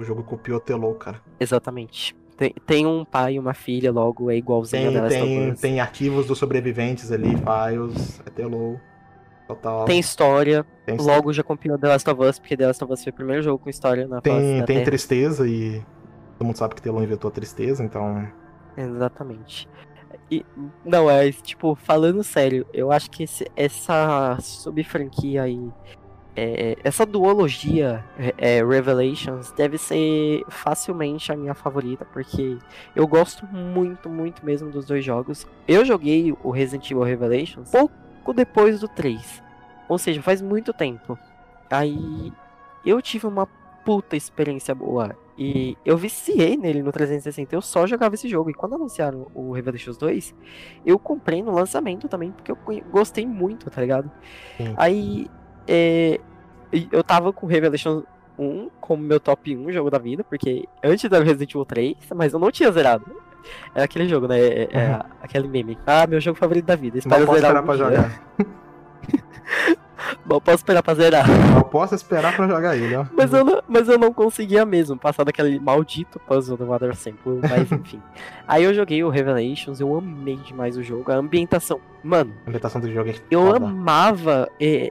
[0.00, 1.20] O jogo copiou Telou, cara.
[1.40, 2.16] exatamente.
[2.36, 5.80] Tem, tem um pai e uma filha, logo é igualzinho a Tem, of tem, tem
[5.80, 8.78] arquivos dos sobreviventes ali, files, é Telou.
[9.48, 9.86] Total.
[9.86, 13.02] Tem história, tem, logo já copiou The Last of Us, porque The Last of Us
[13.02, 14.84] foi o primeiro jogo com história na tem, tem Terra.
[14.84, 15.82] tristeza e
[16.38, 18.26] todo mundo sabe que Telou inventou a tristeza, então.
[18.76, 19.68] Exatamente.
[20.30, 20.46] E,
[20.84, 25.70] não, é, tipo, falando sério, eu acho que esse, essa sub-franquia aí,
[26.36, 28.04] é, essa duologia
[28.36, 32.56] é, Revelations deve ser facilmente a minha favorita, porque
[32.94, 35.46] eu gosto muito, muito mesmo dos dois jogos.
[35.66, 39.42] Eu joguei o Resident Evil Revelations pouco depois do 3,
[39.88, 41.18] ou seja, faz muito tempo.
[41.70, 42.32] Aí
[42.86, 43.46] eu tive uma
[43.84, 45.16] puta experiência boa.
[45.38, 48.50] E eu viciei nele no 360, eu só jogava esse jogo.
[48.50, 50.34] E quando anunciaram o Revelations 2,
[50.84, 52.58] eu comprei no lançamento também, porque eu
[52.90, 54.10] gostei muito, tá ligado?
[54.56, 54.74] Sim.
[54.76, 55.30] Aí
[55.68, 56.18] é,
[56.90, 58.02] eu tava com o Revelations
[58.36, 62.32] 1 como meu top 1 jogo da vida, porque antes da Resident Evil 3, mas
[62.32, 63.04] eu não tinha zerado.
[63.74, 64.40] É aquele jogo, né?
[64.40, 65.00] É, é uhum.
[65.22, 65.78] aquele meme.
[65.86, 66.98] Ah, meu jogo favorito da vida.
[66.98, 68.22] Espero zerar pra jogar.
[70.24, 71.26] Mal posso esperar pra zerar.
[71.52, 73.06] Mal posso esperar pra jogar ele, ó.
[73.16, 77.40] Mas eu não, mas eu não conseguia mesmo passar daquele maldito puzzle do Mother Sample,
[77.42, 78.02] mas enfim.
[78.46, 81.10] Aí eu joguei o Revelations, eu amei demais o jogo.
[81.12, 82.32] A ambientação, mano.
[82.46, 83.66] A ambientação do jogo é Eu foda.
[83.66, 84.90] amava é,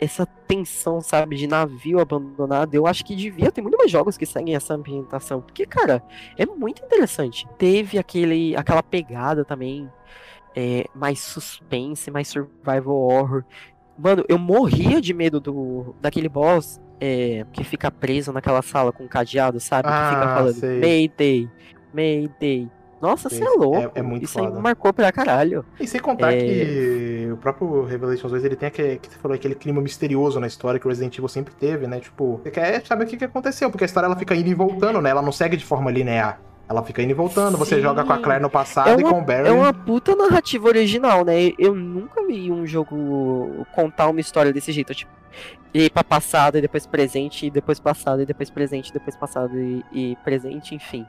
[0.00, 2.74] essa tensão, sabe, de navio abandonado.
[2.74, 5.40] Eu acho que devia ter muito mais jogos que seguem essa ambientação.
[5.40, 6.02] Porque, cara,
[6.36, 7.46] é muito interessante.
[7.58, 9.90] Teve aquele, aquela pegada também.
[10.54, 13.42] É, mais suspense, mais survival horror.
[13.98, 19.06] Mano, eu morria de medo do daquele boss é, que fica preso naquela sala com
[19.08, 19.88] cadeado, sabe?
[19.88, 20.80] Ah, que fica ah, falando sei.
[20.80, 21.50] Mayday,
[21.92, 22.70] Mayday.
[23.02, 23.90] Nossa, você é louco.
[23.96, 24.56] É, é muito Isso foda.
[24.56, 25.64] aí marcou pra caralho.
[25.80, 26.36] E sem contar é...
[26.36, 30.46] que o próprio Revelations 2, ele tem aquele, que você falou, aquele clima misterioso na
[30.46, 31.98] história que o Resident Evil sempre teve, né?
[31.98, 34.54] Tipo, você quer saber o que, que aconteceu, porque a história ela fica indo e
[34.54, 35.10] voltando, né?
[35.10, 36.40] Ela não segue de forma linear.
[36.68, 37.58] Ela fica indo e voltando, Sim.
[37.58, 39.48] você joga com a Claire no passado é uma, e com o Barry.
[39.48, 41.52] É uma puta narrativa original, né?
[41.58, 44.94] Eu nunca vi um jogo contar uma história desse jeito.
[44.94, 45.12] Tipo,
[45.74, 49.84] ir pra passado e depois presente, e depois passado e depois presente, depois passado e,
[49.92, 51.06] e, presente, enfim.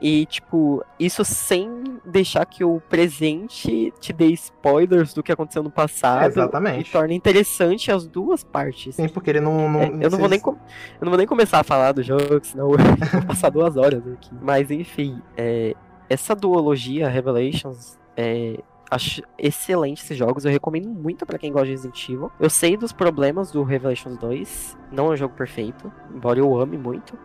[0.00, 5.70] E, tipo, isso sem deixar que o presente te dê spoilers do que aconteceu no
[5.70, 6.22] passado.
[6.22, 6.88] É, exatamente.
[6.88, 8.94] E torna interessante as duas partes.
[8.94, 9.68] Sim, porque ele não.
[9.68, 10.56] não é, eu, não vou nem eu
[11.00, 14.30] não vou nem começar a falar do jogo, senão eu vou passar duas horas aqui.
[14.40, 15.74] Mas, enfim, é,
[16.08, 17.98] essa duologia Revelations.
[18.16, 18.60] É,
[18.94, 22.30] Acho excelente esses jogos, eu recomendo muito para quem gosta de Resident Evil.
[22.38, 26.78] Eu sei dos problemas do Revelations 2, não é um jogo perfeito, embora eu ame
[26.78, 27.18] muito.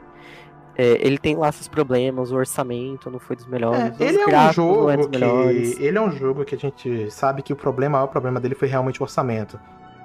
[0.75, 4.25] É, ele tem lá seus problemas, o orçamento não foi dos melhores, é, ele é
[4.25, 7.97] um jogo é que ele é um jogo que a gente sabe que o problema,
[7.97, 9.59] o maior problema dele foi realmente o orçamento.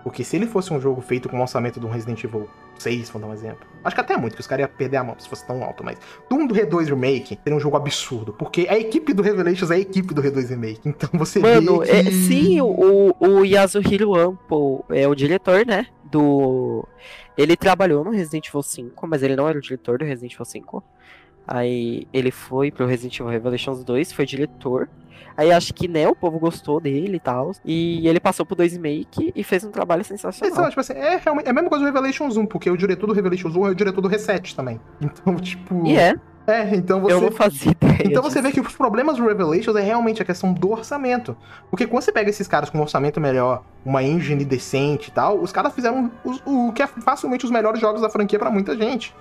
[0.05, 2.47] Porque se ele fosse um jogo feito com o orçamento de um Resident Evil
[2.79, 3.67] 6, vou dar um exemplo.
[3.83, 5.83] Acho que até muito, que os caras iam perder a mão se fosse tão alto,
[5.83, 5.99] mas.
[6.29, 8.35] Doom do R2 Remake seria um jogo absurdo.
[8.35, 10.81] Porque a equipe do Revelations é a equipe do R2 Remake.
[10.95, 11.93] Então você Mano, vê que...
[11.93, 15.87] é, sim, o, o Yasuhiro Ampo é o diretor, né?
[16.05, 16.87] Do.
[17.37, 20.45] Ele trabalhou no Resident Evil 5, mas ele não era o diretor do Resident Evil
[20.45, 20.85] 5.
[21.47, 24.89] Aí ele foi pro Resident Evil Revelations 2, foi diretor.
[25.37, 27.53] Aí acho que, né, o povo gostou dele e tal.
[27.65, 30.67] E ele passou pro 2 Make e fez um trabalho sensacional.
[30.67, 33.07] É, tipo assim, é, realmente, é a mesma coisa do Revelations 1, porque o diretor
[33.09, 34.81] do Revelations 1 é o diretor do Reset também.
[35.01, 35.87] Então, tipo.
[35.87, 36.15] E é.
[36.47, 37.15] É, então você.
[37.15, 38.03] Eu não fazia ideia.
[38.05, 41.37] Então você vê que os problemas do Revelations é realmente a questão do orçamento.
[41.71, 45.41] Porque quando você pega esses caras com um orçamento melhor, uma engine decente e tal,
[45.41, 48.77] os caras fizeram o, o que é facilmente os melhores jogos da franquia para muita
[48.77, 49.15] gente.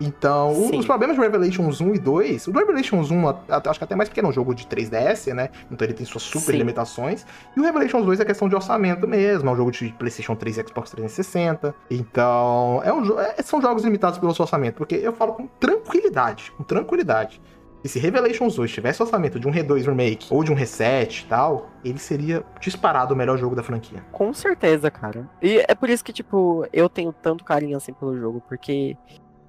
[0.00, 0.78] Então, Sim.
[0.78, 3.28] os problemas de Revelations 1 e 2, o Revelations 1,
[3.66, 5.50] acho que até mais porque é um jogo de 3DS, né?
[5.70, 6.58] Então ele tem suas super Sim.
[6.58, 7.26] limitações.
[7.54, 10.58] E o Revelations 2 é questão de orçamento mesmo, é um jogo de PlayStation 3
[10.58, 11.74] e Xbox 360.
[11.90, 16.50] Então, é um, é, são jogos limitados pelo seu orçamento, porque eu falo com tranquilidade,
[16.56, 17.40] com tranquilidade.
[17.82, 21.26] E se Revelations 2 tivesse orçamento de um R2 Remake ou de um Reset e
[21.26, 24.04] tal, ele seria disparado o melhor jogo da franquia.
[24.12, 25.28] Com certeza, cara.
[25.40, 28.96] E é por isso que, tipo, eu tenho tanto carinho assim pelo jogo, porque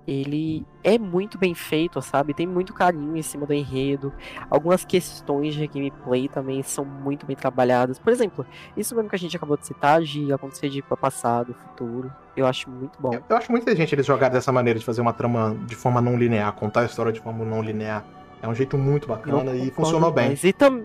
[0.07, 2.33] ele é muito bem feito, sabe?
[2.33, 4.11] Tem muito carinho em cima do enredo.
[4.49, 7.99] Algumas questões de gameplay também são muito bem trabalhadas.
[7.99, 8.45] Por exemplo,
[8.75, 12.11] isso mesmo que a gente acabou de citar, de acontecer de passado, futuro.
[12.35, 13.11] Eu acho muito bom.
[13.29, 16.17] Eu, acho muito inteligente eles jogarem dessa maneira de fazer uma trama de forma não
[16.17, 18.03] linear, contar a história de forma não linear.
[18.41, 20.35] É um jeito muito bacana e funcionou bem.
[20.43, 20.83] E, tam...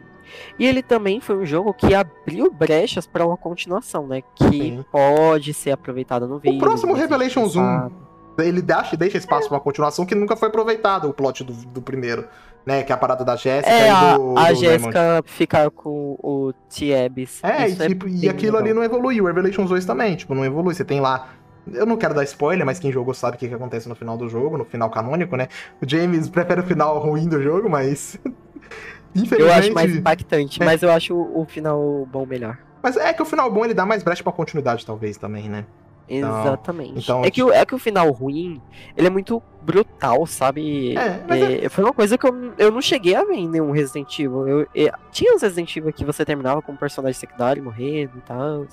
[0.59, 4.23] e ele também foi um jogo que abriu brechas para uma continuação, né?
[4.35, 4.85] Que Sim.
[4.93, 6.59] pode ser aproveitada no vídeo.
[6.59, 8.06] O próximo Revelations 1
[8.39, 11.83] ele deixa, deixa espaço pra uma continuação que nunca foi aproveitado, o plot do, do
[11.83, 12.27] primeiro.
[12.65, 14.37] Né, que é a parada da Jéssica é, e do.
[14.37, 17.39] A, a Jéssica ficar com o Tiebs.
[17.45, 19.23] É, e, é tipo, e aquilo ali não evoluiu.
[19.23, 20.75] O Revelations 2 também, tipo, não evolui.
[20.75, 21.29] Você tem lá.
[21.73, 24.17] Eu não quero dar spoiler, mas quem jogou sabe o que, que acontece no final
[24.17, 25.47] do jogo, no final canônico, né?
[25.81, 28.19] O James prefere o final ruim do jogo, mas.
[29.15, 29.43] Infelizmente.
[29.47, 30.67] Eu acho mais impactante, é.
[30.67, 32.59] mas eu acho o, o final bom melhor.
[32.83, 35.65] Mas é que o final bom ele dá mais brecha pra continuidade, talvez, também, né?
[36.09, 36.99] Exatamente.
[36.99, 38.61] então, é, que, o- é que o final ruim,
[38.97, 40.97] ele é muito brutal, sabe?
[40.97, 44.17] É, É, Foi uma coisa que eu, eu não cheguei a ver em nenhum Resident
[44.19, 44.47] Evil.
[44.49, 48.21] Eu, é, tinha uns Resident Evil que você terminava com um personagem secundário morrendo e
[48.21, 48.67] tal.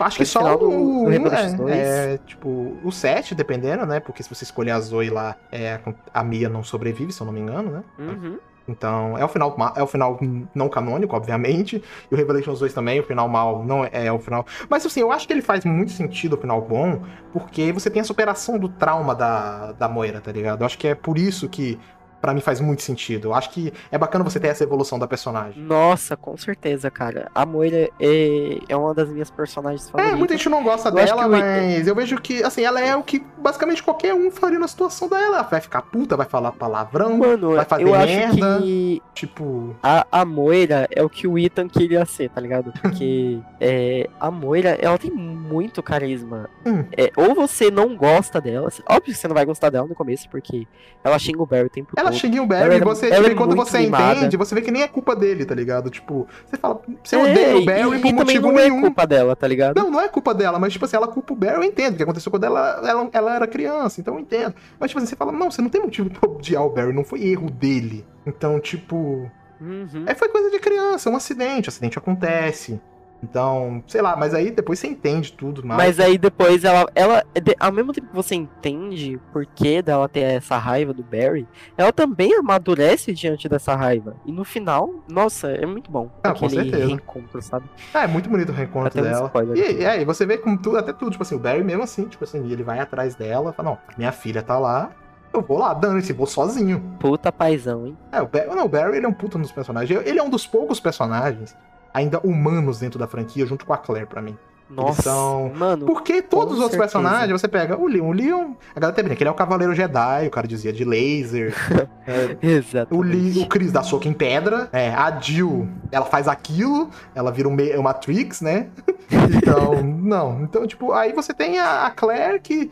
[0.00, 1.72] Acho que só do- o, do Revelations é, 2.
[1.76, 4.00] é, tipo, o 7, dependendo, né?
[4.00, 5.78] Porque se você escolher a Zoe lá, é,
[6.14, 7.84] a Mia não sobrevive, se eu não me engano, né?
[7.98, 8.38] Uhum.
[8.70, 10.18] Então, é o final é o final
[10.54, 11.82] não canônico, obviamente.
[12.10, 14.46] E o Revelations 2 também, o final mal não é, é o final.
[14.68, 17.02] Mas assim, eu acho que ele faz muito sentido o final bom,
[17.32, 20.62] porque você tem a superação do trauma da, da Moira, tá ligado?
[20.62, 21.78] Eu acho que é por isso que
[22.20, 23.28] pra mim faz muito sentido.
[23.28, 25.62] Eu acho que é bacana você ter essa evolução da personagem.
[25.62, 27.30] Nossa, com certeza, cara.
[27.34, 30.18] A Moira é, é uma das minhas personagens É, favoritas.
[30.18, 33.24] muita gente não gosta Eu dela, mas eu vejo que, assim, ela é o que
[33.38, 35.20] basicamente qualquer um faria na situação dela.
[35.38, 38.54] Ela vai ficar puta, vai falar palavrão, Mano, vai fazer eu merda.
[38.56, 39.76] acho que tipo.
[39.82, 42.72] a, a Moira é o que o Ethan queria ser, tá ligado?
[42.80, 46.48] Porque é, a Moira, ela tem muito carisma.
[46.66, 46.84] Hum.
[46.96, 50.28] É, ou você não gosta dela, óbvio que você não vai gostar dela no começo,
[50.28, 50.66] porque
[51.02, 52.18] ela xinga o Barry o tempo Ela todo.
[52.18, 54.18] xinga o Barry e é- você, ela é quando você mimada.
[54.18, 55.90] entende, você vê que nem é culpa dele, tá ligado?
[55.90, 58.78] Tipo, você fala, você É, odeia o e- Barry e, por também motivo não nenhum.
[58.78, 59.76] é culpa dela, tá ligado?
[59.76, 61.94] Não, não é culpa dela, mas, tipo assim, ela culpa o Barry, eu entendo.
[61.94, 64.54] O que aconteceu quando ela, ela, ela era criança, então eu entendo.
[64.78, 67.04] Mas, tipo assim, você fala, não, você não tem motivo pra odiar o Barry, não
[67.04, 68.04] foi erro dele.
[68.26, 69.30] Então, tipo.
[69.60, 70.04] Uhum.
[70.06, 72.80] É, foi coisa de criança, é um acidente, o acidente acontece.
[73.22, 75.78] Então, sei lá, mas aí depois você entende tudo mais.
[75.78, 77.22] Mas aí depois ela, ela,
[77.58, 81.46] ao mesmo tempo que você entende o porquê dela ter essa raiva do Barry,
[81.76, 84.16] ela também amadurece diante dessa raiva.
[84.24, 86.10] E no final, nossa, é muito bom.
[86.22, 86.86] Ah, com aquele certeza.
[86.86, 87.66] reencontro, sabe?
[87.92, 89.26] Ah, é muito bonito o reencontro Até um dela.
[89.26, 89.80] spoiler E, aqui.
[89.82, 92.24] e aí, você vê como tudo, até tudo, tipo assim, o Barry mesmo assim, tipo
[92.24, 94.90] assim, ele vai atrás dela, fala, não, minha filha tá lá,
[95.32, 96.80] eu vou lá, dane-se, vou sozinho.
[96.98, 97.96] Puta paizão, hein?
[98.10, 100.00] É, o Barry, não, o Barry ele é um puta nos personagens.
[100.06, 101.56] Ele é um dos poucos personagens
[101.92, 104.36] ainda humanos dentro da franquia, junto com a Claire, pra mim.
[104.72, 105.84] Nossa, são- mano.
[105.84, 106.98] Porque todos os outros certeza.
[107.00, 109.34] personagens, você pega o Leon, o Leon, a galera até brinca, que ele é o
[109.34, 111.52] Cavaleiro Jedi, o cara dizia de laser.
[112.06, 113.06] É, o, Exatamente.
[113.16, 114.68] Lee, o Chris dá soco em pedra.
[114.72, 118.68] É, a Jill, ela faz aquilo, ela vira uma, uma Trix, né?
[119.36, 120.42] Então, não.
[120.42, 122.70] Então, tipo, aí você tem a, a Claire que.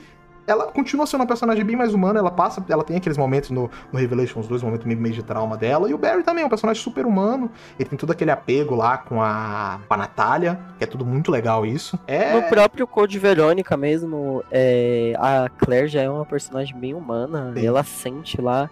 [0.49, 3.71] Ela continua sendo uma personagem bem mais humana, ela passa, ela tem aqueles momentos no,
[3.93, 6.49] no Revelations 2, momentos meio, meio de trauma dela, e o Barry também é um
[6.49, 10.85] personagem super humano, ele tem todo aquele apego lá com a, com a Natália, que
[10.85, 11.99] é tudo muito legal isso.
[12.07, 17.53] É, No próprio Code Verônica mesmo, é, a Claire já é uma personagem bem humana.
[17.55, 17.67] Sim.
[17.67, 18.71] Ela sente lá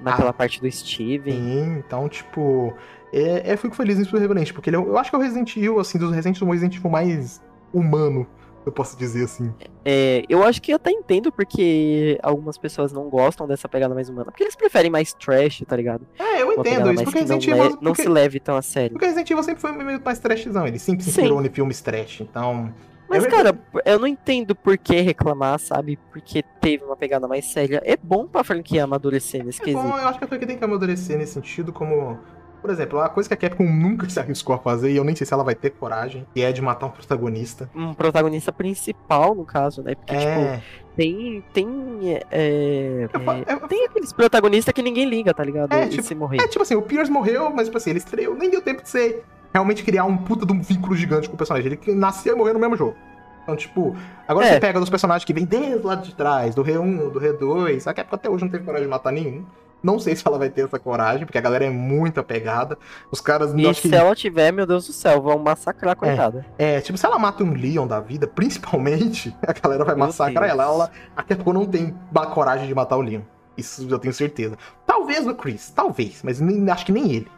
[0.00, 1.34] naquela parte do Steven.
[1.34, 2.74] Sim, então, tipo.
[3.12, 5.22] É, eu fico feliz nisso do Revenant, porque ele é, eu acho que é o
[5.22, 7.40] Resident Evil, assim, dos Resident Evil, o Resident Evil mais
[7.72, 8.26] humano,
[8.66, 9.54] eu posso dizer assim.
[9.84, 14.08] É, eu acho que eu até entendo porque algumas pessoas não gostam dessa pegada mais
[14.08, 14.30] humana.
[14.30, 16.06] Porque eles preferem mais trash, tá ligado?
[16.18, 17.64] É, eu Uma entendo isso, porque Resident Evil.
[17.80, 18.90] não porque, se leve tão a sério.
[18.90, 22.20] porque Resident Evil sempre foi meio mais trashzão, ele sempre se inspirou em filmes trash,
[22.20, 22.72] então.
[23.08, 25.96] Mas, Eu- cara, eu não entendo por que reclamar, sabe?
[26.10, 27.80] Porque teve uma pegada mais séria.
[27.84, 29.80] É bom pra franquia amadurecer nesse É quesito.
[29.80, 32.18] bom, eu acho que a franquia tem que amadurecer nesse sentido, como.
[32.60, 35.14] Por exemplo, uma coisa que a Capcom nunca se arriscou a fazer, e eu nem
[35.14, 37.70] sei se ela vai ter coragem, que é de matar um protagonista.
[37.74, 39.94] Um protagonista principal, no caso, né?
[39.94, 40.62] Porque, tipo, É.
[40.96, 41.44] tem.
[41.52, 41.68] Tem.
[42.14, 43.08] é, é,
[43.48, 45.72] eu- tem aqueles protagonistas que ninguém liga, tá ligado?
[45.72, 46.40] É, tipo, se morrer.
[46.40, 48.88] É, tipo assim, o Pierce morreu, mas, tipo assim, ele estreou, nem deu tempo de
[48.88, 51.78] ser realmente criar um puta de um vínculo gigante com o personagem.
[51.86, 52.96] Ele nasceu e morreu no mesmo jogo.
[53.42, 53.94] Então, tipo,
[54.26, 54.54] agora É.
[54.54, 57.86] você pega dos personagens que vem desde o lado de trás, do R1, do R2,
[57.86, 59.44] a Capcom até hoje não teve coragem de matar nenhum.
[59.82, 62.76] Não sei se ela vai ter essa coragem, porque a galera é muito apegada.
[63.10, 65.92] Os caras, E eu acho se que, ela tiver, meu Deus do céu, vão massacrar
[65.92, 66.44] a coitada.
[66.58, 70.48] é, tipo, se ela mata um Leon da vida, principalmente, a galera vai Meu massacrar
[70.48, 70.52] Deus.
[70.58, 70.64] ela.
[70.64, 70.90] ela.
[71.16, 73.20] A Capcom não tem ba- coragem de matar o Leon.
[73.56, 74.56] Isso eu tenho certeza.
[74.86, 77.28] Talvez o Chris, talvez, mas nem- acho que nem ele.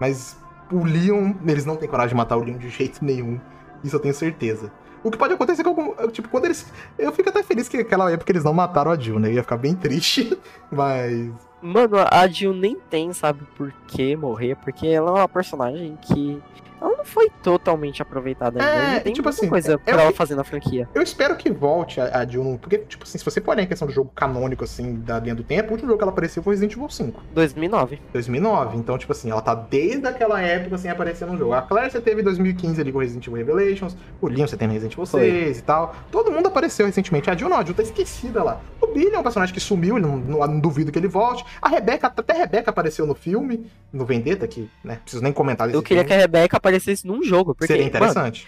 [0.00, 0.36] Mas
[0.72, 3.38] o Leon, eles não têm coragem de matar o Leon de jeito nenhum.
[3.84, 4.72] Isso eu tenho certeza.
[5.04, 6.70] O que pode acontecer é que, tipo, quando eles.
[6.98, 9.28] Eu fico até feliz que naquela época eles não mataram a Jill, né?
[9.28, 10.38] Eu ia ficar bem triste,
[10.70, 11.30] mas.
[11.60, 16.40] Mano, a Jill nem tem, sabe, por que morrer, porque ela é uma personagem que.
[16.80, 18.96] Ela não foi totalmente aproveitada ainda.
[18.96, 20.88] É, tem tipo muita assim, coisa é pra ela que- fazer na franquia.
[20.94, 22.58] Eu espero que volte a, a Jill.
[22.60, 25.34] Porque, tipo assim, se você for olhar em questão do jogo canônico, assim, da linha
[25.34, 27.22] do tempo, o último jogo que ela apareceu foi Resident Evil 5.
[27.34, 28.00] 2009.
[28.12, 28.76] 2009.
[28.76, 31.52] Então, tipo assim, ela tá desde aquela época, assim, aparecendo no jogo.
[31.52, 33.96] A Claire você teve em 2015 ali com Resident Evil Revelations.
[34.20, 35.20] O Leon você tem no Resident Evil Foi.
[35.20, 35.94] 6 e tal.
[36.10, 37.30] Todo mundo apareceu recentemente.
[37.30, 38.60] A Jill não, a Jill tá esquecida lá.
[38.80, 41.44] O Billy é um personagem que sumiu, ele não, não- não duvido que ele volte.
[41.60, 45.66] A Rebecca, até a Rebecca apareceu no filme, no Vendetta, que, né, preciso nem comentar
[45.66, 46.08] desse Eu queria filme.
[46.08, 47.72] que a Rebeca aparecesse num jogo, porque.
[47.72, 48.46] Seria mano, interessante.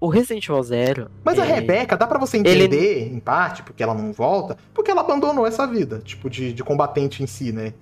[0.00, 1.10] o Resident Evil Zero.
[1.24, 4.90] Mas a é, Rebeca, dá pra você entender, em parte, porque ela não volta, porque
[4.90, 7.74] ela abandonou essa vida, tipo, de, de combatente em si, né?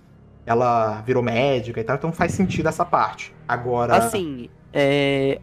[0.45, 3.35] Ela virou médica e tal, então faz sentido essa parte.
[3.49, 3.97] Agora.
[3.97, 5.41] Assim, é,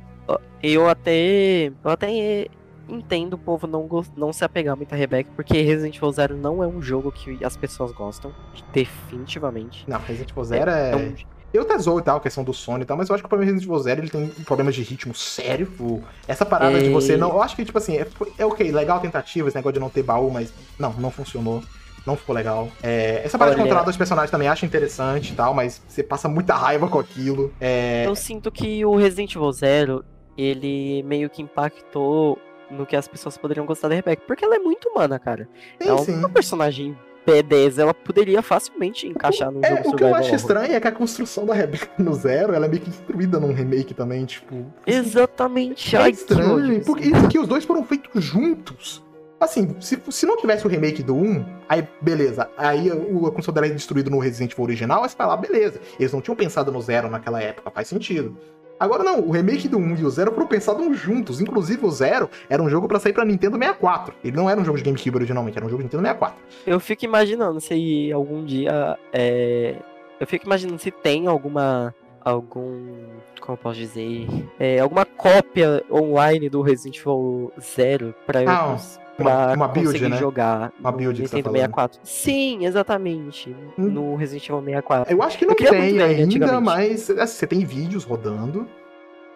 [0.61, 1.71] eu até.
[1.83, 2.47] Eu até
[2.87, 6.63] entendo o povo não, não se apegar muito a Rebecca, porque Resident Evil Zero não
[6.63, 8.33] é um jogo que as pessoas gostam,
[8.71, 9.85] definitivamente.
[9.87, 10.91] Não, Resident Evil Zero é...
[10.91, 10.95] é...
[10.95, 11.15] Um...
[11.53, 13.27] Eu até zoo e tal, a questão do sono e tal, mas eu acho que
[13.27, 16.03] o problema Resident Evil Zero ele tem problemas de ritmo sério.
[16.27, 16.81] Essa parada é...
[16.81, 17.29] de você não.
[17.29, 19.89] Eu acho que, tipo assim, é, é ok, legal a tentativa, esse negócio de não
[19.89, 21.63] ter baú, mas não, não funcionou
[22.05, 22.69] não ficou legal.
[22.81, 23.55] É, essa parte Olha...
[23.55, 26.99] de controlar dos personagens também acho interessante e tal, mas você passa muita raiva com
[26.99, 27.53] aquilo.
[27.61, 28.05] É...
[28.05, 30.05] Eu sinto que o Resident Evil Zero,
[30.37, 32.37] ele meio que impactou
[32.69, 35.47] no que as pessoas poderiam gostar da Rebecca, porque ela é muito humana, cara.
[35.79, 40.15] Sim, é uma personagem P10, ela poderia facilmente encaixar no é, jogo O que eu
[40.15, 43.39] acho estranho é que a construção da Rebecca no Zero, ela é meio que destruída
[43.39, 44.65] num remake também, tipo...
[44.85, 45.95] Exatamente.
[45.95, 49.03] É Ai, estranho, porque, porque os dois foram feitos juntos.
[49.43, 52.49] Assim, se, se não tivesse o remake do 1, aí beleza.
[52.57, 55.81] Aí o, a construção dela é destruído no Resident Evil original, aí você fala, beleza.
[55.99, 58.37] Eles não tinham pensado no Zero naquela época, faz sentido.
[58.83, 61.39] Agora não, o remake do 1 e o 0 foram pensados juntos.
[61.39, 64.13] Inclusive o 0 era um jogo para sair para Nintendo 64.
[64.21, 66.37] Ele não era um jogo de GameCube originalmente, era um jogo de Nintendo 64.
[66.67, 69.77] Eu fico imaginando se algum dia é...
[70.19, 73.05] eu fico imaginando se tem alguma algum
[73.39, 74.25] como eu posso dizer,
[74.57, 78.77] é, alguma cópia online do Resident Evil 0 para ah,
[79.17, 80.17] uma, uma build, conseguir né?
[80.17, 81.99] jogar uma build no Nintendo 64.
[82.03, 83.55] Sim, exatamente.
[83.77, 83.89] Hum.
[83.89, 85.13] No Resident Evil 64.
[85.13, 88.67] Eu acho que não tem ainda, mas assim, você tem vídeos rodando.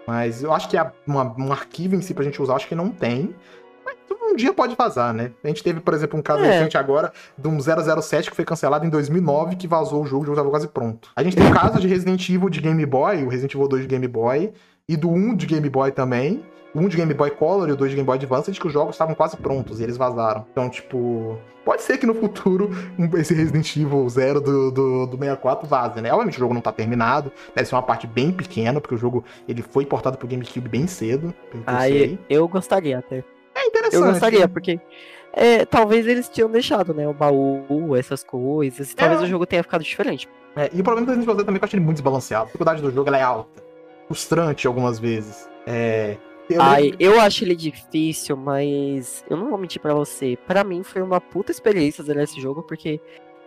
[0.07, 2.89] Mas eu acho que uma, um arquivo em si pra gente usar, acho que não
[2.89, 3.35] tem.
[3.85, 5.31] Mas um dia pode vazar, né?
[5.43, 6.47] A gente teve, por exemplo, um caso é.
[6.47, 10.25] recente agora de um 007 que foi cancelado em 2009 que vazou o jogo, o
[10.25, 11.09] jogo tava quase pronto.
[11.13, 13.81] A gente tem o caso de Resident Evil de Game Boy, o Resident Evil 2
[13.81, 14.53] de Game Boy,
[14.87, 16.41] e do 1 de Game Boy também
[16.77, 18.73] um de Game Boy Color e o dois de Game Boy Advance, de que os
[18.73, 20.45] jogos estavam quase prontos e eles vazaram.
[20.51, 22.69] Então, tipo, pode ser que no futuro
[23.15, 26.11] esse Resident Evil 0 do, do, do 64 vaze, né?
[26.11, 29.25] Obviamente o jogo não tá terminado, deve ser uma parte bem pequena, porque o jogo
[29.47, 31.33] ele foi portado pro GameCube bem cedo.
[31.65, 33.23] Ah, eu, eu gostaria até.
[33.55, 33.95] É interessante.
[33.95, 34.79] Eu gostaria, porque
[35.33, 39.23] é, talvez eles tinham deixado, né, o baú, essas coisas, talvez é.
[39.23, 40.29] o jogo tenha ficado diferente.
[40.55, 42.43] É, e o problema do Resident Evil também é que eu achei ele muito desbalanceado.
[42.43, 43.63] A dificuldade do jogo é alta,
[44.07, 45.49] frustrante algumas vezes.
[45.65, 46.17] É,
[46.49, 50.37] eu Ai, eu acho ele difícil, mas eu não vou mentir pra você.
[50.47, 53.01] Pra mim foi uma puta experiência zerar esse jogo, porque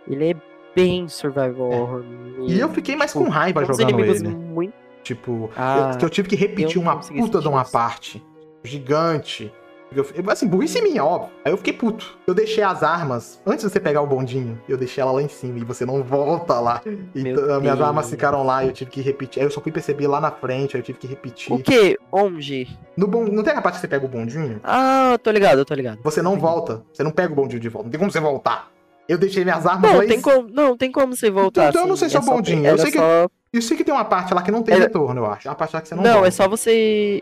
[0.07, 0.35] ele é
[0.75, 1.75] bem survival é.
[1.75, 2.03] horror.
[2.47, 4.27] E, eu fiquei mais tipo, com raiva jogando ele.
[4.29, 4.73] Muito...
[5.03, 8.23] Tipo, ah, eu, que eu tive que repetir uma puta de uma parte
[8.63, 9.51] gigante
[9.95, 11.31] eu, assim, burrice minha, óbvio.
[11.43, 12.17] Aí eu fiquei puto.
[12.25, 15.27] Eu deixei as armas, antes de você pegar o bondinho, eu deixei ela lá em
[15.27, 16.81] cima e você não volta lá.
[17.13, 19.41] Então, minhas armas ficaram lá e eu tive que repetir.
[19.41, 21.53] Aí eu só fui perceber lá na frente, aí eu tive que repetir.
[21.53, 21.97] O quê?
[22.11, 22.67] Onde?
[22.95, 24.59] No bom, não tem a parte que você pega o bondinho?
[24.63, 25.99] Ah, tô ligado, tô ligado.
[26.03, 26.83] Você não volta.
[26.93, 27.85] Você não pega o bondinho de volta.
[27.85, 28.71] Não tem como você voltar.
[29.09, 31.69] Eu deixei minhas armas não, lá tem como, Não, tem como você voltar.
[31.69, 32.65] Então, assim, eu não sei se é, o bondinho.
[32.65, 33.27] eu sei só...
[33.27, 33.33] que.
[33.53, 35.47] Eu sei que tem uma parte lá que não tem retorno, eu acho.
[35.47, 36.27] É uma parte lá que você não Não, volta.
[36.29, 37.21] é só você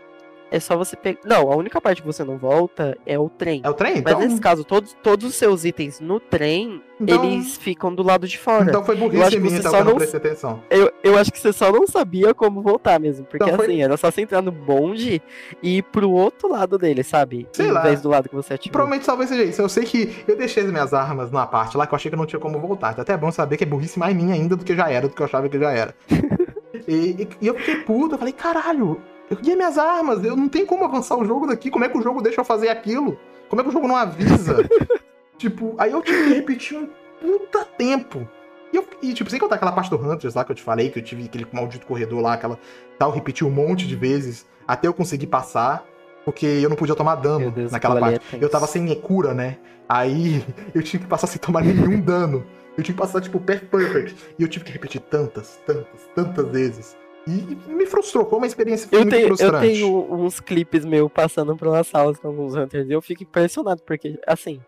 [0.50, 1.20] é só você pegar.
[1.24, 3.60] Não, a única parte que você não volta é o trem.
[3.64, 3.98] É o trem?
[3.98, 4.18] Então...
[4.18, 7.24] Mas nesse caso, todos, todos os seus itens no trem, então...
[7.24, 8.64] eles ficam do lado de fora.
[8.64, 10.62] Então foi burrice minha, então, só não prestei atenção.
[10.68, 13.24] Eu, eu acho que você só não sabia como voltar mesmo.
[13.24, 13.66] Porque então, foi...
[13.66, 15.22] assim, era só você entrar no bonde
[15.62, 17.46] e ir pro outro lado dele, sabe?
[17.52, 17.82] Sei em lá.
[17.82, 18.72] vez do lado que você ativou.
[18.72, 19.62] Provavelmente talvez seja isso.
[19.62, 22.16] Eu sei que eu deixei as minhas armas numa parte lá que eu achei que
[22.16, 22.92] não tinha como voltar.
[22.92, 25.08] Então, até é bom saber que é burrice mais minha ainda do que já era,
[25.08, 25.94] do que eu achava que já era.
[26.88, 29.00] e, e, e eu fiquei puto, eu falei, caralho,
[29.30, 31.70] eu queria minhas armas, eu não tenho como avançar o jogo daqui.
[31.70, 33.16] Como é que o jogo deixa eu fazer aquilo?
[33.48, 34.68] Como é que o jogo não avisa?
[35.38, 36.88] tipo, aí eu tive que repetir um
[37.20, 38.28] puta tempo.
[38.72, 40.90] E, eu, e tipo, sem contar aquela parte do Hunters lá que eu te falei,
[40.90, 42.58] que eu tive aquele maldito corredor lá, aquela
[42.98, 45.84] tal, repeti um monte de vezes até eu conseguir passar,
[46.24, 48.20] porque eu não podia tomar dano Deus, naquela parte.
[48.36, 49.58] É eu tava sem cura, né?
[49.88, 52.44] Aí eu tive que passar sem tomar nenhum dano.
[52.76, 54.16] Eu tive que passar, tipo, perfect.
[54.38, 56.96] E eu tive que repetir tantas, tantas, tantas vezes.
[57.30, 59.66] E me frustrou, foi uma experiência eu muito tenho, frustrante.
[59.66, 63.22] Eu tenho uns clipes meus passando por umas salas com alguns Hunters e eu fico
[63.22, 64.60] impressionado, porque, assim,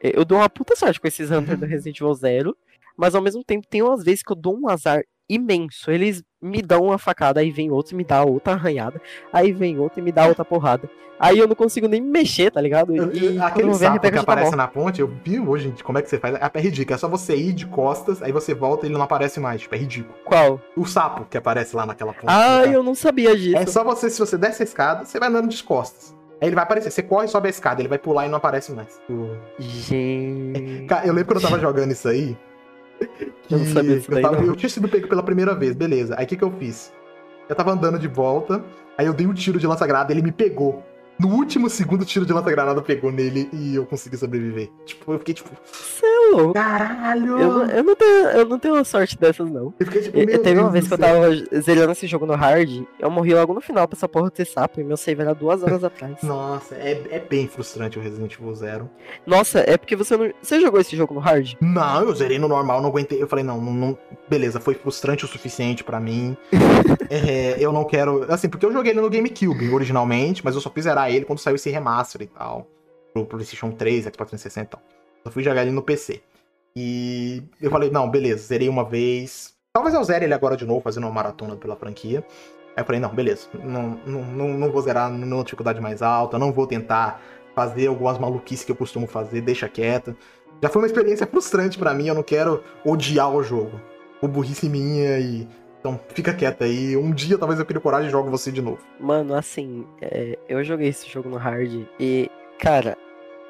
[0.00, 2.56] eu dou uma puta sorte com esses Hunters do Resident Evil Zero,
[2.96, 5.90] mas ao mesmo tempo tem umas vezes que eu dou um azar imenso.
[5.90, 9.00] Eles me dão uma facada, aí vem outro e me dá outra arranhada,
[9.32, 10.88] aí vem outro e me dá outra porrada.
[11.20, 12.94] Aí eu não consigo nem me mexer, tá ligado?
[12.94, 16.08] E, Aquele sapo que tá aparece tá na ponte, eu vi hoje como é que
[16.08, 16.36] você faz.
[16.36, 19.02] É, é ridículo, é só você ir de costas, aí você volta e ele não
[19.02, 19.62] aparece mais.
[19.62, 20.14] Tipo, é ridículo.
[20.24, 20.60] Qual?
[20.76, 22.26] O sapo que aparece lá naquela ponte.
[22.28, 23.56] Ah, eu não sabia disso.
[23.56, 26.16] É só você, se você desce a escada, você vai andando de costas.
[26.40, 26.92] Aí ele vai aparecer.
[26.92, 29.00] Você corre, sobe a escada, ele vai pular e não aparece mais.
[29.58, 30.86] Gente.
[31.04, 32.36] Eu lembro quando eu tava jogando isso aí.
[33.50, 36.14] Eu não sabia disso daí, eu, tava, eu tinha sido pego pela primeira vez, beleza.
[36.18, 36.92] Aí o que, que eu fiz?
[37.48, 38.62] Eu tava andando de volta,
[38.96, 40.82] aí eu dei um tiro de lança-granada, ele me pegou.
[41.18, 44.70] No último segundo, o tiro de lança-granada pegou nele e eu consegui sobreviver.
[44.86, 45.50] Tipo, eu fiquei tipo.
[46.02, 46.52] É louco.
[46.54, 47.38] Caralho!
[47.38, 49.74] Eu, não- eu não tenho, eu não tenho uma sorte dessas, não.
[49.78, 50.18] Eu fiquei tipo.
[50.18, 51.06] Eu, teve uma vez que eu céu.
[51.08, 54.44] tava zerando esse jogo no hard, eu morri logo no final pra essa porra ter
[54.46, 56.16] sapo, e meu save era duas horas atrás.
[56.22, 58.90] Nossa, é, é bem frustrante o Resident Evil Zero.
[59.26, 60.30] Nossa, é porque você não.
[60.40, 61.54] Você jogou esse jogo no hard?
[61.60, 63.20] Não, eu zerei no normal, não aguentei.
[63.20, 63.98] Eu falei, não, não, não-
[64.28, 66.36] beleza, foi frustrante o suficiente pra mim.
[67.10, 68.26] É, eu não quero.
[68.30, 71.38] Assim, porque eu joguei ele no GameCube originalmente, mas eu só fui zerar ele quando
[71.38, 72.66] saiu esse remaster e tal.
[73.12, 74.82] Pro PlayStation 3, Xbox 360 e tal.
[75.24, 76.22] Só fui jogar ele no PC.
[76.76, 79.54] E eu falei, não, beleza, zerei uma vez.
[79.72, 82.24] Talvez eu zere ele agora de novo, fazendo uma maratona pela franquia.
[82.76, 86.52] Aí eu falei, não, beleza, não, não, não, vou zerar numa dificuldade mais alta, não
[86.52, 87.20] vou tentar
[87.52, 90.16] fazer algumas maluquices que eu costumo fazer, deixa quieto.
[90.62, 93.80] Já foi uma experiência frustrante pra mim, eu não quero odiar o jogo.
[94.22, 95.48] O burrice minha e.
[95.80, 96.96] Então fica quieto aí.
[96.96, 98.78] Um dia talvez eu crie coragem e jogo você de novo.
[98.98, 102.96] Mano, assim, é, eu joguei esse jogo no hard e, cara,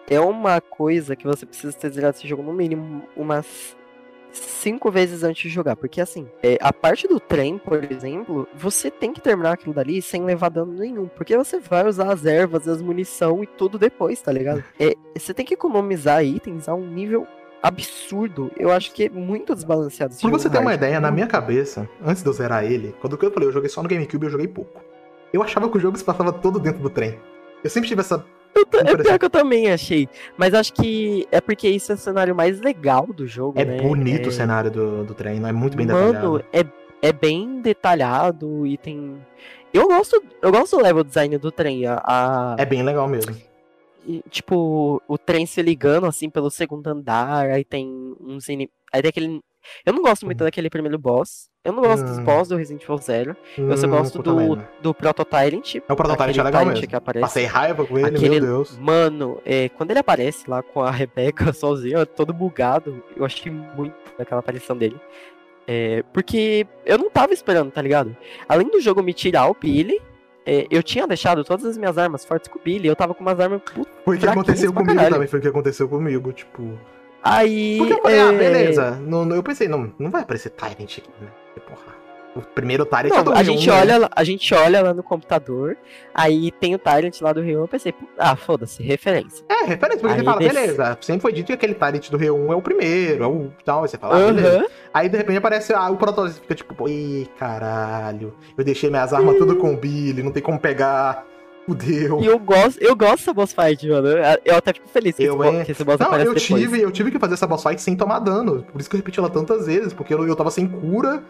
[0.09, 3.77] é uma coisa que você precisa ter zerado esse jogo no mínimo umas
[4.33, 5.77] cinco vezes antes de jogar.
[5.77, 10.01] Porque, assim, é, a parte do trem, por exemplo, você tem que terminar aquilo dali
[10.01, 11.09] sem levar dano nenhum.
[11.09, 14.65] Porque você vai usar as ervas, as munição e tudo depois, tá ligado?
[14.81, 17.27] É, você tem que economizar itens a um nível
[17.63, 18.51] absurdo.
[18.57, 21.89] Eu acho que é muito desbalanceado esse Pra você ter uma ideia, na minha cabeça,
[22.05, 24.49] antes de eu zerar ele, quando eu falei, eu joguei só no GameCube, eu joguei
[24.49, 24.81] pouco.
[25.33, 27.19] Eu achava que o jogo se passava todo dentro do trem.
[27.63, 28.25] Eu sempre tive essa.
[28.55, 30.09] Eu É pior que eu também achei.
[30.37, 33.77] Mas acho que é porque isso é o cenário mais legal do jogo, É né?
[33.81, 36.45] bonito É- o cenário do, do trem, não é muito bem Mano, detalhado.
[36.53, 36.65] é,
[37.09, 39.17] é bem detalhado e tem.
[39.73, 41.87] Eu gosto, eu gosto do level design do trem.
[41.87, 43.37] A, a- É bem legal mesmo.
[44.09, 48.71] E, tipo, o trem se ligando assim pelo segundo andar, aí tem uns ini...
[48.93, 49.41] Aí tem aquele.
[49.85, 51.51] Eu não gosto muito daquele primeiro boss.
[51.63, 52.25] Eu não gosto dos Hum.
[52.25, 53.37] boss do Resident Evil Zero.
[53.59, 54.57] Eu só Hum, gosto puta merda.
[54.81, 55.75] do, do Proto Tyrant.
[55.75, 56.89] É o Proto Tyrant aquele é legal Tyrant mesmo.
[56.89, 57.23] que aparece.
[57.23, 58.79] Passei raiva com ele, Aquele- meu Deus.
[58.79, 63.95] Mano, é, quando ele aparece lá com a Rebeca sozinha, todo bugado, eu achei muito
[64.17, 64.99] daquela aparição dele.
[65.67, 68.17] É, porque eu não tava esperando, tá ligado?
[68.49, 70.01] Além do jogo me tirar o Billy,
[70.51, 73.21] é, eu tinha deixado todas as minhas armas fortes com o Billy, eu tava com
[73.23, 73.61] umas armas.
[73.63, 75.15] puta, Foi o que aconteceu comigo caralho.
[75.15, 76.79] também, foi o que aconteceu comigo, tipo.
[77.23, 77.77] Aí.
[77.79, 78.91] Porque eu falei, ah, é, beleza.
[78.93, 81.29] Não, não- eu pensei, não, não vai aparecer Tyrant aqui, né?
[81.67, 81.98] Porra.
[82.39, 83.81] O primeiro Tyrant é do Não, a Rio, gente, né?
[83.81, 85.77] olha, lá- a gente olha lá no computador,
[86.15, 89.45] aí tem o Tyrant lá do Rio, eu pensei, ah, foda-se, referência.
[89.49, 92.17] É, referência, porque Aí você fala, desse- beleza, sempre foi dito que aquele Tyrant do
[92.17, 94.67] Rio 1 é o primeiro, é o tal, aí você fala, ah, beleza.
[94.95, 99.37] Aí de repente aparece ah, o você fica tipo, ih, caralho, eu deixei minhas armas
[99.37, 101.25] tudo com o Billy, não tem como pegar,
[101.67, 102.21] fudeu.
[102.21, 104.09] E eu gosto, eu gosto dessa boss fight, mano.
[104.45, 105.65] Eu- até fico feliz que, Eu, esse, é.
[105.65, 106.43] que esse boss Não, eu depois.
[106.43, 108.65] tive, eu tive que fazer essa boss fight sem tomar dano.
[108.73, 111.23] Por isso que eu repeti ela tantas vezes, porque eu, eu tava sem cura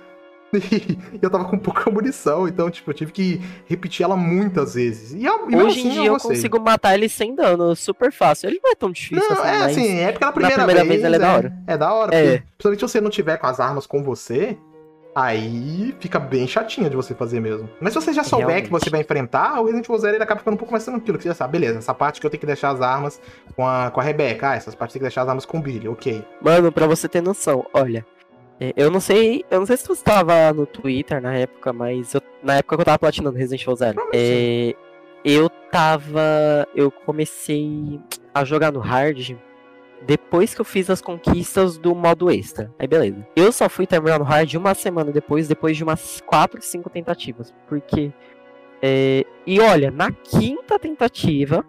[1.12, 2.48] e eu tava com pouca munição.
[2.48, 5.12] Então, tipo, eu tive que repetir ela muitas vezes.
[5.12, 6.36] E, eu, e Hoje em assim, dia eu gostei.
[6.36, 8.48] consigo matar ele sem dano, super fácil.
[8.48, 11.02] Ele não é tão difícil Não, assim, é assim, é porque na primeira, primeira vez,
[11.02, 11.52] vez ela é da hora.
[11.66, 12.22] É da hora, É.
[12.22, 14.56] porque principalmente se você não tiver com as armas com você,
[15.14, 17.68] aí fica bem chatinha de você fazer mesmo.
[17.80, 18.66] Mas se você já souber Realmente.
[18.66, 21.18] que você vai enfrentar, o Resident Evil Zero ele acaba ficando um pouco mais tranquilo,
[21.18, 23.20] que você já sabe, beleza, essa parte que eu tenho que deixar as armas
[23.56, 25.60] com a, com a Rebeca, ah, essas partes tem que deixar as armas com o
[25.60, 26.24] Billy, ok.
[26.40, 28.06] Mano, pra você ter noção, olha.
[28.60, 29.44] É, Eu não sei.
[29.50, 32.80] Eu não sei se você tava no Twitter na época, mas eu- na época que
[32.82, 33.94] eu tava platinando Resident Evil Zero.
[33.94, 34.74] Provavelmente é,
[35.24, 36.66] eu tava.
[36.74, 38.00] Eu comecei
[38.34, 39.36] a jogar no hard
[40.06, 42.72] depois que eu fiz as conquistas do modo extra.
[42.78, 43.26] Aí beleza.
[43.34, 47.52] Eu só fui terminar no hard uma semana depois, depois de umas 4, 5 tentativas.
[47.68, 48.12] Porque.
[48.82, 51.64] é, e olha, na quinta tentativa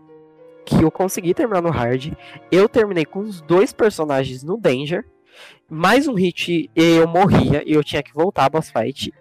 [0.66, 2.14] que eu consegui terminar no hard,
[2.52, 5.04] eu terminei com os dois personagens no Danger.
[5.70, 9.14] Mais um hit e eu morria e eu tinha que voltar a boss fight.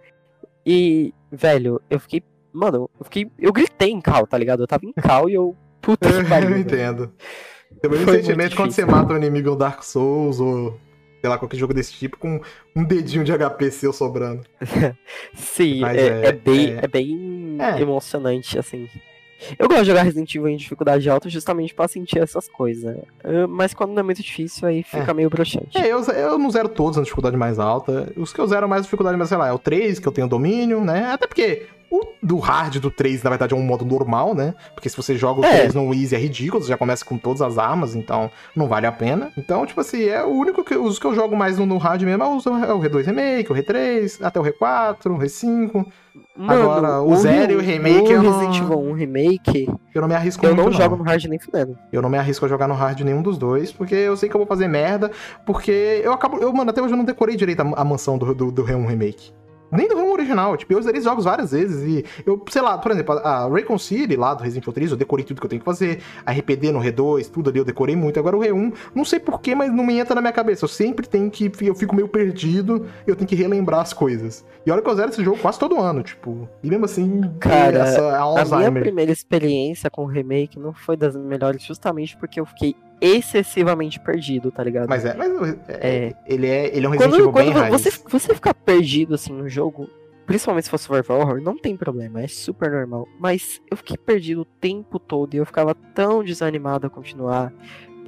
[0.65, 2.23] E, velho, eu fiquei.
[2.53, 3.31] Mano, eu fiquei.
[3.39, 4.63] Eu gritei em cal, tá ligado?
[4.63, 5.57] Eu tava em cal e eu.
[5.81, 6.51] Puta que pariu.
[6.51, 7.13] eu entendo.
[7.81, 10.79] Tem o mesmo sentimento quando você mata um inimigo no Dark Souls ou
[11.21, 12.41] sei lá, qualquer jogo desse tipo com
[12.77, 14.43] um dedinho de HP seu sobrando.
[15.35, 17.81] Sim, é, é- é bem, é- é, bem É.
[17.81, 18.89] emocionante, assim.
[19.59, 22.97] Eu gosto de jogar Resident Evil em dificuldade alta justamente pra sentir essas coisas.
[23.23, 25.77] Ah, Mas quando não é muito difícil, aí fica meio broxante.
[25.79, 28.13] É, eu, eu não zero todos na dificuldade mais alta.
[28.17, 30.29] Os que eu zero mais dificuldade mais, sei lá, é o 3, que eu tenho
[30.29, 31.13] domínio, né?
[31.13, 34.55] Até porque o do hard do 3, na verdade, é um modo normal, né?
[34.75, 35.59] Porque se você joga o É.
[35.61, 38.87] 3 no Easy é ridículo, você já começa com todas as armas, então não vale
[38.87, 39.31] a pena.
[39.39, 42.03] Então, tipo assim, é o único que os que eu jogo mais no, no hard
[42.03, 45.87] mesmo é o, é o R2 Remake, o R3, até o R4, o R5.
[46.47, 50.15] Agora, o Zero e o Remake o não- Resident Evil 1 Remake, Eu não me
[50.15, 51.77] arrisco eu muito, não jogo no hard nem fudendo.
[51.93, 54.35] Eu não me arrisco a jogar no hard nenhum dos dois, porque eu sei que
[54.35, 55.11] eu vou fazer merda,
[55.45, 56.39] porque eu acabo.
[56.39, 58.87] Eu, mano, até hoje eu não decorei direito a, a mansão do, do, do R1
[58.87, 59.33] Remake.
[59.71, 60.57] Nem do ramo original.
[60.57, 64.17] Tipo, eu zerei jogos várias vezes e eu, sei lá, por exemplo, a Raycon City
[64.17, 66.01] lá do Resident Evil 3, eu decorei tudo que eu tenho que fazer.
[66.25, 68.19] A RPD no R2, tudo ali eu decorei muito.
[68.19, 70.65] Agora o R1, não sei porquê, mas não me entra na minha cabeça.
[70.65, 71.51] Eu sempre tenho que.
[71.61, 74.45] Eu fico meio perdido, eu tenho que relembrar as coisas.
[74.65, 76.49] E olha que eu zero esse jogo quase todo ano, tipo.
[76.63, 78.69] E mesmo assim, Cara, essa Alzheimer.
[78.69, 82.75] A minha primeira experiência com o remake não foi das melhores, justamente porque eu fiquei
[83.01, 84.89] excessivamente perdido, tá ligado?
[84.89, 85.31] Mas é, mas
[85.69, 86.15] é, é.
[86.27, 89.49] ele é, ele é um Resident Evil quando, quando você, você ficar perdido assim no
[89.49, 89.89] jogo,
[90.27, 93.07] principalmente se for survival horror, não tem problema, é super normal.
[93.19, 97.53] Mas eu fiquei perdido o tempo todo e eu ficava tão desanimado a continuar.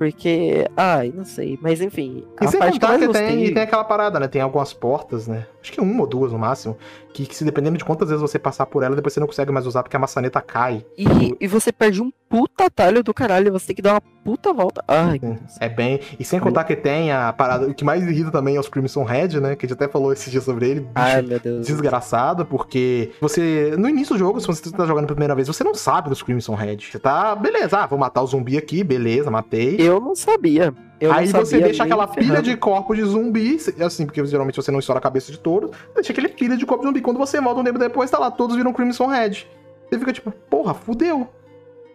[0.01, 2.24] Porque, ai, não sei, mas enfim.
[2.40, 4.28] E sem contar que, que tem, tem aquela parada, né?
[4.28, 5.46] Tem algumas portas, né?
[5.62, 6.74] Acho que uma ou duas no máximo.
[7.12, 9.53] Que, que se dependendo de quantas vezes você passar por ela, depois você não consegue
[9.53, 10.86] mais usar porque a maçaneta cai.
[10.96, 14.53] E, e você perde um puta atalho do caralho, você tem que dar uma puta
[14.53, 14.84] volta.
[14.86, 15.20] Ai,
[15.59, 15.98] é bem.
[16.18, 17.66] E sem contar que tem a parada.
[17.66, 19.57] O que mais irrita também é os Crimson Red, né?
[19.57, 20.88] Que a gente até falou esse dia sobre ele.
[20.94, 21.66] Ai, meu Deus.
[21.66, 23.74] Desgraçado, porque você.
[23.76, 26.22] No início do jogo, se você tá jogando pela primeira vez, você não sabe dos
[26.22, 26.78] Crimson Red.
[26.78, 27.34] Você tá.
[27.34, 29.76] Beleza, ah, vou matar o zumbi aqui, beleza, matei.
[29.78, 30.74] Eu não sabia.
[31.01, 34.78] Eu Aí você deixa aquela pilha de corpos de zumbi, assim, porque geralmente você não
[34.78, 37.01] estoura a cabeça de todos, deixa aquele pilha de corpos de zumbi.
[37.01, 39.47] Quando você volta um tempo depois, tá lá, todos viram Crimson Red.
[39.88, 41.26] Você fica tipo, porra, fudeu.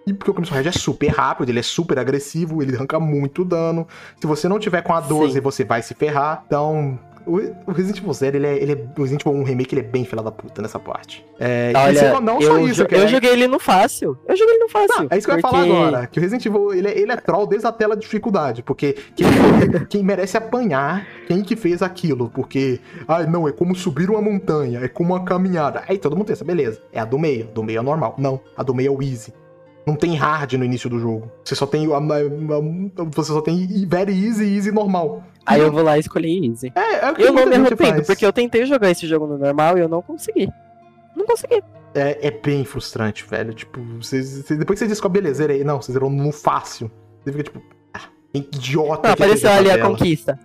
[0.07, 3.45] E porque o Crimson Red é super rápido, ele é super agressivo, ele arranca muito
[3.45, 3.87] dano.
[4.19, 5.39] Se você não tiver com a 12, Sim.
[5.39, 6.43] você vai se ferrar.
[6.45, 9.81] Então, o Resident Evil Zero, ele é, ele é, o Resident Evil 1 Remake, ele
[9.81, 11.25] é bem filha da puta nessa parte.
[11.39, 13.07] É, Olha, não eu, só isso, eu, eu é...
[13.07, 14.17] joguei ele no fácil.
[14.27, 14.95] Eu joguei ele no fácil.
[14.95, 15.55] Não, é isso que porque...
[15.55, 16.07] eu ia falar agora.
[16.07, 18.63] Que o Resident Evil, ele é, ele é troll desde a tela de dificuldade.
[18.63, 19.27] Porque quem,
[19.89, 22.29] quem merece apanhar, quem que fez aquilo.
[22.29, 25.83] Porque, ai, não, é como subir uma montanha, é como uma caminhada.
[25.87, 27.45] Aí todo mundo pensa, beleza, é a do meio.
[27.47, 28.15] Do meio é normal.
[28.17, 29.33] Não, a do meio é o easy.
[29.85, 31.31] Não tem hard no início do jogo.
[31.43, 31.87] Você só tem.
[33.13, 35.23] Você só tem very easy easy normal.
[35.45, 36.73] Aí eu vou lá e escolhi easy.
[36.75, 39.37] É, é o que Eu não me arrependo, porque eu tentei jogar esse jogo no
[39.37, 40.49] normal e eu não consegui.
[41.15, 41.63] Não consegui.
[41.93, 43.53] É, é bem frustrante, velho.
[43.53, 45.63] Tipo, você, você, depois que você descobre, beleza, zerei.
[45.63, 46.91] Não, você zerou no fácil.
[47.23, 47.61] Você fica tipo,
[47.93, 49.07] ah, idiota.
[49.07, 50.37] Não, apareceu ali a conquista.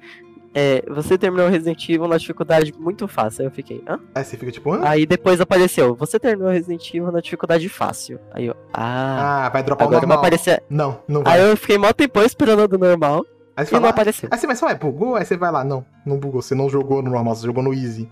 [0.53, 3.43] É, você terminou Resident Evil na dificuldade muito fácil.
[3.43, 4.01] Aí eu fiquei, hã?
[4.15, 4.81] Aí você fica tipo, hã?
[4.83, 8.19] Aí depois apareceu, você terminou Resident Evil na dificuldade fácil.
[8.33, 9.47] Aí eu, ah.
[9.47, 10.19] Ah, vai dropar o normal.
[10.19, 10.63] Aparecer...
[10.69, 11.39] Não, não vai.
[11.41, 13.25] Aí eu fiquei mó tempo esperando do normal.
[13.57, 14.29] Aí você e fala, não ah, apareceu.
[14.33, 15.15] Aí você vai, é, bugou?
[15.15, 16.43] Aí você vai lá, não, não bugou.
[16.43, 18.11] Você não jogou no normal, você jogou no easy.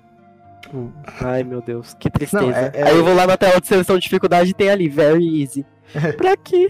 [0.62, 0.93] Tipo...
[1.20, 2.45] Ai meu Deus, que tristeza.
[2.45, 2.82] Não, é, é...
[2.84, 5.66] Aí eu vou lá na tela de seleção de dificuldade e tem ali, very easy.
[5.95, 6.12] É.
[6.14, 6.68] pra quê?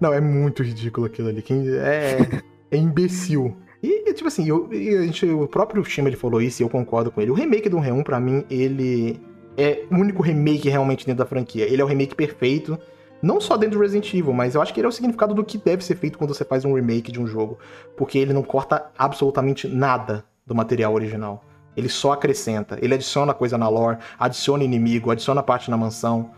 [0.00, 1.40] Não, é muito ridículo aquilo ali.
[1.40, 1.64] Quem...
[1.68, 3.56] É, é imbecil.
[3.82, 7.10] E, tipo assim, eu, a gente, o próprio Shima ele falou isso e eu concordo
[7.10, 7.32] com ele.
[7.32, 9.20] O remake do R1, pra mim, ele
[9.56, 11.64] é o único remake realmente dentro da franquia.
[11.64, 12.78] Ele é o remake perfeito,
[13.20, 15.44] não só dentro do Resident Evil, mas eu acho que ele é o significado do
[15.44, 17.58] que deve ser feito quando você faz um remake de um jogo.
[17.96, 21.44] Porque ele não corta absolutamente nada do material original.
[21.76, 22.78] Ele só acrescenta.
[22.80, 26.30] Ele adiciona coisa na lore, adiciona inimigo, adiciona parte na mansão,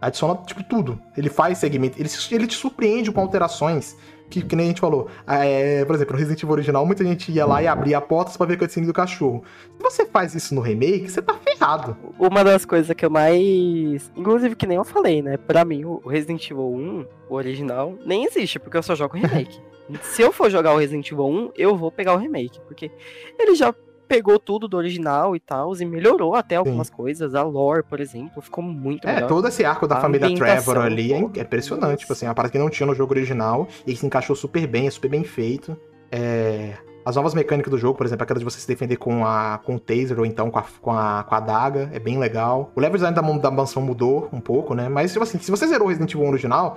[0.00, 1.00] adiciona, tipo, tudo.
[1.16, 3.96] Ele faz segmento, ele, ele te surpreende com alterações
[4.30, 5.08] que, que nem a gente falou.
[5.26, 8.46] É, por exemplo, no Resident Evil original, muita gente ia lá e abria portas para
[8.46, 9.42] ver a cutscene do cachorro.
[9.76, 11.96] Se você faz isso no remake, você tá ferrado.
[12.18, 14.10] Uma das coisas que eu mais.
[14.16, 15.36] Inclusive, que nem eu falei, né?
[15.36, 19.60] Pra mim, o Resident Evil 1, o original, nem existe, porque eu só jogo remake.
[20.02, 22.92] Se eu for jogar o Resident Evil 1, eu vou pegar o remake, porque
[23.36, 23.74] ele já
[24.10, 26.94] pegou tudo do original e tal, e melhorou até algumas Sim.
[26.94, 27.32] coisas.
[27.32, 29.26] A lore, por exemplo, ficou muito é, melhor.
[29.26, 32.00] É, todo esse arco da a família Trevor ali é, é impressionante.
[32.00, 34.66] Tipo assim, a parte que não tinha no jogo original e que se encaixou super
[34.66, 35.76] bem, é super bem feito.
[36.10, 36.72] É...
[37.04, 39.76] As novas mecânicas do jogo, por exemplo, aquela de você se defender com, a, com
[39.76, 42.72] o taser ou então com a, com a, com a adaga, é bem legal.
[42.74, 44.88] O level design da, da mansão mudou um pouco, né?
[44.88, 46.76] Mas, tipo assim, se você zerou Resident Evil 1 original,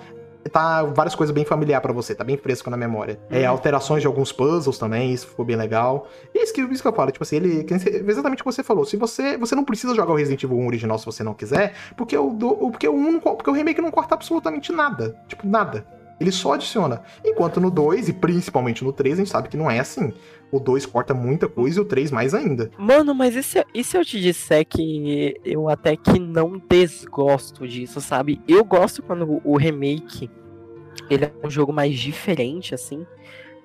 [0.52, 3.20] tá várias coisas bem familiar para você, tá bem fresco na memória.
[3.30, 3.44] É, uhum.
[3.44, 6.08] É, alterações de alguns puzzles também, isso ficou bem legal.
[6.34, 7.66] E isso que, isso que eu falo, tipo assim, ele.
[8.08, 8.86] Exatamente o que você falou.
[8.86, 9.38] Se você.
[9.38, 12.32] Você não precisa jogar o Resident Evil 1 original se você não quiser, porque o,
[12.32, 15.16] do, porque o 1 porque o remake não corta absolutamente nada.
[15.28, 15.86] Tipo, nada.
[16.20, 17.02] Ele só adiciona.
[17.24, 20.14] Enquanto no 2, e principalmente no 3, a gente sabe que não é assim.
[20.54, 22.70] O 2 corta muita coisa e o 3 mais ainda.
[22.78, 27.68] Mano, mas e se, e se eu te disser que eu até que não desgosto
[27.68, 28.39] disso, sabe?
[28.47, 30.30] Eu gosto quando o remake
[31.10, 33.04] ele é um jogo mais diferente, assim.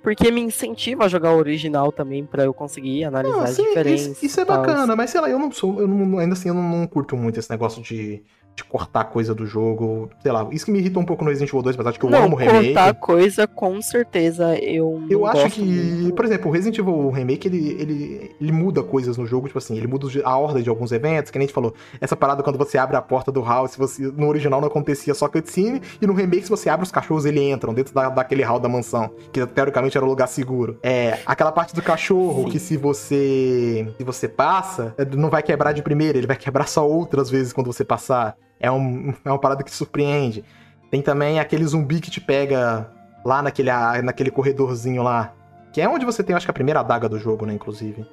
[0.03, 4.17] Porque me incentiva a jogar o original também para eu conseguir analisar não, as diferenças.
[4.17, 5.81] Isso, isso é bacana, mas sei lá, eu não sou.
[5.81, 8.23] Eu não, ainda assim, eu não, não curto muito esse negócio de
[8.59, 10.47] de cortar coisa do jogo, sei lá.
[10.51, 12.25] Isso que me irrita um pouco no Resident Evil 2, mas acho que eu não,
[12.25, 12.67] amo o remake.
[12.67, 16.15] cortar coisa, com certeza eu Eu acho que, muito.
[16.15, 19.77] por exemplo, o Resident Evil Remake, ele, ele, ele muda coisas no jogo, tipo assim,
[19.77, 22.59] ele muda a ordem de alguns eventos, que nem a gente falou, essa parada quando
[22.59, 26.07] você abre a porta do hall, se você, no original não acontecia só cutscene, e
[26.07, 29.11] no remake, se você abre os cachorros, eles entram dentro da, daquele hall da mansão,
[29.33, 30.79] que teoricamente era um lugar seguro.
[30.83, 32.51] É, aquela parte do cachorro, Sim.
[32.51, 36.67] que se você, se você passa, é, não vai quebrar de primeira, ele vai quebrar
[36.67, 38.37] só outras vezes quando você passar.
[38.61, 40.45] É, um, é uma parada que te surpreende.
[40.91, 42.91] Tem também aquele zumbi que te pega
[43.25, 43.71] lá naquele,
[44.03, 45.35] naquele corredorzinho lá.
[45.73, 48.07] Que é onde você tem, acho que a primeira adaga do jogo, né, inclusive.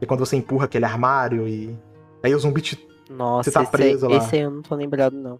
[0.00, 1.76] É quando você empurra aquele armário e.
[2.22, 2.88] Aí o zumbi te.
[3.08, 4.18] Nossa, você tá preso aí, lá.
[4.18, 5.38] esse aí eu não tô lembrado, não.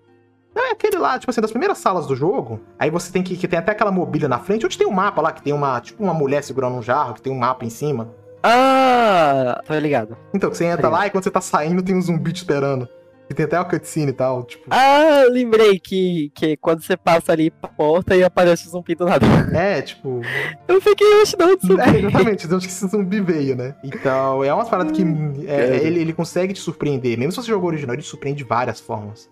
[0.55, 2.61] É aquele lá, tipo assim, das primeiras salas do jogo.
[2.79, 3.37] Aí você tem que.
[3.37, 5.81] que tem até aquela mobília na frente, onde tem um mapa lá, que tem uma.
[5.81, 8.15] Tipo uma mulher segurando um jarro, que tem um mapa em cima.
[8.43, 10.17] Ah, tô ligado.
[10.33, 12.89] Então, que você entra lá e quando você tá saindo tem um zumbi te esperando.
[13.29, 14.65] E tem até uma cutscene e tal, tipo.
[14.71, 18.95] Ah, eu lembrei que, que quando você passa ali pra porta e aparece o zumbi
[18.95, 19.27] do nada.
[19.53, 20.21] É, tipo.
[20.69, 21.81] Eu fiquei, oxe, não, zumbi.
[21.81, 23.75] É, exatamente, de onde que esse zumbi veio, né?
[23.83, 25.77] Então, é umas paradas que é, cara.
[25.77, 27.19] ele, ele consegue te surpreender.
[27.19, 29.29] Mesmo se você jogou original, ele te surpreende de várias formas.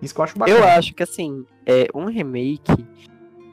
[0.00, 0.58] Isso que eu acho bacana.
[0.58, 2.86] Eu acho que assim, é, um remake,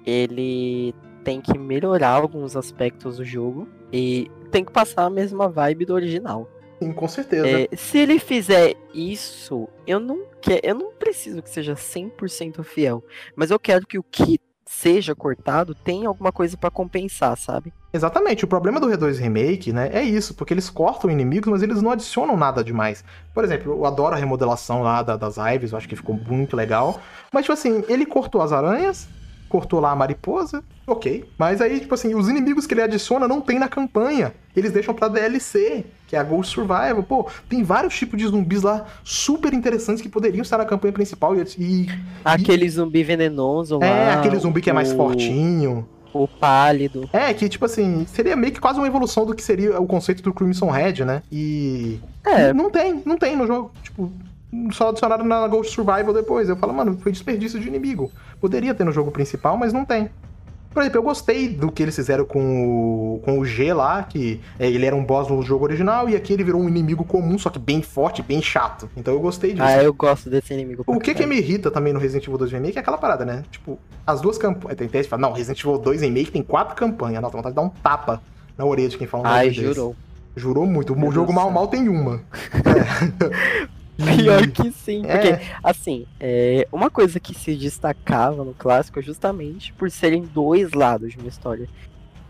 [0.06, 0.94] ele
[1.24, 5.94] tem que melhorar alguns aspectos do jogo e tem que passar a mesma vibe do
[5.94, 6.50] original.
[6.82, 7.48] Sim, com certeza.
[7.48, 13.04] É, se ele fizer isso, eu não quero, eu não preciso que seja 100% fiel,
[13.36, 17.74] mas eu quero que o que seja cortado tenha alguma coisa pra compensar, sabe?
[17.94, 21.82] Exatamente, o problema do R2 Remake, né, é isso, porque eles cortam inimigos, mas eles
[21.82, 23.04] não adicionam nada demais.
[23.34, 26.56] Por exemplo, eu adoro a remodelação lá da- das Ives, eu acho que ficou muito
[26.56, 27.02] legal.
[27.34, 29.08] Mas, tipo assim, ele cortou as aranhas,
[29.52, 31.26] cortou lá a mariposa, ok.
[31.38, 34.34] Mas aí, tipo assim, os inimigos que ele adiciona não tem na campanha.
[34.56, 37.04] Eles deixam pra DLC, que é a Ghost Survival.
[37.04, 41.36] Pô, tem vários tipos de zumbis lá super interessantes que poderiam estar na campanha principal
[41.36, 41.42] e.
[41.60, 41.88] e-
[42.24, 43.86] Aquele zumbi venenoso lá.
[43.86, 45.88] é, aquele zumbi que é mais o- fortinho.
[46.14, 47.10] O pálido.
[47.14, 50.22] É, que, tipo assim, seria meio que quase uma evolução do que seria o conceito
[50.22, 51.24] do Crimson Red, né?
[51.32, 52.00] E.
[52.26, 53.72] É, Não tem, não tem no jogo.
[53.82, 54.12] Tipo,
[54.72, 56.50] só adicionaram na Ghost Survival depois.
[56.50, 58.12] Eu falo, mano, foi desperdício de inimigo.
[58.40, 60.10] Poderia ter no jogo principal, mas não tem.
[60.74, 64.40] Por exemplo, eu gostei do que eles fizeram com o, com o G lá, que
[64.58, 67.38] é, ele era um boss no jogo original, e aqui ele virou um inimigo comum,
[67.38, 68.90] só que bem forte, bem chato.
[68.96, 69.64] Então eu gostei disso.
[69.66, 70.84] ah, eu gosto desse inimigo.
[70.88, 73.44] O que que me irrita também no Resident Evil 2 Remake é aquela parada, né?
[73.52, 74.78] Tipo, as duas campanhas.
[74.78, 77.22] Tem fala, não, Resident Evil 2 Remake tem quatro campanhas.
[77.22, 78.22] Nossa, vontade de dar um tapa
[78.58, 79.76] na orelha de quem fala um Ai, negócio desse.
[79.76, 79.96] jurou.
[80.38, 80.96] Jurou muito.
[80.96, 81.54] Meu O jogo Deus mal céu.
[81.54, 82.22] mal tem uma.
[82.64, 83.68] É.
[83.98, 89.02] Pior que sim, porque, É, assim, é, uma coisa que se destacava no clássico é
[89.02, 91.68] justamente por serem dois lados de uma história.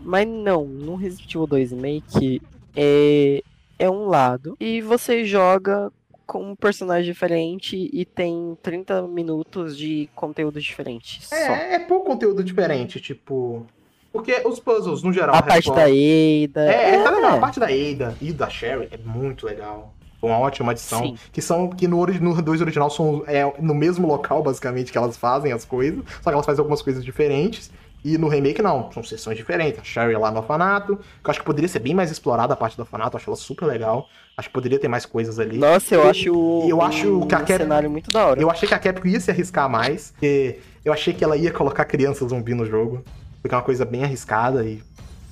[0.00, 2.42] Mas não, no Resident Evil 2 Remake
[2.76, 3.42] é,
[3.78, 5.92] é um lado e você joga
[6.26, 11.24] com um personagem diferente e tem 30 minutos de conteúdo diferente.
[11.26, 11.34] Só.
[11.34, 13.66] é, é pouco conteúdo diferente, tipo.
[14.12, 16.70] Porque os puzzles, no geral, A parte da Eida.
[16.70, 17.36] É, é, tá legal.
[17.36, 19.94] A parte da Ada e da Sherry é muito legal.
[20.22, 21.00] Foi uma ótima adição.
[21.00, 21.16] Sim.
[21.32, 21.68] Que são.
[21.68, 25.64] Que no, no 2 original são é, no mesmo local, basicamente, que elas fazem as
[25.64, 25.98] coisas.
[26.22, 27.72] Só que elas fazem algumas coisas diferentes.
[28.04, 28.88] E no remake, não.
[28.92, 29.80] São sessões diferentes.
[29.80, 30.96] A Sherry lá no orfanato.
[30.96, 33.16] Que eu acho que poderia ser bem mais explorada a parte do orfanato.
[33.16, 34.08] Eu acho ela super legal.
[34.36, 35.58] Acho que poderia ter mais coisas ali.
[35.58, 38.40] Nossa, eu acho o, eu acho que a Cap- cenário muito da hora.
[38.40, 40.12] Eu achei que a Capcom ia se arriscar mais.
[40.12, 43.04] Porque eu achei que ela ia colocar criança zumbi no jogo.
[43.42, 44.80] Porque é uma coisa bem arriscada e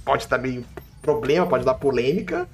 [0.05, 0.65] pode dar meio
[1.01, 2.49] problema, pode dar polêmica.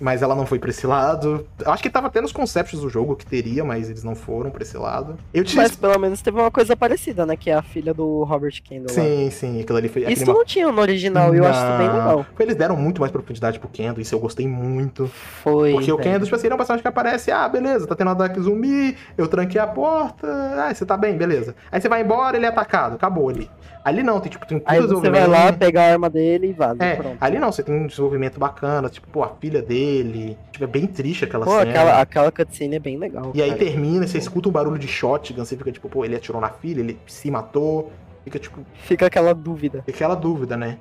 [0.00, 1.46] Mas ela não foi pra esse lado.
[1.58, 4.50] Eu acho que tava tendo os concepts do jogo que teria, mas eles não foram
[4.50, 5.16] pra esse lado.
[5.34, 5.62] Eu tinha.
[5.62, 7.36] Mas pelo menos teve uma coisa parecida, né?
[7.36, 8.96] Que é a filha do Robert Kendall.
[8.96, 9.02] lá.
[9.02, 10.10] Sim, sim, aquilo ali foi.
[10.12, 12.26] Isso não tinha no original, eu acho isso bem legal.
[12.38, 15.08] Eles deram muito mais profundidade pro Kendo, isso eu gostei muito.
[15.42, 15.72] Foi.
[15.72, 16.10] Porque o velho.
[16.10, 18.40] Kendo, tipo assim, ele é um personagem que aparece, ah, beleza, tá tendo um ataque
[18.40, 21.54] zumbi, eu tranquei a porta, ah, você tá bem, beleza.
[21.70, 23.50] Aí você vai embora, ele é atacado, acabou ali.
[23.88, 26.52] Ali não, tem tipo, tem um Aí você vai lá, pegar a arma dele e
[26.52, 26.84] vaza.
[26.84, 27.16] É, pronto.
[27.20, 30.36] ali não, você tem um desenvolvimento bacana, tipo, pô, a filha dele.
[30.52, 31.70] Tipo, é bem triste aquela Pô, cena.
[31.70, 33.32] aquela, aquela cutscene é bem legal.
[33.34, 33.64] E aí cara.
[33.64, 36.80] termina, você escuta um barulho de shotgun, você fica tipo, pô, ele atirou na filha,
[36.80, 37.90] ele se matou.
[38.24, 39.82] Fica, tipo, Fica aquela dúvida.
[39.88, 40.76] aquela dúvida, né?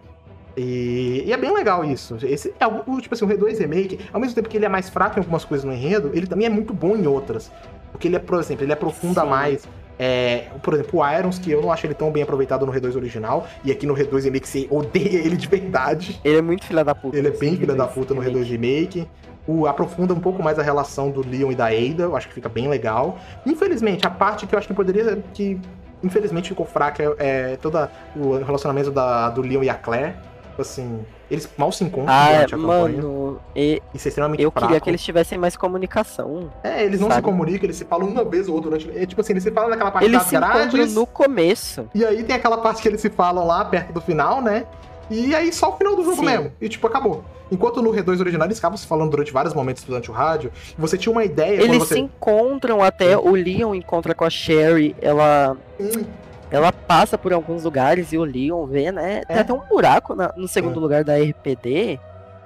[0.57, 2.17] E, e é bem legal isso.
[2.23, 4.89] Esse é o, tipo assim, o R2 Remake, ao mesmo tempo que ele é mais
[4.89, 7.51] fraco em algumas coisas no enredo, ele também é muito bom em outras.
[7.91, 9.27] Porque ele é, por exemplo, ele aprofunda Sim.
[9.27, 9.67] mais.
[9.99, 12.95] É, por exemplo, o Irons, que eu não acho ele tão bem aproveitado no R2
[12.95, 16.19] original, e aqui no R2 Remake você odeia ele de verdade.
[16.23, 17.17] Ele é muito filha da puta.
[17.17, 18.39] Ele é bem filha da R2 puta no remake.
[18.39, 19.07] R2 Remake.
[19.47, 22.33] O, aprofunda um pouco mais a relação do Leon e da Ada, eu acho que
[22.33, 23.17] fica bem legal.
[23.45, 25.23] Infelizmente, a parte que eu acho que poderia.
[25.33, 25.59] que
[26.03, 30.13] infelizmente ficou fraca é, é todo o relacionamento da, do Leon e a Claire.
[30.49, 33.01] Tipo Assim, eles mal se encontram Ah, durante a campanha.
[33.01, 34.67] mano, E Isso é extremamente eu fraco.
[34.67, 36.51] queria que eles tivessem mais comunicação.
[36.63, 37.25] É, eles não se sabe?
[37.25, 38.97] comunicam, eles se falam uma vez ou outra durante.
[38.97, 40.95] É tipo assim, eles se falam naquela parte Eles das se encontram grades.
[40.95, 41.89] no começo.
[41.93, 44.65] E aí tem aquela parte que eles se falam lá perto do final, né?
[45.09, 46.25] E aí só o final do jogo Sim.
[46.25, 46.51] mesmo.
[46.59, 47.23] E tipo, acabou.
[47.49, 50.97] Enquanto no R2 original eles ficavam se falando durante vários momentos durante o rádio, você
[50.97, 51.93] tinha uma ideia Eles você.
[51.93, 56.03] se encontram até, o Leon encontra com a Sherry, ela Hum,
[56.51, 59.21] ela passa por alguns lugares e o Leon vê, né?
[59.25, 59.39] Tem É.
[59.39, 60.81] até um buraco na- no segundo É.
[60.81, 61.99] lugar da RPD.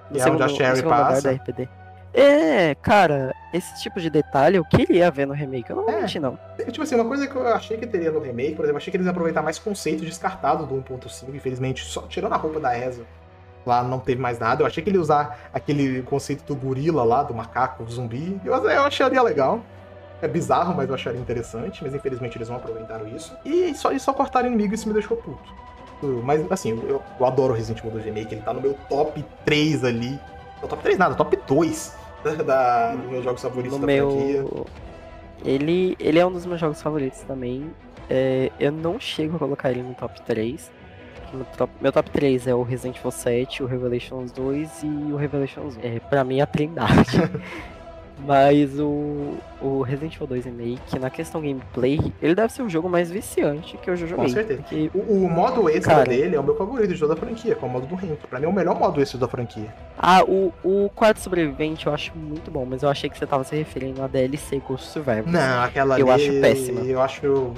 [0.09, 1.21] No E é onde segundo, a Sherry passa.
[1.23, 1.69] da RPD.
[2.13, 6.01] É, cara, esse tipo de detalhe eu queria ver no remake, eu não vou É.
[6.01, 6.37] mentir, não.
[6.69, 8.97] Tipo assim, uma coisa que eu achei que teria no remake, por exemplo, achei que
[8.97, 13.03] eles iam aproveitar mais conceito descartado do 1.5, infelizmente, só tirando a roupa da Eza.
[13.65, 14.63] Lá não teve mais nada.
[14.63, 18.41] Eu achei que ele ia usar aquele conceito do gorila lá, do macaco, do zumbi.
[18.43, 19.61] Eu, eu acharia legal.
[20.21, 21.83] É bizarro, mas eu acharia interessante.
[21.83, 23.35] Mas infelizmente eles não aproveitaram isso.
[23.43, 25.53] E só, e só cortaram inimigo, isso me deixou puto.
[26.23, 28.33] Mas assim, eu, eu adoro o Resident Evil 2 Remake.
[28.35, 30.19] Ele tá no meu top 3 ali.
[30.61, 31.97] Não, top 3 nada, top 2
[32.45, 34.41] da, dos meus jogos favoritos No da franquia.
[34.41, 34.65] meu.
[35.43, 37.71] Ele, ele é um dos meus jogos favoritos também.
[38.09, 40.71] É, eu não chego a colocar ele no top 3.
[41.33, 45.15] Meu top, meu top 3 é o Resident Evil 7, o Revelations 2 e o
[45.15, 45.79] Revelations 1.
[45.81, 47.17] É, pra mim, a trindade.
[48.25, 52.87] Mas o, o Resident Evil 2 Remake, na questão gameplay, ele deve ser o jogo
[52.87, 54.29] mais viciante que eu já joguei.
[54.29, 54.61] certeza.
[54.61, 56.09] Porque, O, o modo extra Cara.
[56.09, 58.17] dele é o meu favorito de toda a franquia, que é o modo do Henry.
[58.29, 59.73] Pra mim é o melhor modo extra da franquia.
[59.97, 63.43] ah, o, o quarto sobrevivente eu acho muito bom, mas eu achei que você tava
[63.43, 65.27] se referindo a DLC Ghost Survivor.
[65.31, 66.81] Não, aquela Eu ali, acho péssima.
[66.81, 67.53] Eu acho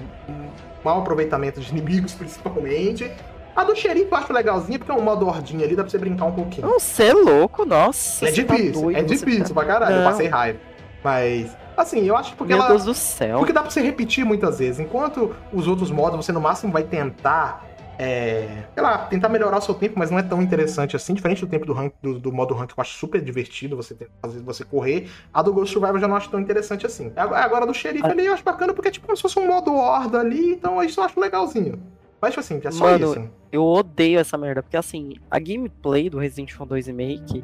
[0.84, 3.12] mau aproveitamento de inimigos, principalmente.
[3.56, 5.98] A do xerife eu acho legalzinha, porque é um modo ordinha ali, dá pra você
[5.98, 6.68] brincar um pouquinho.
[6.68, 8.26] Não, você é louco, nossa.
[8.26, 10.10] é tá difícil, doido, é difícil tá- pra caralho, eu Não.
[10.12, 10.60] passei raiva.
[11.04, 12.70] Mas, assim, eu acho que porque Meu ela...
[12.70, 13.38] Deus do céu.
[13.40, 14.80] Porque dá pra você repetir muitas vezes.
[14.80, 17.70] Enquanto os outros modos, você no máximo vai tentar.
[18.00, 21.14] É, sei lá, tentar melhorar o seu tempo, mas não é tão interessante assim.
[21.14, 23.96] Diferente do tempo do, rank, do, do modo rank, que eu acho super divertido você
[24.20, 25.12] fazer você correr.
[25.32, 27.12] A do Ghost Survivor eu já não acho tão interessante assim.
[27.16, 28.10] Agora agora a do xerife Ah.
[28.10, 30.82] ali eu acho bacana porque é tipo como se fosse um modo horda ali, então
[30.84, 31.80] isso eu acho legalzinho.
[32.24, 33.30] Mas, tipo assim, é só Mano, isso.
[33.52, 37.44] Eu odeio essa merda, porque assim, a gameplay do Resident Evil 2 Remake,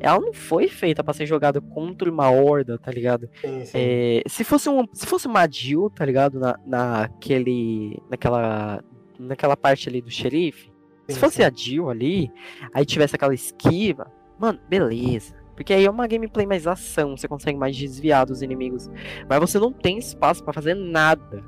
[0.00, 3.30] ela não foi feita pra ser jogada contra uma horda, tá ligado?
[3.40, 3.72] Sim, sim.
[3.78, 6.40] É, se fosse um, se fosse uma Jill, tá ligado?
[6.40, 8.82] Na, naquele, naquela,
[9.20, 10.64] naquela parte ali do xerife,
[11.06, 12.28] Sim, se fosse a Jill ali,
[12.74, 15.32] aí tivesse aquela esquiva, mano, beleza.
[15.54, 18.90] Porque aí é uma gameplay mais ação, você consegue mais desviar dos inimigos.
[19.28, 21.44] Mas você não tem espaço pra fazer nada.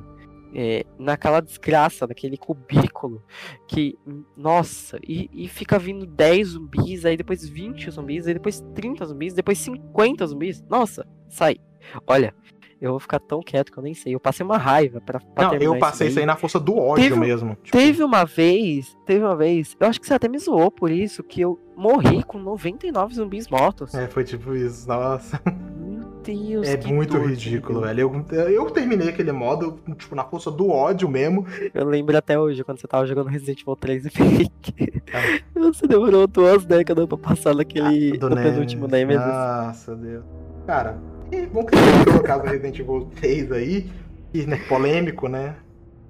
[0.55, 3.23] É, naquela desgraça, naquele cubículo.
[3.69, 3.97] Que,
[4.37, 9.33] nossa, e, e fica vindo 10 zumbis, aí depois 20 zumbis, aí depois 30 zumbis,
[9.35, 10.63] depois 50 zumbis.
[10.69, 11.57] Nossa, sai.
[12.07, 12.35] Olha,
[12.81, 14.15] eu vou ficar tão quieto que eu nem sei.
[14.15, 17.05] Eu passei uma raiva pra, pra Não, eu passei isso aí na força do ódio
[17.11, 17.55] Teve- mesmo.
[17.63, 20.91] Tipo, Teve uma vez, teve uma vez, eu acho que você até me zoou por
[20.91, 23.95] isso, que eu morri com 99 zumbis mortos.
[23.95, 25.41] É, foi tipo isso, nossa.
[26.37, 28.27] Deus, É que muito dor, ridículo, velho.
[28.31, 31.47] Eu, eu terminei aquele modo, tipo, na força do ódio mesmo.
[31.75, 35.03] Eu lembro até hoje, quando você tava jogando Resident Evil 3 e Fake.
[35.13, 35.41] Ah.
[35.61, 38.17] Você demorou duas décadas pra passar naquele.
[38.19, 39.21] no penúltimo Nemesis.
[39.21, 39.27] Nemesis.
[39.27, 40.25] Nossa, Deus.
[40.67, 40.99] Cara,
[41.31, 41.71] e vamos
[42.05, 43.91] colocar o Resident Evil 3 aí,
[44.33, 45.57] que, né, polêmico, né?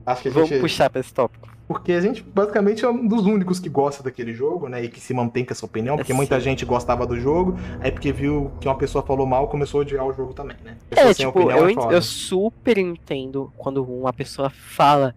[0.06, 0.60] Acho que a Vamos gente.
[0.60, 1.48] puxar pra esse tópico.
[1.70, 4.82] Porque a gente basicamente é um dos únicos que gosta daquele jogo, né?
[4.82, 7.92] E que se mantém com essa opinião, porque É, muita gente gostava do jogo, aí
[7.92, 10.76] porque viu que uma pessoa falou mal, começou a odiar o jogo também, né?
[10.88, 15.14] Pessoa É, tipo, eu, é eu super entendo quando uma pessoa fala,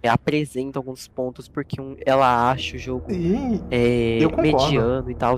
[0.00, 5.34] é, apresenta alguns pontos porque um- ela acha o jogo Sim, é, mediano e tal.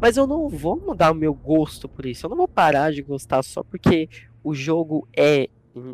[0.00, 2.24] Mas eu não vou mudar o meu gosto por isso.
[2.24, 4.08] Eu não vou parar de gostar só porque
[4.44, 5.48] o jogo é.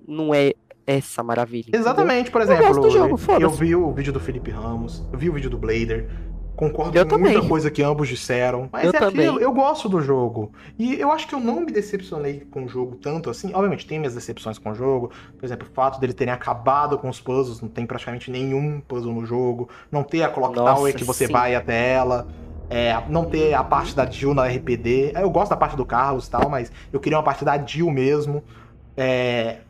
[0.06, 0.52] Não é
[0.86, 1.62] essa maravilha.
[1.68, 1.80] entendeu?
[1.80, 5.18] Exatamente, por Eu gosto exemplo, do jogo, eu vi o vídeo do Felipe Ramos, eu
[5.18, 6.08] vi o vídeo do Blader,
[6.56, 7.48] concordo Eu com muita também.
[7.48, 9.26] coisa que ambos disseram, mas Eu é também.
[9.26, 10.52] aquilo, eu gosto do jogo.
[10.78, 13.50] E eu acho que eu não me decepcionei com o jogo tanto assim.
[13.54, 15.10] Obviamente, tem minhas decepções com o jogo.
[15.38, 19.12] Por exemplo, o fato dele terem acabado com os puzzles, não tem praticamente nenhum puzzle
[19.14, 19.70] no jogo.
[19.90, 21.32] Não ter a Clock Nossa, Tower que você sim.
[21.32, 22.28] vai até ela.
[22.68, 25.12] É, não ter a parte da Jill na RPD.
[25.16, 27.90] Eu gosto da parte do Carlos e tal, mas eu queria uma parte da Jill
[27.90, 28.44] mesmo.
[28.96, 29.60] É,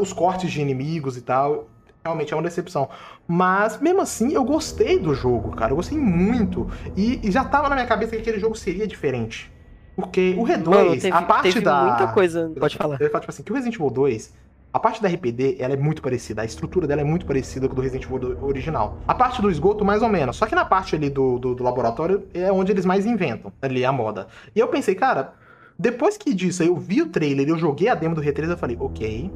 [0.00, 1.68] os cortes de inimigos e tal.
[2.04, 2.88] Realmente é uma decepção.
[3.26, 5.72] Mas, mesmo assim, eu gostei do jogo, cara.
[5.72, 6.70] Eu gostei muito.
[6.96, 9.52] E, e já tava na minha cabeça que aquele jogo seria diferente.
[9.94, 11.82] Porque o R2, Mano, teve, a parte teve da.
[11.82, 12.52] muita coisa.
[12.58, 12.96] Pode falar.
[13.00, 14.32] Eu ia falar, tipo assim, que o Resident Evil 2,
[14.72, 16.42] a parte da RPD, ela é muito parecida.
[16.42, 18.98] A estrutura dela é muito parecida com a do Resident Evil original.
[19.08, 20.36] A parte do esgoto, mais ou menos.
[20.36, 23.52] Só que na parte ali do, do, do laboratório é onde eles mais inventam.
[23.60, 24.28] Ali a moda.
[24.54, 25.34] E eu pensei, cara,
[25.76, 28.76] depois que disso eu vi o trailer eu joguei a demo do R3, eu falei,
[28.78, 29.30] ok,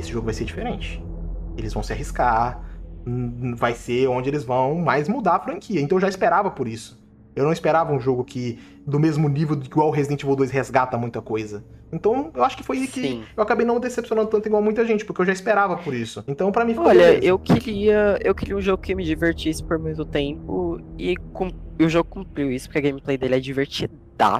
[0.00, 1.02] esse jogo vai ser diferente.
[1.56, 2.60] Eles vão se arriscar.
[3.06, 5.80] hum, Vai ser onde eles vão mais mudar a franquia.
[5.80, 6.98] Então eu já esperava por isso.
[7.36, 11.22] Eu não esperava um jogo que, do mesmo nível igual Resident Evil 2, resgata muita
[11.22, 11.64] coisa.
[11.92, 13.22] Então, eu acho que foi aí que Sim.
[13.36, 16.24] eu acabei não decepcionando tanto igual muita gente, porque eu já esperava por isso.
[16.26, 17.24] Então, pra mim, ficou Olha, beleza.
[17.24, 21.14] eu queria, eu queria um jogo que me divertisse por muito tempo e,
[21.78, 23.40] e o jogo cumpriu isso, porque a gameplay dele é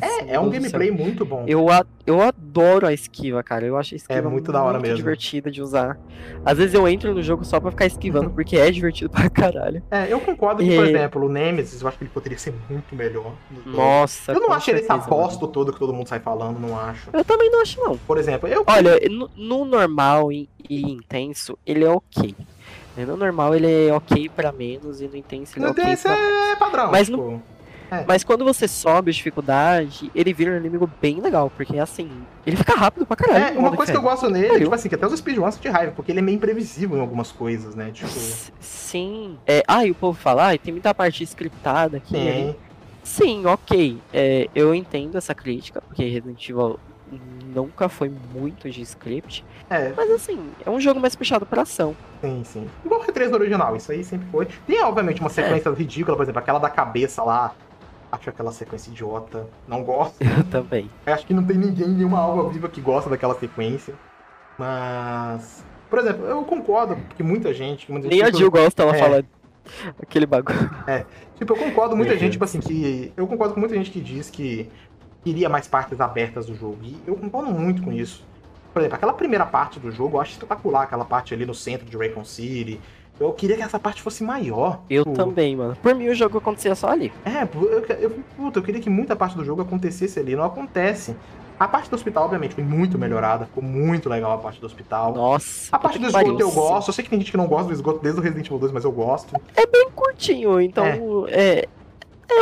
[0.02, 1.44] É, é um gameplay muito bom.
[1.46, 3.64] Eu, a- eu adoro a esquiva, cara.
[3.64, 4.96] Eu acho a esquiva É muito da hora mesmo.
[4.96, 5.98] divertida de usar.
[6.44, 9.82] Às vezes eu entro no jogo só pra ficar esquivando, porque é divertido pra caralho.
[9.90, 12.52] É, eu concordo que, por E- exemplo, o Nemesis, eu acho que ele poderia ser
[12.68, 13.32] muito melhor.
[13.64, 13.72] no.
[13.72, 15.48] Nossa, Eu não acho ele essa certeza, mano.
[15.48, 17.08] toda que todo mundo sai falando, não acho.
[17.12, 17.96] Eu também não acho, não.
[17.98, 18.64] Por exemplo, eu.
[18.66, 22.34] Olha, no, no normal e, e intenso, ele é ok.
[22.96, 26.02] No normal ele é ok pra menos e no intenso ele é ok tem, esse
[26.02, 26.90] pra é padrão.
[26.90, 27.40] Mas tipo,
[28.06, 32.10] Mas quando você sobe a dificuldade, ele vira um inimigo bem legal, porque assim,
[32.46, 33.56] ele fica rápido pra caralho.
[33.56, 35.68] É, uma coisa que eu gosto nele, é, tipo assim, que até os speedruns de
[35.68, 37.90] raiva, porque ele é meio imprevisível em algumas coisas, né?
[37.92, 38.08] Tipo,
[38.60, 39.38] Sim.
[39.46, 42.14] É, ah, e o povo fala, ah, tem muita parte scriptada aqui.
[42.14, 42.56] e ali." tem.
[43.02, 43.98] Sim, ok.
[44.12, 46.78] É, eu entendo essa crítica, porque Resident Evil
[47.52, 49.44] nunca foi muito de script.
[49.68, 51.96] É, Mas assim, é um jogo mais puxado pra ação.
[52.20, 52.66] sim, sim.
[52.84, 54.46] Igual o R3 no original, isso aí sempre foi.
[54.66, 57.52] Tem, obviamente, uma sequência ridícula, por exemplo, aquela da cabeça lá.
[58.12, 59.46] Acho aquela sequência idiota.
[59.68, 60.20] Não gosto.
[60.22, 60.90] Eu também.
[61.06, 63.94] Eu Acho que não tem ninguém, nenhuma alma viva que gosta daquela sequência.
[64.58, 65.64] Mas.
[65.88, 67.90] Por exemplo, eu concordo que muita gente.
[67.90, 68.98] Muita Nem a gente Jill gosta, ela É.
[68.98, 69.24] fala
[70.00, 70.70] aquele bagulho.
[71.36, 73.12] Tipo, eu concordo com muita gente, tipo assim, que.
[73.16, 74.70] Eu concordo com muita gente que diz que
[75.24, 76.78] queria mais partes abertas do jogo.
[76.82, 78.24] E eu concordo muito com isso.
[78.72, 81.86] Por exemplo, aquela primeira parte do jogo eu acho espetacular, aquela parte ali no centro
[81.86, 82.80] de Raycon City.
[83.20, 84.80] Eu queria que essa parte fosse maior.
[84.88, 85.76] Eu Tipo, também, mano.
[85.82, 87.12] Por mim o jogo acontecia só ali.
[87.24, 90.34] É, eu, eu, puta, eu queria que muita parte do jogo acontecesse ali.
[90.34, 91.14] Não acontece.
[91.58, 93.44] A parte do hospital, obviamente, foi muito melhorada.
[93.44, 95.12] Ficou muito legal a parte do hospital.
[95.12, 95.68] Nossa.
[95.70, 96.88] A parte do esgoto eu gosto.
[96.88, 98.72] Eu sei que tem gente que não gosta do esgoto desde o Resident Evil 2,
[98.72, 99.36] mas eu gosto.
[99.54, 101.58] É bem curtinho, então é.
[101.58, 101.68] É,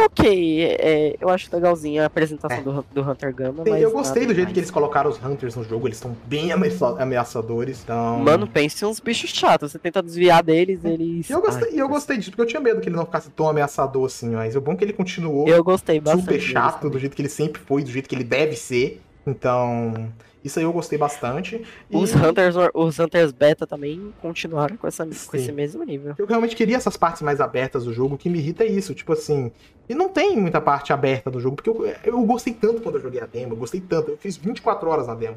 [0.05, 0.63] ok.
[0.65, 2.63] é- eu acho legalzinha a apresentação É.
[2.63, 3.65] do, do Hunter Gamma.
[3.65, 4.57] Sim, eu gostei do jeito que demais.
[4.59, 5.87] eles colocaram os Hunters no jogo.
[5.89, 7.81] Eles estão bem ameaça- ameaçadores.
[7.85, 8.19] Então...
[8.21, 9.73] Mano, pense uns bichos chatos.
[9.73, 11.29] Você tenta desviar deles, eles.
[11.29, 13.31] E eu gostei, Ai, eu gostei disso, porque eu tinha medo que ele não ficasse
[13.31, 16.25] tão ameaçador assim, mas o bom é que ele continuou Eu gostei bastante.
[16.25, 19.01] super chato, do jeito que ele sempre foi, do jeito que ele deve ser.
[19.27, 20.09] Então,
[20.45, 21.63] isso aí eu gostei bastante.
[21.91, 26.15] E Os Hunters, os Hunters Beta também continuaram com, essa, com esse mesmo nível.
[26.17, 28.95] Eu realmente queria essas partes mais abertas do jogo, o que me irrita é isso,
[28.95, 29.51] tipo assim.
[29.89, 33.03] E não tem muita parte aberta do jogo, porque eu, eu gostei tanto quando eu
[33.03, 34.11] joguei a demo, eu gostei tanto.
[34.11, 35.37] Eu fiz 24 horas na demo.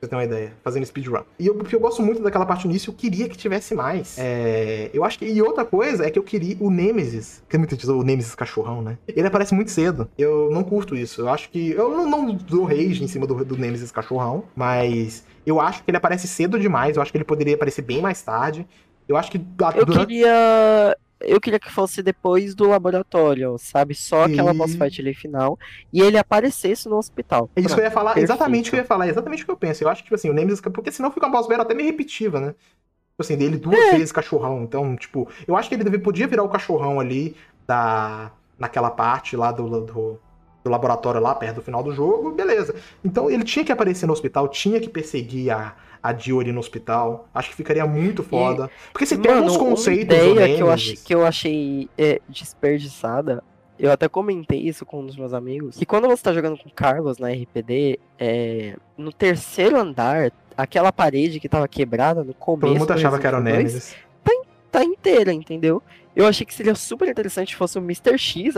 [0.00, 1.20] Pra você ter uma ideia, fazendo speedrun.
[1.38, 4.16] E eu, porque eu gosto muito daquela parte no início, eu queria que tivesse mais.
[4.18, 5.26] É, eu acho que.
[5.26, 8.80] E outra coisa é que eu queria o Nemesis, que é muito o Nemesis cachorrão,
[8.80, 8.96] né?
[9.06, 10.08] Ele aparece muito cedo.
[10.16, 11.20] Eu não curto isso.
[11.20, 11.72] Eu acho que.
[11.72, 15.90] Eu não, não dou rage em cima do, do Nemesis cachorrão, mas eu acho que
[15.90, 16.96] ele aparece cedo demais.
[16.96, 18.66] Eu acho que ele poderia aparecer bem mais tarde.
[19.06, 19.36] Eu acho que.
[19.76, 20.96] Eu durante- queria.
[21.20, 23.94] Eu queria que fosse depois do laboratório, sabe?
[23.94, 25.58] Só aquela E- boss fight ali final.
[25.92, 27.50] E ele aparecesse no hospital.
[27.54, 28.32] É isso que eu ia falar, perfeito.
[28.32, 29.84] exatamente o que eu ia falar, exatamente o que eu penso.
[29.84, 31.88] Eu acho que, tipo assim, o Nemesis, porque senão fica uma boss battle até meio
[31.90, 32.48] repetitiva, né?
[32.48, 33.90] Tipo assim, dele duas É.
[33.92, 34.62] vezes cachorrão.
[34.62, 37.36] Então, tipo, eu acho que ele podia virar o cachorrão ali
[37.66, 40.18] da, naquela parte lá do, do,
[40.64, 42.74] do laboratório lá, perto do final do jogo, beleza.
[43.04, 46.60] Então ele tinha que aparecer no hospital, tinha que perseguir a, a Dio ali no
[46.60, 47.28] hospital.
[47.34, 48.70] Acho que ficaria muito foda.
[48.92, 52.20] Porque você pega uns Mano, conceitos uma ideia que eu, achei, que eu achei é,
[52.28, 53.42] desperdiçada.
[53.78, 55.76] Eu até comentei isso com um dos meus amigos.
[55.76, 61.40] Que quando você tá jogando com Carlos na RPD, é, no terceiro andar, aquela parede
[61.40, 62.66] que tava quebrada no começo.
[62.66, 64.09] Todo mundo do achava que era o Resident Evil 2, Nemesis.
[64.70, 65.82] Tá inteira, entendeu?
[66.14, 68.18] Eu achei que seria super interessante se fosse o Mr.
[68.18, 68.54] X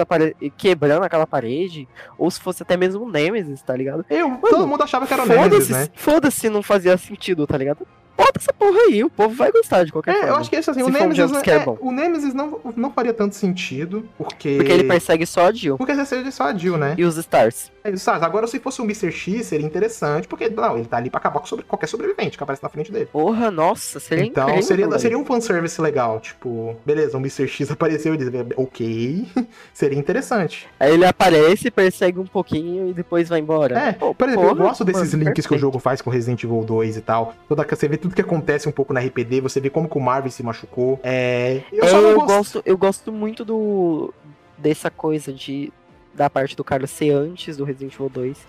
[0.57, 1.87] quebrando aquela parede,
[2.17, 4.05] ou se fosse até mesmo o Nemesis, tá ligado?
[4.09, 5.89] Eu, todo mundo achava que era o Nemesis, né?
[5.95, 7.87] foda-se se não fazia sentido, tá ligado?
[8.25, 10.29] Bota essa porra aí, o povo vai gostar de qualquer É, forma.
[10.29, 11.77] eu acho que esse, assim, Se o um Nemesis, jumpscare é, bom.
[11.81, 14.57] o Nemesis não, não faria tanto sentido, porque...
[14.57, 16.95] Porque ele persegue só a Jill Porque você é só a Jill, né?
[16.97, 17.71] e os Stars.
[17.85, 18.25] É isso, sabe?
[18.25, 19.11] Agora, se fosse o Mr.
[19.11, 22.43] X, seria interessante, porque, não, ele tá ali pra acabar com sobre- qualquer sobrevivente que
[22.45, 23.07] aparece na frente dele.
[23.07, 24.63] Porra, nossa, seria então, incrível.
[24.63, 25.01] seria, velho.
[25.01, 27.49] seria um fanservice legal, tipo, beleza, o Mr.
[27.49, 29.27] X apareceu e diz, ok,
[29.75, 30.69] seria interessante.
[30.79, 33.77] Aí ele aparece, persegue um pouquinho e depois vai embora.
[33.79, 35.61] É, Pô, por exemplo, eu porra, gosto desses mano, links que o perfeito.
[35.61, 37.35] jogo faz com Resident Evil 2 e tal.
[37.49, 40.01] Toda, você vê tudo que acontece um pouco na RPD, você vê como que o
[40.01, 40.99] Marvin se machucou.
[41.03, 42.63] É, eu eu gosto.
[42.65, 44.13] eu gosto muito do
[44.59, 45.73] dessa coisa de
[46.15, 48.37] da parte do Carlos ser antes do Resident Evil 2.
[48.37, 48.45] Sim,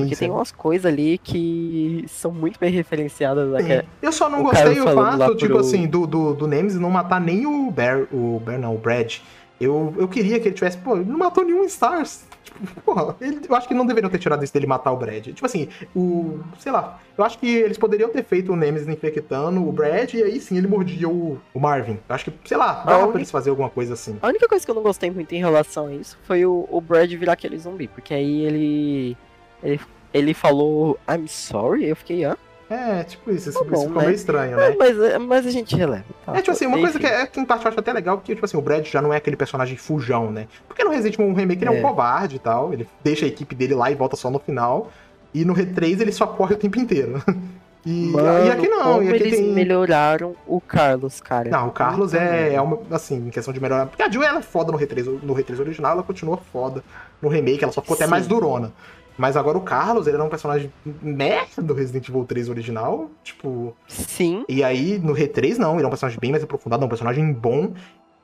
[0.00, 0.26] Porque sim.
[0.26, 3.48] tem umas coisas ali que são muito bem referenciadas.
[3.64, 3.84] Né?
[4.02, 6.90] Eu só não o gostei o fato, tipo pro- assim, do, do, do Nemesis não
[6.90, 9.16] matar nem o Bear, o Bear não, o Brad.
[9.58, 12.27] Eu, eu queria que ele tivesse, pô, ele não matou nenhum Stars.
[12.50, 15.26] Tipo, porra, ele- eu acho que não deveriam ter tirado isso dele matar o Brad.
[15.26, 16.40] Tipo assim, o.
[16.58, 17.00] Sei lá.
[17.16, 20.56] Eu acho que eles poderiam ter feito o Nemesis infectando o Brad e aí sim
[20.56, 21.98] ele mordia o, o Marvin.
[22.08, 24.16] Eu acho que, sei lá, dava única- pra eles fazer alguma coisa assim.
[24.22, 26.80] A única coisa que eu não gostei muito em relação a isso foi o, o
[26.80, 29.16] Brad virar aquele zumbi, porque aí ele.
[29.62, 29.80] Ele,
[30.14, 32.36] ele falou I'm sorry, eu fiquei, ah,
[32.70, 34.06] É, tipo isso, isso, Tá bom, isso ficou né?
[34.08, 34.76] meio estranho, é, né?
[34.78, 36.04] mas, mas a gente releva.
[36.26, 36.36] Tá?
[36.36, 37.06] É, tipo assim, uma coisa Enfim.
[37.08, 39.00] que, é, que em parte eu acho até legal, porque, tipo assim, o Brad já
[39.00, 40.46] não é aquele personagem fujão, né?
[40.66, 41.80] Porque no Resident Evil Remake ele é um É.
[41.80, 44.90] covarde e tal, ele deixa a equipe dele lá e volta só no final.
[45.32, 47.22] E no R3 ele só corre o tempo inteiro.
[47.86, 49.52] E, Mano, e aqui não, e aqui eles tem...
[49.52, 51.48] melhoraram o Carlos, cara.
[51.48, 53.86] Não, o Carlos é, é uma, assim, em questão de melhorar.
[53.86, 56.82] Porque a Jill ela é foda no R3, no R3 original, ela continua foda
[57.22, 58.10] no remake, ela só ficou até Sim.
[58.10, 58.72] mais durona.
[59.18, 60.72] Mas agora o Carlos, ele era um personagem
[61.02, 63.76] merda do Resident Evil 3 original, tipo.
[63.88, 66.88] Sim, E aí no R3 não, ele é um personagem bem mais aprofundado, é um
[66.88, 67.72] personagem bom.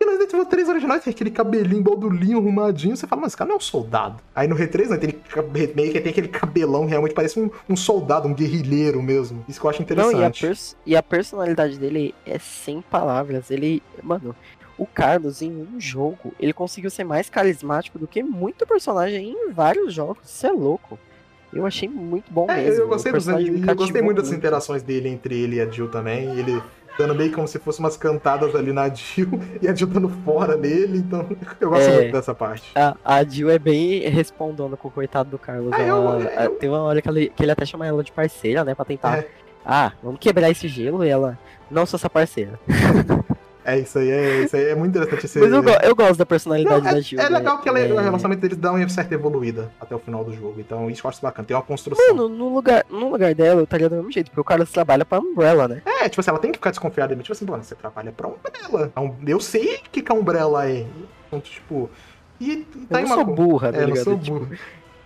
[0.00, 3.36] E no Resident Evil 3 original tem aquele cabelinho baldulinho, arrumadinho, você fala, mas esse
[3.36, 4.20] cara não é um soldado.
[4.34, 7.76] Aí no R3 não, tem aquele, meio que tem aquele cabelão, realmente parece um, um
[7.76, 9.44] soldado, um guerrilheiro mesmo.
[9.48, 10.20] Isso que eu acho não, interessante.
[10.20, 13.50] e a, pers- e a personalidade dele é sem palavras.
[13.50, 14.34] Ele, mano,
[14.78, 19.52] o Carlos em um jogo, ele conseguiu ser mais carismático do que muito personagem em
[19.52, 20.28] vários jogos.
[20.28, 20.98] Isso é louco.
[21.52, 22.82] Eu achei muito bom É, mesmo.
[22.82, 26.36] eu gostei, dos, eu gostei muito das interações dele entre ele e a Jill também.
[26.36, 26.60] Ele
[26.98, 29.28] dando meio como se fosse umas cantadas ali na Jill
[29.62, 31.28] e a Jill dando fora nele, então
[31.60, 32.00] eu gosto É.
[32.00, 32.70] muito dessa parte.
[32.74, 35.72] A, a Jill é bem respondendo com o coitado do Carlos.
[35.72, 38.10] Ah, eu- Ela- eu- Tem uma hora que ele, que ele até chama ela de
[38.10, 38.74] parceira, né?
[38.74, 39.18] Pra tentar.
[39.18, 39.28] É.
[39.64, 41.38] Ah, vamos quebrar esse gelo e ela.
[41.70, 42.58] Não sou essa parceira.
[43.64, 45.38] É isso aí, é, isso aí é muito interessante esse.
[45.38, 47.18] Mas eu, go- eu gosto da personalidade Não, da é, Jill.
[47.18, 47.38] é né?
[47.38, 50.32] legal que ela- É- o relacionamento deles dá uma certa evoluída até o final do
[50.34, 50.56] jogo.
[50.60, 51.46] Então isso eu acho bacana.
[51.48, 52.06] Tem uma construção.
[52.14, 55.04] Mano, no lugar, no lugar dela, eu estaria do mesmo jeito, porque o Carlos trabalha
[55.04, 55.82] pra Umbrella, né?
[55.86, 57.16] É, tipo assim, ela tem que ficar desconfiada.
[57.16, 58.88] Tipo assim, mano, você trabalha pra Umbrella.
[58.92, 60.86] Então, Eu sei que que a Umbrella é.
[61.28, 61.88] Então, tipo.
[62.40, 64.04] E tá Eu não uma sou burra, tá É, eu ligado?
[64.04, 64.58] sou Tipo, burro.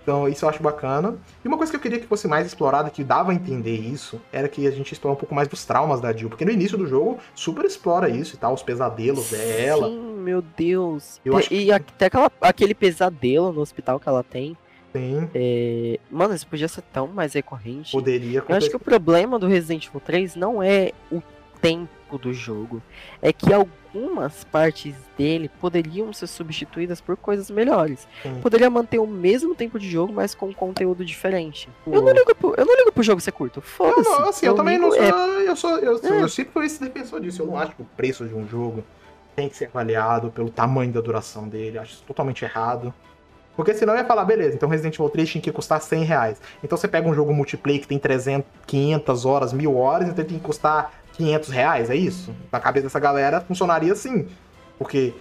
[0.08, 1.18] Então, isso eu acho bacana.
[1.44, 4.18] E uma coisa que eu queria que fosse mais explorada, que dava a entender isso,
[4.32, 6.30] era que a gente explorar um pouco mais dos traumas da Jill.
[6.30, 9.86] Porque no início do jogo, super explora isso e tal, os pesadelos dela.
[9.86, 11.20] Sim, meu Deus.
[11.22, 14.56] Eu E- acho E até aquela, aquele pesadelo no hospital que ela tem.
[14.94, 17.92] Tem, é, Mano, isso podia ser tão mais recorrente.
[17.92, 21.20] poderia Eu acho que o problema do Resident Evil 3 não é o
[21.60, 22.80] tempo do jogo.
[23.20, 28.06] É que algumas partes dele poderiam ser substituídas por coisas melhores.
[28.40, 31.68] Poderia manter o mesmo tempo de jogo, mas com conteúdo diferente.
[31.86, 33.58] Eu não ligo pro, eu não ligo pro jogo ser curto.
[33.58, 34.08] Eu, Foda-se.
[34.08, 35.02] não, assim, eu, também não sou.
[35.02, 36.22] é, Eu, sou eu, sou- É.
[36.22, 37.42] eu sempre fui esse defensor disso.
[37.42, 38.84] Eu não acho que o preço de um jogo
[39.34, 41.78] tem que ser avaliado pelo tamanho da duração dele.
[41.78, 42.94] Acho isso totalmente errado.
[43.56, 46.40] Porque senão eu ia falar, beleza, então Resident Evil 3 tinha que custar 100 reais.
[46.62, 50.28] Então você pega um jogo multiplayer que tem 300, 500 horas, 1000 horas, então ele
[50.28, 52.34] tem que custar 500 reais, é isso?
[52.50, 54.26] Na cabeça dessa galera funcionaria assim.
[54.78, 55.12] Porque,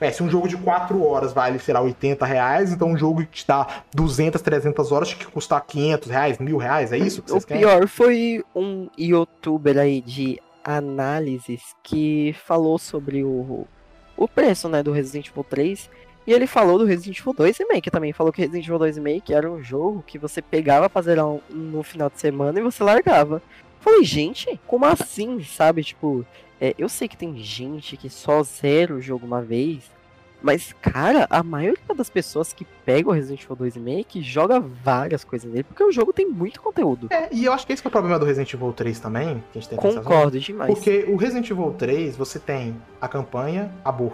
[0.00, 3.20] é, se um jogo de 4 horas vale, sei lá, 80 reais, então um jogo
[3.20, 7.22] que te dá 200, 300 horas tinha que custar 500 reais, 1000 reais, é isso
[7.22, 7.62] que O vocês querem?
[7.62, 13.66] pior foi um youtuber aí de análises que falou sobre o,
[14.16, 15.90] o preço, né, do Resident Evil 3.
[16.26, 18.12] E ele falou do Resident Evil 2 Remake também.
[18.12, 21.40] Falou que Resident Evil 2 Remake era um jogo que você pegava pra zerar um-
[21.50, 23.42] no final de semana e você largava.
[23.82, 25.82] Falei, gente, como assim, sabe?
[25.84, 26.24] Tipo,
[26.60, 29.90] é, eu sei que tem gente que só zera o jogo uma vez.
[30.44, 35.22] Mas, cara, a maioria das pessoas que pega o Resident Evil 2 Remake joga várias
[35.22, 37.06] coisas nele, porque o jogo tem muito conteúdo.
[37.10, 39.42] É, e eu acho que esse que é o problema do Resident Evil 3 também,
[39.52, 39.78] que a gente tem.
[39.78, 40.74] Concordo demais.
[40.74, 44.12] Porque o Resident Evil 3, você tem a campanha, a Boa.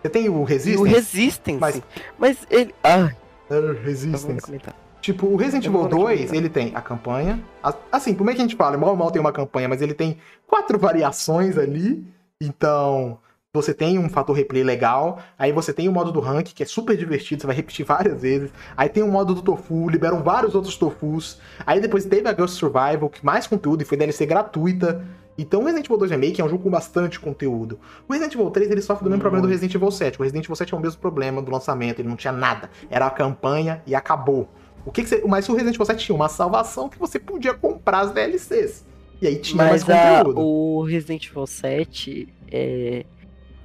[0.00, 0.80] Você tem o E Resistance.
[0.80, 1.60] o Resistance.
[1.60, 1.82] Mas-
[2.18, 2.74] Mas, ele.
[2.82, 3.10] Ah,
[3.50, 4.50] É, eu vou Resistance.
[5.00, 6.36] Tipo, o Resident Evil vou nem 2, comentar.
[6.36, 7.40] ele tem a campanha.
[7.62, 8.76] a- Assim, como é que a gente fala?
[8.76, 12.04] Mal mal tem uma campanha, mas ele tem quatro variações ali.
[12.40, 13.18] Então,
[13.52, 15.18] você tem um fator replay legal.
[15.38, 18.20] Aí você tem o modo do rank, que é super divertido, você vai repetir várias
[18.22, 18.50] vezes.
[18.76, 21.38] Aí tem o modo do tofu, liberam vários outros tofus.
[21.64, 25.04] Aí depois teve a Ghost Survival, que mais conteúdo, e foi DLC gratuita.
[25.38, 27.78] Então o Resident Evil 2 Remake é um jogo com bastante conteúdo.
[28.08, 30.18] O Resident Evil 3 ele sofre do mesmo problema do Resident Evil 7.
[30.18, 32.70] O Resident Evil 7 é o mesmo problema do lançamento, ele não tinha nada.
[32.90, 34.48] Era a campanha e acabou.
[34.86, 35.22] O que, que você...
[35.26, 38.84] Mas o Resident Evil 7 tinha uma salvação que você podia comprar as DLCs.
[39.20, 40.40] E aí tinha Mas mais a- conteúdo.
[40.40, 43.04] o Resident Evil 7, é,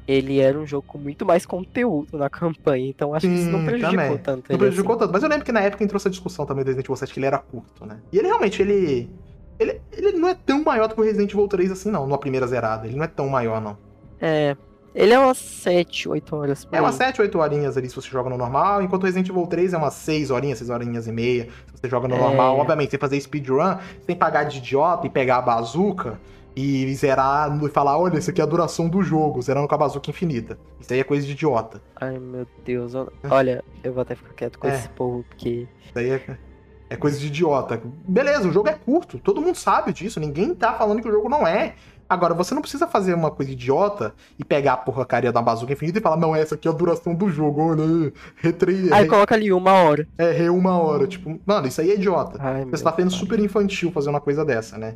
[0.07, 2.87] ele era um jogo com muito mais conteúdo na campanha.
[2.89, 4.17] Então acho que isso não prejudicou também.
[4.17, 4.51] tanto.
[4.51, 4.99] Não prejudicou assim.
[4.99, 5.13] tanto.
[5.13, 7.19] Mas eu lembro que na época entrou essa discussão também do Resident Evil 7 que
[7.19, 7.99] ele era curto, né?
[8.11, 9.09] E ele realmente, ele.
[9.59, 12.17] Ele, ele não é tão maior do que o Resident Evil 3 assim, não, numa
[12.17, 12.87] primeira zerada.
[12.87, 13.77] Ele não é tão maior, não.
[14.19, 14.57] É.
[14.93, 17.07] Ele é umas 7, 8 horas É umas aí.
[17.07, 19.77] 7, 8 horinhas ali se você joga no normal, enquanto o Resident Evil 3 é
[19.77, 21.45] umas 6 horinhas, 6 horinhas e meia.
[21.73, 22.19] Se você joga no É.
[22.19, 26.19] normal, obviamente, você fazer speedrun sem pagar de idiota e pegar a bazuca,
[26.53, 29.77] e zerar e falar, olha, isso aqui é a duração do jogo, zerando com a
[29.77, 30.59] bazuca infinita.
[30.81, 31.81] Isso aí é coisa de idiota.
[31.95, 32.93] Ai, meu Deus.
[32.93, 34.75] eu- Olha, eu vou até ficar quieto com É.
[34.75, 35.65] esse povo, porque.
[35.87, 36.37] Isso aí é,
[36.89, 37.81] é coisa de idiota.
[38.05, 41.29] Beleza, o jogo é curto, todo mundo sabe disso, ninguém tá falando que o jogo
[41.29, 41.75] não é.
[42.11, 45.97] Agora, você não precisa fazer uma coisa idiota e pegar a porcaria da bazuca infinita
[45.97, 48.91] e falar, não, essa aqui é a duração do jogo, olha, retre...
[48.91, 49.07] Aí re...
[49.07, 50.05] coloca ali uma hora.
[50.17, 51.07] é, re uma hora.
[51.07, 52.37] Tipo, mano, isso aí é idiota.
[52.37, 54.95] Ai, Você tá sendo super infantil fazendo uma coisa dessa, né?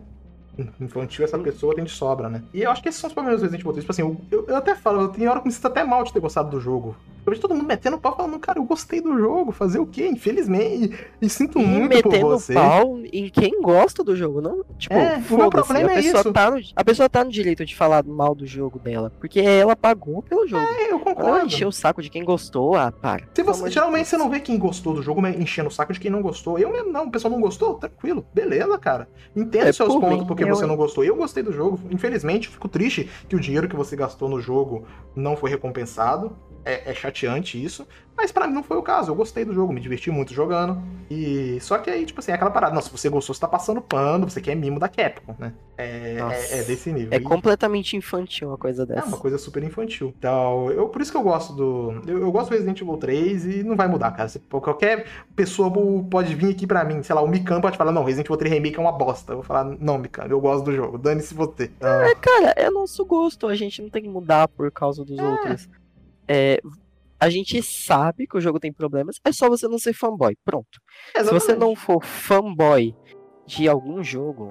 [0.79, 2.43] Infantil, essa pessoa tem de sobra, né?
[2.53, 3.83] E eu acho que esses são os problemas do Resident Evil 3.
[3.83, 6.03] Tipo assim, eu, eu, eu até falo, eu tenho hora que me sinto até mal
[6.03, 6.95] de ter gostado do jogo.
[7.25, 10.07] Eu vejo todo mundo metendo pau falando, cara, eu gostei do jogo, fazer o quê?
[10.07, 10.93] Infelizmente.
[11.21, 12.53] E, e sinto E muito por metendo você.
[12.53, 14.63] pau em quem gosta do jogo, não?
[14.77, 16.31] Tipo, É, o meu problema é isso.
[16.31, 19.75] Tá no, a pessoa tá no direito de falar mal do jogo dela, porque ela
[19.75, 20.63] pagou pelo jogo.
[20.63, 21.45] É, eu Ela concordo.
[21.47, 23.23] encheu o saco de quem gostou, ah, para.
[23.33, 25.99] Se você, geralmente você não vê quem gostou do jogo mas enchendo o saco de
[25.99, 26.59] quem não gostou.
[26.59, 29.07] Eu mesmo não, o pessoal não gostou, tranquilo, beleza, cara.
[29.35, 31.03] Entenda É, seus pontos mim, porque eu- você não gostou.
[31.03, 34.85] Eu gostei do jogo, infelizmente, fico triste que o dinheiro que você gastou no jogo
[35.15, 36.35] não foi recompensado.
[36.65, 37.87] É, é chateante isso,
[38.17, 39.11] mas pra mim não foi o caso.
[39.11, 40.81] Eu gostei do jogo, me diverti muito jogando.
[41.11, 42.73] E só que aí, tipo assim, é aquela parada.
[42.73, 45.53] Não, se você gostou, você tá passando pano, você quer mimo da Capcom, né?
[45.77, 47.09] É, é, é desse nível.
[47.13, 49.05] É E- completamente infantil uma coisa é dessa.
[49.07, 50.11] uma coisa super infantil.
[50.17, 52.01] Então, eu, por isso que eu gosto do.
[52.07, 54.27] Eu, eu gosto do Resident Evil 3 e não vai mudar, cara.
[54.29, 55.05] Se- qualquer
[55.35, 55.71] pessoa
[56.09, 58.53] pode vir aqui pra mim, sei lá, o Mikan pode falar, não, Resident Evil 3
[58.55, 59.33] Remake é uma bosta.
[59.33, 60.97] Eu vou falar, não, Mikan, eu gosto do jogo.
[60.97, 61.65] Dane-se você.
[61.77, 65.19] Então, É, cara, é nosso gosto, a gente não tem que mudar por causa dos
[65.19, 65.69] outros.
[66.27, 66.59] É,
[67.19, 70.35] a gente sabe que o jogo tem problemas, é só você não ser fanboy.
[70.43, 70.79] Pronto.
[71.15, 71.59] Se você exatamente.
[71.59, 72.95] não for fanboy
[73.45, 74.49] de algum jogo,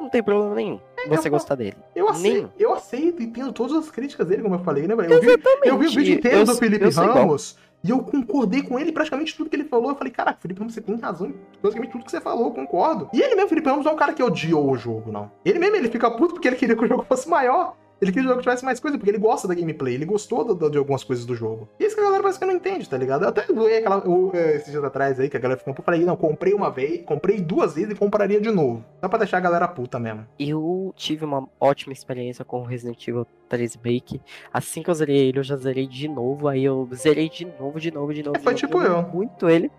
[0.00, 1.76] não tem problema nenhum você eu- gostar dele.
[1.94, 5.12] Eu aceito, eu aceito e entendo todas as críticas dele, como eu falei, né, velho?
[5.12, 5.68] Eu vi, Exatamente.
[5.68, 6.88] eu vi o vídeo inteiro Eu- do Felipe.
[6.90, 9.90] Ramos e eu concordei com ele praticamente tudo que ele falou.
[9.90, 12.50] Eu falei, caraca, Felipe Ramos, você tem razão em praticamente tudo que você falou, eu
[12.52, 13.08] concordo.
[13.12, 15.30] E ele mesmo, Felipe Ramos, não é um cara que odiou o jogo, não.
[15.44, 17.76] Ele mesmo, ele fica puto porque ele queria que o jogo fosse maior.
[18.00, 20.44] Ele queria que o jogo tivesse mais coisa, porque ele gosta da gameplay, ele gostou
[20.44, 21.68] do- do- de algumas coisas do jogo.
[21.80, 23.22] E isso que a galera parece que não entende, tá ligado?
[23.22, 25.82] Eu até doei aquela, eu, eh, esses dias atrás aí, que a galera ficou, eu
[25.82, 28.84] falei, não, comprei uma vez, comprei duas vezes e compraria de novo.
[29.00, 30.26] Só pra deixar a galera puta mesmo.
[30.38, 34.20] Eu tive uma ótima experiência com o Resident Evil 3 Bake.
[34.52, 36.48] Assim que eu zerei ele, eu já zerei de novo.
[36.48, 38.36] Aí eu zerei de novo, de novo, de novo.
[38.36, 38.98] É, foi de novo, tipo eu.
[38.98, 39.70] amo Muito ele.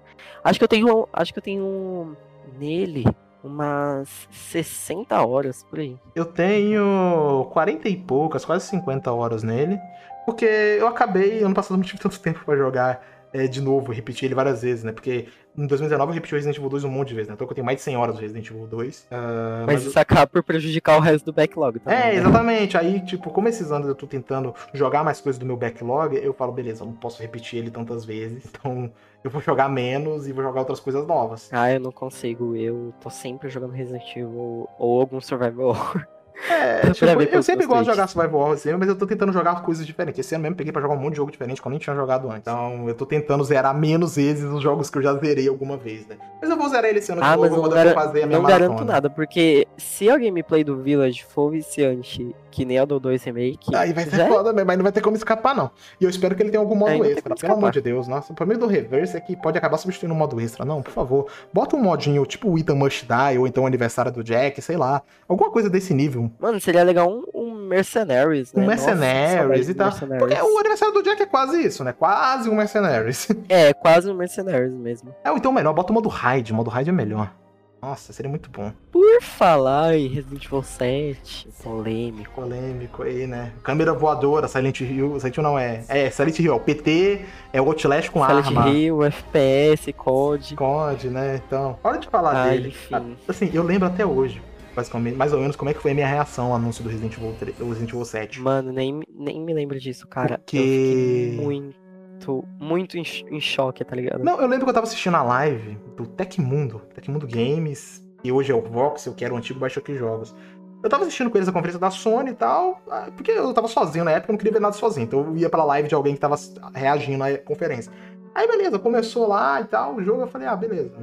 [0.43, 1.07] Acho que eu tenho.
[1.13, 2.15] Acho que eu tenho
[2.57, 3.05] nele
[3.47, 5.97] umas 60 horas por aí.
[6.15, 9.79] Eu tenho 40 e poucas, quase 50 horas nele.
[10.25, 13.01] Porque eu acabei, ano passado, não tive tanto tempo pra jogar
[13.33, 14.91] é, de novo, repetir ele várias vezes, né?
[14.91, 17.33] Porque em 2019 eu repeti o Resident Evil 2 um monte de vezes, né?
[17.33, 19.07] Então eu tenho mais de 100 horas do Resident Evil 2.
[19.09, 21.97] Ah, Mas isso acaba por prejudicar o resto do backlog também.
[21.97, 22.15] É, né?
[22.15, 22.77] exatamente.
[22.77, 26.33] Aí, tipo, como esses anos eu tô tentando jogar mais coisas do meu backlog, eu
[26.33, 28.43] falo, beleza, eu não posso repetir ele tantas vezes.
[28.57, 28.91] Então
[29.23, 31.49] eu vou jogar menos e vou jogar outras coisas novas.
[31.51, 32.55] Ah, eu não consigo.
[32.55, 36.07] Eu tô sempre jogando Resident Evil ou algum survival horror.
[36.49, 37.05] É, tipo,
[37.35, 40.19] eu sempre gosto de jogar Survival Horror sempre, mas eu tô tentando jogar coisas diferentes.
[40.19, 41.95] Esse ano mesmo peguei pra jogar um monte de jogo diferente que eu nem tinha
[41.95, 42.41] jogado antes.
[42.41, 46.05] Então eu tô tentando zerar menos vezes os jogos que eu já zerei alguma vez,
[46.07, 46.17] né?
[46.39, 48.23] Mas eu vou zerar ele esse ano de Ah, novo, mas eu vou garan- fazer
[48.23, 48.93] a minha não garanto maratona.
[48.93, 53.75] nada, porque se a gameplay do Village for viciante, que nem a do 2 Remake,
[53.75, 55.69] Aí vai ser já é foda mesmo, mas não vai ter como escapar, não.
[55.99, 57.35] E eu espero que ele tenha algum modo tem extra.
[57.35, 58.31] Pelo amor de Deus, nossa.
[58.31, 60.63] O problema do reverse é que pode acabar substituindo um modo extra.
[60.65, 61.27] Não, por favor.
[61.53, 64.77] Bota um modinho, tipo o Ethan Must Die, ou então o aniversário do Jack, sei
[64.77, 65.01] lá.
[65.27, 66.26] Alguma coisa desse nível.
[66.39, 68.63] Mano, seria legal um, um Mercenaries, né?
[68.63, 69.87] Um Nossa, Mercenaries saudade e tal.
[69.87, 70.19] Mercenaries.
[70.19, 71.93] Porque o aniversário do Jack é quase isso, né?
[71.93, 73.27] Quase um Mercenaries.
[73.49, 75.13] É, quase um Mercenaries mesmo.
[75.23, 76.51] É, ou então melhor, bota o modo raid.
[76.51, 77.31] O modo raid é melhor.
[77.79, 78.71] Nossa, seria muito bom.
[78.91, 82.31] Por falar em Resident Evil 7, polêmico.
[82.33, 83.51] Polêmico aí, né?
[83.63, 85.19] Câmera voadora, Silent Hill.
[85.19, 85.83] Silent Hill não é.
[85.87, 87.21] É, Silent Hill, é o PT,
[87.53, 88.69] é o Outlast com Silent arma.
[88.69, 90.55] Hill, FPS, COD.
[90.55, 91.39] COD, né?
[91.47, 92.69] Então, hora de falar Ah, dele.
[92.69, 93.15] enfim.
[93.27, 94.41] Assim, eu lembro até hoje,
[94.77, 97.17] basicamente, mais ou menos, como é que foi a minha reação ao anúncio do Resident
[97.17, 98.39] Evil, 3, do Resident Evil 7.
[98.39, 100.37] Mano, nem, nem me lembro disso, cara.
[100.37, 104.23] Porque- Eu muito, muito em, em choque, tá ligado?
[104.23, 108.51] Não, eu lembro que eu tava assistindo a live do Tecmundo, Tecmundo Games, e hoje
[108.51, 110.35] é o Voxel, que era o antigo Bioshock Jogos.
[110.83, 113.67] Eu tava assistindo com eles a conferência da Sony e tal, ah, porque eu tava
[113.67, 115.95] sozinho na época, eu não queria ver nada sozinho, então eu ia pra live de
[115.95, 116.35] alguém que tava
[116.73, 117.91] reagindo à conferência.
[118.35, 120.93] Aí beleza, começou lá e tal, o jogo, eu falei, ah, beleza.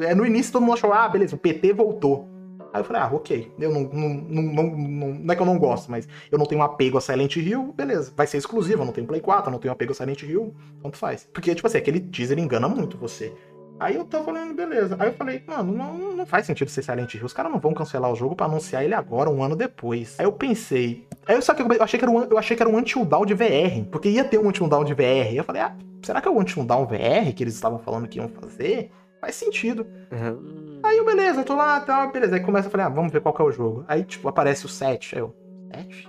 [0.00, 2.28] É, no início todo mundo achou, ah, beleza, o PT voltou.
[2.74, 3.52] Aí eu falei, ah, ok.
[3.56, 6.60] Eu não, não, não, não, não, é que eu não gosto, mas eu não tenho
[6.60, 8.12] apego a Silent Hill, beleza.
[8.16, 10.52] Vai ser exclusivo, eu não tenho Play 4, eu não tenho apego a Silent Hill,
[10.82, 11.28] tanto faz.
[11.32, 13.32] Porque, tipo assim, aquele teaser engana muito você.
[13.78, 14.96] Aí eu tava falando, beleza.
[14.98, 17.24] Aí eu falei, mano, não, não faz sentido ser Silent Hill.
[17.24, 20.18] Os caras não vão cancelar o jogo pra anunciar ele agora, um ano depois.
[20.18, 21.06] Aí eu pensei.
[21.28, 23.04] Aí eu só que eu achei que era um, eu achei que era um Until
[23.04, 23.84] Dawn de VR.
[23.88, 25.32] Porque ia ter um Until Dawn de VR.
[25.32, 28.18] Eu falei, ah, será que é o Until Dawn VR que eles estavam falando que
[28.18, 28.90] iam fazer?
[29.24, 29.86] Faz sentido.
[30.12, 30.80] Uhum.
[30.82, 32.36] Aí eu, beleza, eu tô lá, tá, beleza.
[32.36, 33.84] Aí começa a falar, ah, vamos ver qual que é o jogo.
[33.88, 35.16] Aí, tipo, aparece o 7.
[35.16, 35.34] Aí eu,
[35.74, 36.08] 7?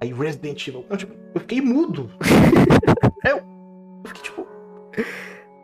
[0.00, 0.86] Aí Resident Evil.
[0.88, 2.08] Eu, tipo, eu fiquei mudo.
[3.26, 4.46] eu, eu fiquei, tipo.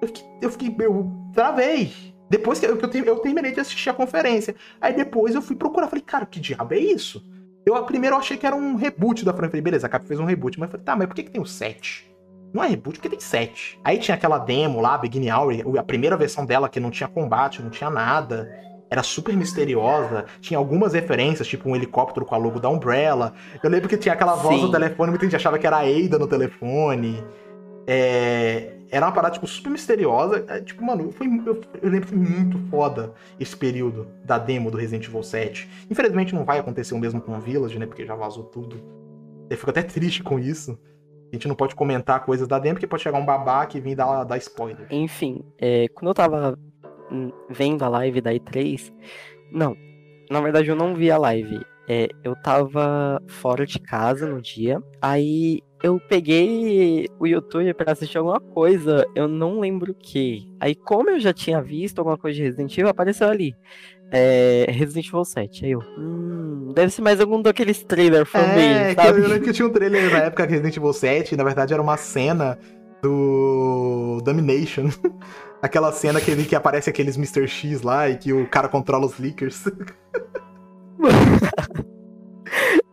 [0.00, 1.92] Eu fiquei, eu fiquei, eu travei.
[2.28, 4.54] Depois que eu, eu, eu terminei de assistir a conferência.
[4.80, 5.86] Aí depois eu fui procurar.
[5.86, 7.24] Falei, cara, que diabo é isso?
[7.64, 9.50] Eu primeiro achei que era um reboot da franquia.
[9.50, 10.58] Falei, beleza, a Cap fez um reboot.
[10.58, 12.07] Mas eu falei, tá, mas por que, que tem o 7?
[12.52, 13.78] Não é reboot porque tem 7.
[13.84, 17.62] Aí tinha aquela demo lá, Beginning Hour, a primeira versão dela que não tinha combate,
[17.62, 18.50] não tinha nada.
[18.90, 23.34] Era super misteriosa, tinha algumas referências, tipo um helicóptero com a logo da Umbrella.
[23.62, 24.62] Eu lembro que tinha aquela voz Sim.
[24.62, 27.22] no telefone, muita gente achava que era a Ada no telefone.
[27.86, 30.44] É, era uma parada, tipo, super misteriosa.
[30.48, 34.70] É, tipo, mano, foi, eu, eu lembro que foi muito foda esse período da demo
[34.70, 35.68] do Resident Evil 7.
[35.90, 37.86] Infelizmente não vai acontecer o mesmo com o Village, né?
[37.86, 38.82] Porque já vazou tudo.
[39.50, 40.78] Eu fico até triste com isso.
[41.30, 43.94] A gente não pode comentar coisas da demo, porque pode chegar um babaca e vir
[43.94, 44.86] dar, dar spoiler.
[44.90, 46.58] Enfim, é, quando eu tava
[47.48, 48.92] vendo a live da E3.
[49.50, 49.76] Não,
[50.30, 51.60] na verdade eu não vi a live.
[51.88, 54.82] É, eu tava fora de casa no dia.
[55.00, 60.50] Aí eu peguei o YouTube para assistir alguma coisa, eu não lembro o que.
[60.60, 63.54] Aí, como eu já tinha visto alguma coisa de Resident Evil, apareceu ali.
[64.10, 65.64] É, Resident Evil 7.
[65.64, 69.20] Aí eu, hum, deve ser mais algum daqueles trailers família, é, sabe?
[69.20, 71.82] eu lembro que tinha um trailer na época de Resident Evil 7, na verdade era
[71.82, 72.58] uma cena
[73.02, 74.88] do Domination.
[75.60, 77.48] Aquela cena que, que aparece aqueles Mr.
[77.48, 79.64] X lá e que o cara controla os leakers.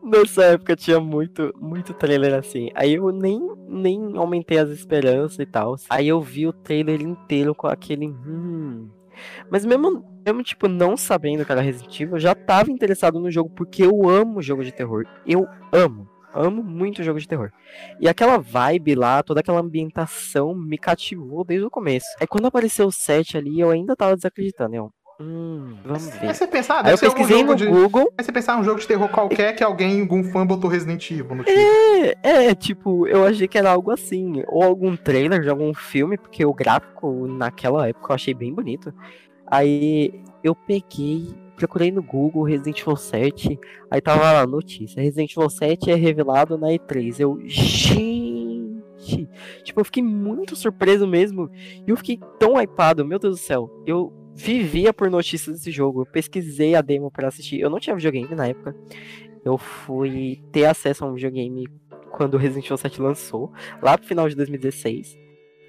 [0.04, 2.72] Nessa época tinha muito, muito trailer assim.
[2.74, 5.76] Aí eu nem, nem aumentei as esperanças e tal.
[5.90, 8.08] Aí eu vi o trailer inteiro com aquele.
[8.08, 8.88] Hum.
[9.50, 13.32] Mas mesmo, mesmo, tipo, não sabendo que era Resident Evil, eu já tava interessado no
[13.32, 15.06] jogo, porque eu amo jogo de terror.
[15.26, 16.08] Eu amo.
[16.34, 17.50] Amo muito jogo de terror.
[18.00, 22.08] E aquela vibe lá, toda aquela ambientação me cativou desde o começo.
[22.20, 24.76] Aí quando apareceu o 7 ali, eu ainda tava desacreditando.
[24.76, 26.28] Eu, Hum, vamos ver.
[26.28, 27.66] Aí você pensar, ah, Aí eu pesquisei no de...
[27.66, 28.12] Google.
[28.18, 31.36] Aí você pensar um jogo de terror qualquer que alguém, algum fã botou Resident Evil
[31.36, 31.66] no título.
[32.22, 34.44] É, é, tipo, eu achei que era algo assim.
[34.48, 38.94] Ou algum trailer de algum filme, porque o gráfico naquela época eu achei bem bonito.
[39.48, 43.60] Aí eu peguei, procurei no Google Resident Evil 7.
[43.90, 47.22] Aí tava lá a notícia: Resident Evil 7 é revelado na E3.
[47.22, 49.30] Eu, gente.
[49.64, 51.50] Tipo, eu fiquei muito surpreso mesmo.
[51.88, 53.70] E eu fiquei tão hypado, meu Deus do céu.
[53.86, 56.02] Eu vivia por notícias desse jogo.
[56.02, 57.60] Eu pesquisei a demo para assistir.
[57.60, 58.76] Eu não tinha videogame na época.
[59.44, 61.68] Eu fui ter acesso a um videogame
[62.12, 63.52] quando o Resident Evil 7 lançou,
[63.82, 65.18] lá pro final de 2016.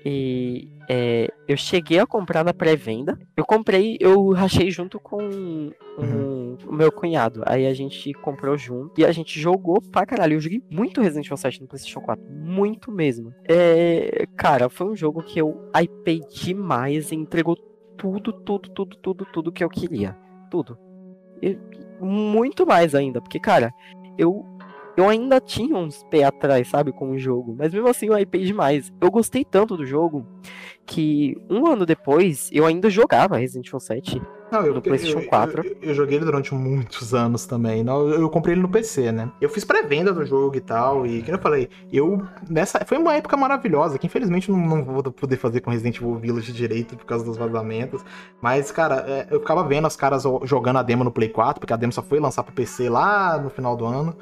[0.08, 3.18] E é, eu cheguei a comprar na pré-venda.
[3.36, 6.56] Eu comprei, eu rachei junto com um, uhum.
[6.68, 7.42] o meu cunhado.
[7.44, 10.34] Aí a gente comprou junto e a gente jogou pra caralho.
[10.34, 12.24] Eu joguei muito Resident Evil 7 no PlayStation 4.
[12.24, 13.34] Muito mesmo.
[13.48, 17.56] É, cara, foi um jogo que eu hypei demais e entregou
[17.96, 20.16] tudo, tudo, tudo, tudo, tudo que eu queria.
[20.50, 20.78] Tudo.
[21.42, 21.58] E
[22.00, 23.72] muito mais ainda, porque, cara,
[24.18, 24.44] eu
[24.96, 27.54] eu ainda tinha uns pé atrás, sabe, com o jogo.
[27.56, 28.90] Mas mesmo assim eu hypei demais.
[28.98, 30.26] Eu gostei tanto do jogo
[30.86, 35.66] que um ano depois eu ainda jogava Resident Evil 7 não, eu, no PlayStation 4.
[35.66, 37.82] Eu, eu, joguei ele durante muitos anos também.
[37.82, 39.30] Não, eu, comprei ele no PC, né?
[39.40, 41.06] Eu fiz pré-venda do jogo e tal.
[41.06, 42.22] E, como eu falei, eu.
[42.48, 46.14] Nessa, foi uma época maravilhosa, que infelizmente não, não vou poder fazer com Resident Evil
[46.16, 48.04] Village direito por causa dos vazamentos.
[48.40, 51.72] Mas, cara, é, eu ficava vendo os caras jogando a demo no Play 4, porque
[51.72, 54.16] a demo só foi lançar pro PC lá no final do ano.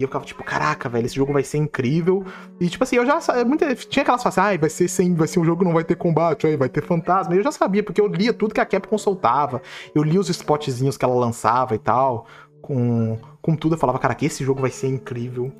[0.00, 2.24] E eu ficava tipo, caraca, velho, esse jogo vai ser incrível.
[2.58, 5.28] E tipo assim, eu já muita, tinha aquelas falas assim, ah, vai ser sem, vai
[5.28, 7.34] ser um jogo não vai ter combate, aí vai ter fantasma.
[7.34, 9.60] Eu já sabia, porque eu lia tudo que a Capcom soltava.
[9.94, 12.26] Eu lia os spotzinhos que ela lançava e tal.
[12.62, 15.52] Com, com tudo, eu falava, cara, que esse jogo vai ser incrível.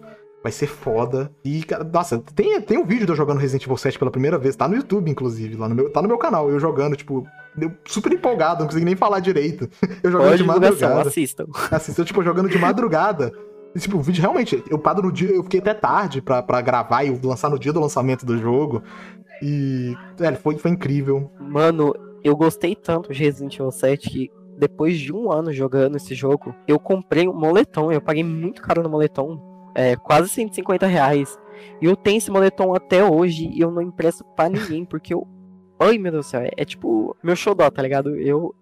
[0.43, 1.31] Vai ser foda.
[1.45, 1.62] E,
[1.93, 4.57] nossa, tem, tem um vídeo de eu jogando Resident Evil 7 pela primeira vez.
[4.57, 5.55] Tá no YouTube, inclusive.
[5.55, 6.49] Lá no meu, tá no meu canal.
[6.49, 7.27] Eu jogando, tipo,
[7.61, 9.69] eu super empolgado, não consegui nem falar direito.
[10.03, 11.09] Eu jogando Pode de madrugada.
[11.09, 11.47] Assistam.
[11.71, 13.33] Assistam, tipo, jogando de madrugada.
[13.78, 17.05] Tipo, o vídeo realmente, eu paro no dia, eu fiquei até tarde pra, pra gravar
[17.05, 18.82] e lançar no dia do lançamento do jogo.
[19.42, 21.30] E, é, foi, foi incrível.
[21.38, 26.14] Mano, eu gostei tanto de Resident Evil 7 que depois de um ano jogando esse
[26.14, 27.90] jogo, eu comprei um moletom.
[27.90, 29.40] Eu paguei muito caro no moletom,
[29.74, 31.38] é, quase 150 reais.
[31.80, 35.26] E eu tenho esse moletom até hoje e eu não empresto pra ninguém, porque eu.
[35.78, 38.14] Ai, meu Deus do céu, é, é tipo meu xodó, tá ligado?
[38.16, 38.55] Eu,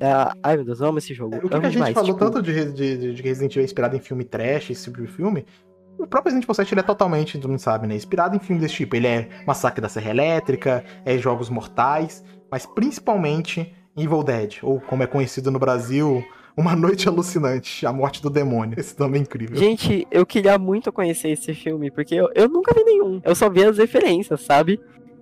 [0.00, 0.08] é,
[0.42, 1.36] ai meu Deus, eu amo esse jogo.
[1.36, 2.24] O que, que a gente demais, falou tipo...
[2.24, 5.46] tanto de, de, de Resident Evil inspirado em filme trash, esse tipo de filme,
[5.98, 7.94] o próprio Resident Evil 7 ele é totalmente, todo mundo sabe, né?
[7.94, 8.96] Inspirado em filmes desse tipo.
[8.96, 15.02] Ele é Massacre da Serra Elétrica, é Jogos Mortais, mas principalmente Evil Dead, ou como
[15.02, 16.22] é conhecido no Brasil,
[16.54, 18.78] Uma Noite Alucinante, A Morte do Demônio.
[18.78, 19.56] Esse nome é incrível.
[19.56, 23.20] Gente, eu queria muito conhecer esse filme, porque eu, eu nunca vi nenhum.
[23.24, 24.78] Eu só vi as referências, sabe?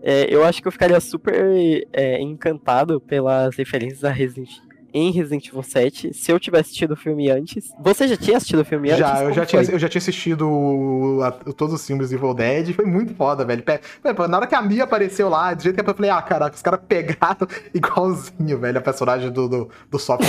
[0.06, 1.35] É, eu acho que eu ficaria super
[1.90, 4.51] é, encantado pelas referências a Resident
[4.94, 7.72] em Resident Evil 7, se eu tivesse assistido o filme antes.
[7.81, 9.01] Você já tinha assistido o filme antes?
[9.01, 12.72] Já, eu já, tinha, eu já tinha assistido a, todos os filmes de Evil Dead,
[12.72, 13.64] foi muito foda, velho.
[14.28, 16.62] Na hora que a Mia apareceu lá, do jeito que eu falei, ah, caraca, os
[16.62, 20.22] caras pegaram igualzinho, velho, a personagem do, do, do Soft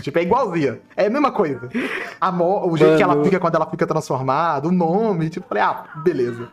[0.00, 0.78] tipo, é igualzinha.
[0.96, 1.68] É a mesma coisa.
[2.20, 2.96] A mo, o jeito Mano.
[2.96, 6.52] que ela fica quando ela fica transformada, o nome, tipo, falei, ah, beleza.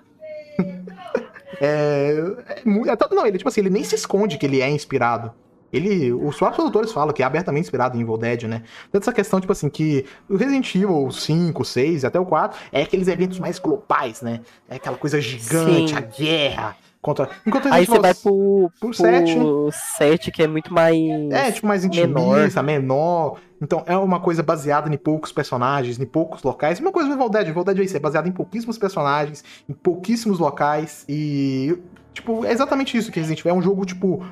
[1.63, 2.15] É,
[2.47, 5.31] é, é, não, ele, tipo assim, ele nem se esconde que ele é inspirado.
[5.71, 8.63] Ele, os próprios produtores falam que é abertamente inspirado em Evil Dead, né?
[8.89, 12.81] Então, essa questão, tipo assim, que o Resident Evil 5, 6 até o 4 é
[12.81, 14.41] aqueles eventos mais globais, né?
[14.67, 15.95] É aquela coisa gigante, Sim.
[15.95, 16.77] a guerra.
[17.01, 17.29] Contra...
[17.45, 19.35] Enquanto Aí você vai pro, pro 7.
[19.97, 20.95] 7, que é muito mais.
[21.31, 22.63] É, tipo, mais intimista, menor.
[22.63, 23.39] menor.
[23.59, 26.79] Então é uma coisa baseada em poucos personagens, em poucos locais.
[26.79, 29.73] Uma coisa do Evil Dead, Evil Dead é isso, é baseado em pouquíssimos personagens, em
[29.73, 31.03] pouquíssimos locais.
[31.09, 31.77] E.
[32.13, 34.23] Tipo, é exatamente isso que Resident Evil é um jogo, tipo,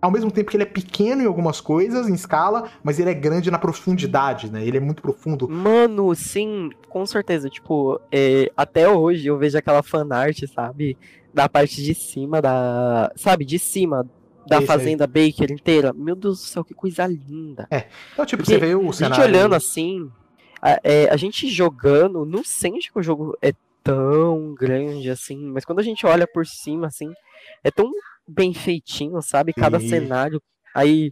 [0.00, 3.14] ao mesmo tempo que ele é pequeno em algumas coisas, em escala, mas ele é
[3.14, 4.64] grande na profundidade, né?
[4.64, 5.48] Ele é muito profundo.
[5.48, 7.48] Mano, sim, com certeza.
[7.48, 10.96] Tipo, é, até hoje eu vejo aquela fanart, sabe?
[11.32, 13.12] Da parte de cima da.
[13.16, 14.08] Sabe, de cima
[14.48, 15.30] da Esse fazenda aí.
[15.30, 15.92] Baker inteira.
[15.92, 17.66] Meu Deus do céu, que coisa linda.
[17.70, 17.86] É.
[18.12, 19.22] Então, tipo, Porque você vê o cenário.
[19.22, 20.10] A gente olhando assim,
[20.60, 23.52] a, é, a gente jogando, não sente que o jogo é
[23.82, 27.10] tão grande assim, mas quando a gente olha por cima, assim,
[27.62, 27.90] é tão
[28.26, 29.52] bem feitinho, sabe?
[29.52, 29.88] Cada Sim.
[29.88, 30.42] cenário.
[30.74, 31.10] Aí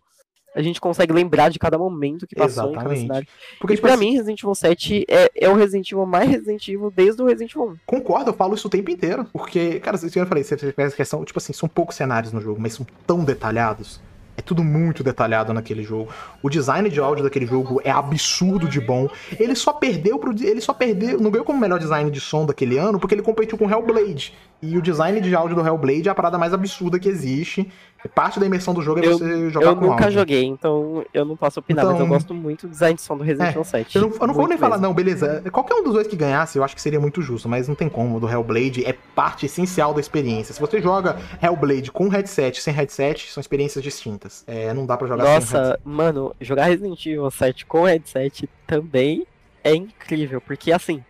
[0.56, 2.80] a gente consegue lembrar de cada momento que passou Exatamente.
[2.80, 3.28] em cada cenário.
[3.60, 4.06] Porque, e tipo, pra assim...
[4.06, 7.50] mim, Resident Evil 7 é, é o Resident Evil mais Resident Evil desde o Resident
[7.52, 7.76] Evil 1.
[7.84, 9.26] Concordo, eu falo isso o tempo inteiro.
[9.32, 12.58] Porque, cara, eu falei, você fez a questão, tipo assim, são poucos cenários no jogo,
[12.58, 14.00] mas são tão detalhados.
[14.36, 16.12] É tudo muito detalhado naquele jogo.
[16.42, 19.08] O design de áudio daquele jogo é absurdo de bom.
[19.40, 20.34] Ele só perdeu pro.
[20.38, 21.18] Ele só perdeu.
[21.18, 24.34] Não ganhou como melhor design de som daquele ano, porque ele competiu com Hellblade.
[24.60, 27.70] E o design de áudio do Hellblade é a parada mais absurda que existe.
[28.14, 31.04] Parte da imersão do jogo é eu, você jogar eu com Eu nunca joguei, então
[31.12, 33.24] eu não posso opinar, então, mas eu então, gosto muito do design de som do
[33.24, 33.96] Resident é, Evil 7.
[33.96, 34.60] Eu não, eu não vou nem mesmo.
[34.60, 35.42] falar, não, beleza.
[35.50, 37.88] Qualquer um dos dois que ganhasse, eu acho que seria muito justo, mas não tem
[37.88, 38.16] como.
[38.16, 40.54] O do Hellblade é parte essencial da experiência.
[40.54, 44.44] Se você joga Hellblade com headset sem headset, são experiências distintas.
[44.46, 45.80] É, não dá pra jogar Nossa, sem headset.
[45.84, 49.26] mano, jogar Resident Evil 7 com headset também
[49.64, 51.02] é incrível, porque assim.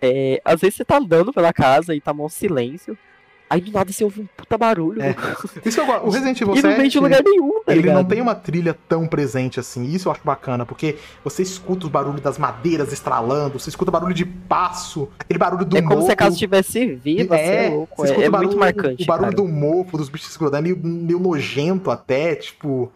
[0.00, 2.96] É, às vezes você tá andando pela casa e tá mó silêncio.
[3.50, 5.00] Aí do nada você ouve um puta barulho.
[5.00, 5.14] É.
[5.64, 6.06] Isso eu gosto.
[6.06, 6.64] O Resident Evil 7.
[6.64, 7.96] E não vem de lugar nenhum, tá Ele ligado?
[7.96, 9.84] não tem uma trilha tão presente assim.
[9.84, 14.14] Isso eu acho bacana, porque você escuta os barulhos das madeiras estralando, você escuta barulho
[14.14, 16.06] de passo, aquele barulho do É como mofo.
[16.06, 18.04] se a casa estivesse viva, é, é louco.
[18.04, 19.02] É, é barulho, muito marcante.
[19.02, 19.36] O barulho cara.
[19.36, 22.92] do mofo, dos bichos é meio, meio nojento até, tipo.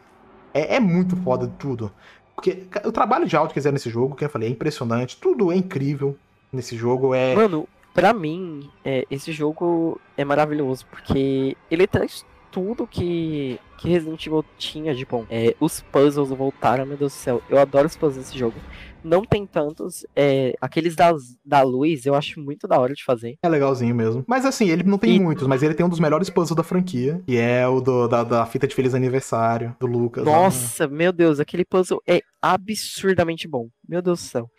[0.53, 1.91] É, é muito foda de tudo.
[2.35, 5.17] Porque o trabalho de áudio que fizeram nesse jogo, que eu falei, é impressionante.
[5.17, 6.17] Tudo é incrível
[6.53, 7.15] nesse jogo.
[7.15, 7.35] É...
[7.35, 14.25] Mano, Pra mim, é, esse jogo é maravilhoso, porque ele traz tudo que, que Resident
[14.27, 15.27] Evil tinha de bom.
[15.31, 17.43] É, os puzzles voltaram, meu Deus do céu.
[17.49, 18.55] Eu adoro os puzzles desse jogo.
[19.03, 20.07] Não tem tantos.
[20.15, 23.37] É, aqueles das, da luz, eu acho muito da hora de fazer.
[23.43, 24.23] É legalzinho mesmo.
[24.29, 25.21] Mas assim, ele não tem e...
[25.21, 27.21] muitos, mas ele tem um dos melhores puzzles da franquia.
[27.27, 30.25] Que é o do, da, da fita de feliz aniversário, do Lucas.
[30.25, 30.95] Nossa, né?
[30.95, 33.69] meu Deus, aquele puzzle é absurdamente bom.
[33.89, 34.51] Meu Deus do céu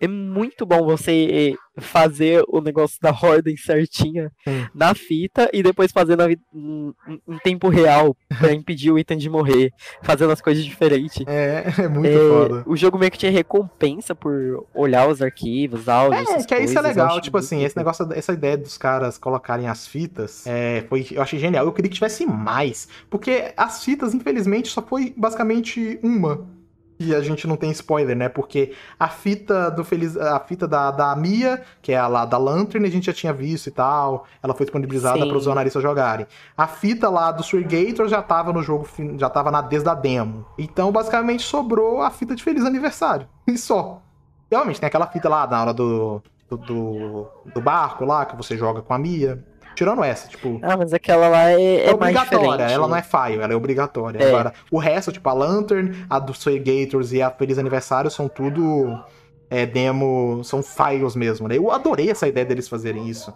[0.00, 4.32] é muito bom você fazer o negócio da ordem certinha
[4.74, 6.94] na fita e depois fazer em,
[7.26, 9.72] em tempo real para impedir o item de morrer,
[10.02, 11.24] fazendo as coisas diferentes.
[11.26, 12.64] É, é muito é, foda.
[12.66, 16.28] O jogo meio que te recompensa por olhar os arquivos, áudios.
[16.28, 17.20] É, que coisas, isso é legal.
[17.20, 21.38] Tipo assim, esse negócio, essa ideia dos caras colocarem as fitas, é, foi, eu achei
[21.38, 21.64] genial.
[21.64, 26.57] Eu queria que tivesse mais, porque as fitas, infelizmente, só foi basicamente uma
[27.00, 28.28] e a gente não tem spoiler, né?
[28.28, 30.16] Porque a fita do Feliz.
[30.16, 33.32] A fita da, da Mia, que é a lá da Lantern, a gente já tinha
[33.32, 34.26] visto e tal.
[34.42, 36.26] Ela foi disponibilizada para os jornalistas jogarem.
[36.56, 40.44] A fita lá do Surgator já tava no jogo, já tava na desde a demo.
[40.58, 43.28] Então, basicamente, sobrou a fita de Feliz Aniversário.
[43.46, 44.02] E só.
[44.50, 48.56] Realmente, tem aquela fita lá na hora do, do, do, do barco lá, que você
[48.56, 49.44] joga com a Mia.
[49.78, 50.58] Tirando essa, tipo.
[50.60, 52.64] Ah, mas aquela lá é, é, é obrigatória.
[52.64, 54.18] ela não é file, ela é obrigatória.
[54.18, 54.28] É.
[54.28, 59.00] Agora, o resto, tipo, a Lantern, a do Gators e a Feliz Aniversário são tudo.
[59.48, 60.42] É, demo.
[60.42, 61.56] São files mesmo, né?
[61.56, 63.32] Eu adorei essa ideia deles fazerem isso.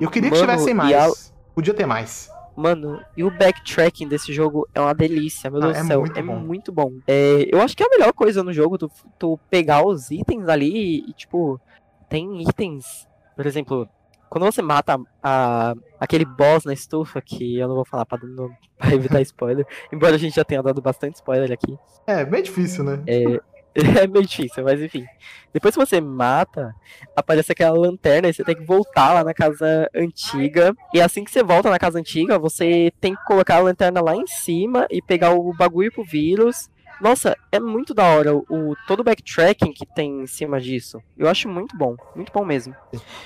[0.00, 0.94] Eu queria Mano, que tivessem mais.
[0.94, 1.52] A...
[1.56, 2.30] Podia ter mais.
[2.54, 6.00] Mano, e o backtracking desse jogo é uma delícia, meu Deus ah, do é céu.
[6.02, 6.36] Muito é bom.
[6.36, 6.92] muito bom.
[7.08, 8.88] É, eu acho que é a melhor coisa no jogo, tu,
[9.18, 11.60] tu pegar os itens ali e, tipo,
[12.08, 13.08] tem itens.
[13.34, 13.88] Por exemplo,
[14.30, 18.50] quando você mata a, aquele boss na estufa, que eu não vou falar pra, não,
[18.78, 21.76] pra evitar spoiler, embora a gente já tenha dado bastante spoiler aqui.
[22.06, 23.02] É, bem difícil, né?
[23.06, 23.40] É,
[24.02, 25.04] É meio difícil, mas enfim.
[25.52, 26.74] Depois que você mata,
[27.14, 30.74] aparece aquela lanterna e você tem que voltar lá na casa antiga.
[30.92, 34.16] E assim que você volta na casa antiga, você tem que colocar a lanterna lá
[34.16, 36.68] em cima e pegar o bagulho pro vírus.
[37.00, 41.02] Nossa, é muito da hora o, o todo o backtracking que tem em cima disso.
[41.16, 42.74] Eu acho muito bom, muito bom mesmo.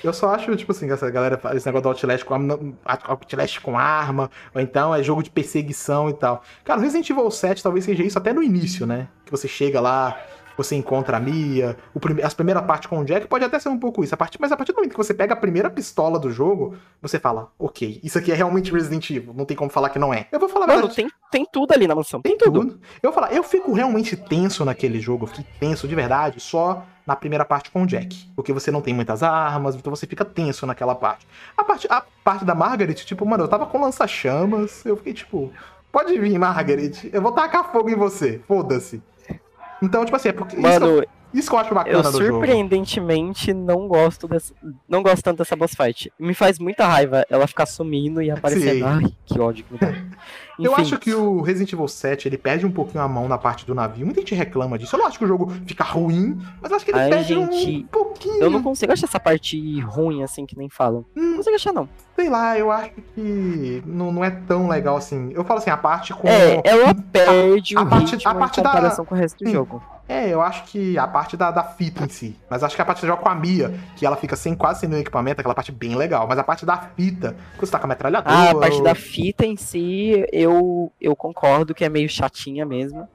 [0.03, 3.77] Eu só acho, tipo assim, essa galera faz esse negócio do Outlast com, Outlast com
[3.77, 6.41] arma, ou então é jogo de perseguição e tal.
[6.63, 9.07] Cara, Resident Evil 7 talvez seja isso até no início, né?
[9.25, 10.17] Que você chega lá,
[10.57, 13.69] você encontra a Mia, o prime as primeiras partes com o Jack pode até ser
[13.69, 15.69] um pouco isso, a partir, mas a partir do momento que você pega a primeira
[15.69, 19.69] pistola do jogo, você fala, ok, isso aqui é realmente Resident Evil, não tem como
[19.69, 20.27] falar que não é.
[20.31, 22.61] Eu vou falar Mano, tem, tem tudo ali na mansão, tem, tem tudo.
[22.61, 22.79] tudo.
[23.01, 26.85] Eu vou falar, eu fico realmente tenso naquele jogo, eu fico tenso de verdade só
[27.05, 28.29] na primeira parte com o Jack.
[28.35, 31.27] Porque você não tem muitas armas, então você fica tenso naquela parte.
[31.55, 35.51] A parte, a parte da Margaret, tipo, mano, eu tava com lança-chamas, eu fiquei tipo,
[35.91, 39.01] pode vir, Margaret, eu vou tacar fogo em você, foda-se.
[39.85, 40.57] Então, tipo assim, é porque.
[40.57, 44.53] Mano, isso, isso que eu acho bacana eu surpreendentemente não gosto dessa,
[44.89, 46.11] não gosto tanto dessa boss fight.
[46.19, 48.73] Me faz muita raiva ela ficar sumindo e aparecendo.
[48.73, 48.83] Sim.
[48.83, 49.93] Ai, que ódio que me dá.
[50.59, 53.65] Eu acho que o Resident Evil 7 ele perde um pouquinho a mão na parte
[53.65, 54.05] do navio.
[54.05, 54.95] Muita gente reclama disso.
[54.95, 57.83] Eu não acho que o jogo fica ruim, mas acho que ele Ai, perde gente,
[57.83, 58.43] um pouquinho.
[58.43, 61.05] Eu não consigo achar essa parte ruim assim que nem falam.
[61.15, 61.89] Hum, não consigo achar, não.
[62.15, 65.31] Sei lá, eu acho que não, não é tão legal assim.
[65.33, 66.27] Eu falo assim, a parte com.
[66.27, 69.09] É, ela perde a, a o parte, ritmo a parte em comparação da...
[69.09, 69.53] com o resto do Sim.
[69.53, 69.81] jogo.
[70.07, 72.35] É, eu acho que a parte da, da fita em si.
[72.47, 74.81] Mas acho que a parte que joga com a Mia, que ela fica sem quase
[74.81, 76.27] sem nenhum equipamento, aquela parte bem legal.
[76.27, 78.35] Mas a parte da fita, que você tá com a metralhadora.
[78.35, 80.44] Ah, a parte da fita em si, eu,
[80.99, 83.07] eu concordo que é meio chatinha mesmo.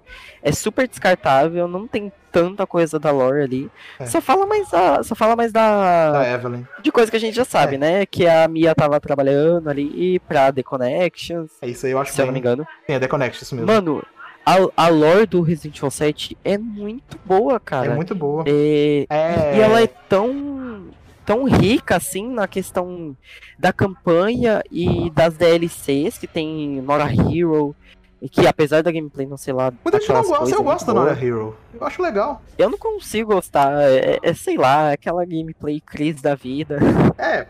[0.43, 3.70] É super descartável, não tem tanta coisa da lore ali.
[3.98, 4.07] É.
[4.07, 6.65] Só fala mais da, só fala mais da, da Evelyn.
[6.82, 7.78] De coisa que a gente já sabe, é.
[7.78, 8.07] né?
[8.07, 11.51] Que a Mia tava trabalhando ali pra The Connections.
[11.61, 12.66] É isso aí, eu acho se eu não me engano.
[12.86, 13.66] Tem a The Connections mesmo.
[13.66, 14.02] Mano,
[14.44, 17.93] a, a lore do Resident Evil 7 é muito boa, cara.
[17.93, 18.44] É muito boa.
[18.47, 19.07] É...
[19.09, 19.57] é...
[19.57, 20.89] E ela é tão
[21.31, 23.16] tão rica assim na questão
[23.57, 27.73] da campanha e das DLCs que tem Nora Hero
[28.20, 29.73] e que apesar da gameplay não sei lá.
[29.85, 31.57] Muita gente não gosta, eu gosto da Nora Hero.
[31.73, 32.43] Eu acho legal.
[32.59, 36.78] Eu não consigo gostar, é, é sei lá, aquela gameplay crise da vida.
[37.16, 37.47] É.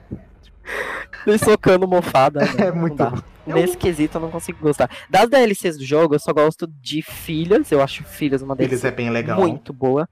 [1.27, 2.41] Me socando mofada.
[2.53, 2.67] Né?
[2.67, 3.03] É muito.
[3.47, 4.91] Nesse quesito eu não consigo gostar.
[5.09, 7.73] Das DLCs do jogo, eu só gosto de Filhas.
[7.73, 9.41] Eu acho Filhas uma DLC Filhas é bem legal.
[9.41, 10.07] muito boa.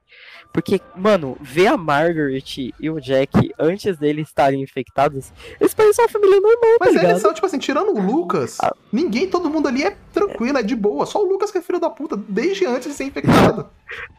[0.52, 5.30] Porque, mano, ver a Margaret e o Jack antes deles estarem infectados,
[5.60, 8.58] eles parecem uma família normal, tá Mas tá eles são, tipo assim, tirando o Lucas,
[8.60, 8.74] ah.
[8.92, 11.06] ninguém, todo mundo ali é tranquilo, é de boa.
[11.06, 13.68] Só o Lucas que é filho da puta, desde antes de ser infectado.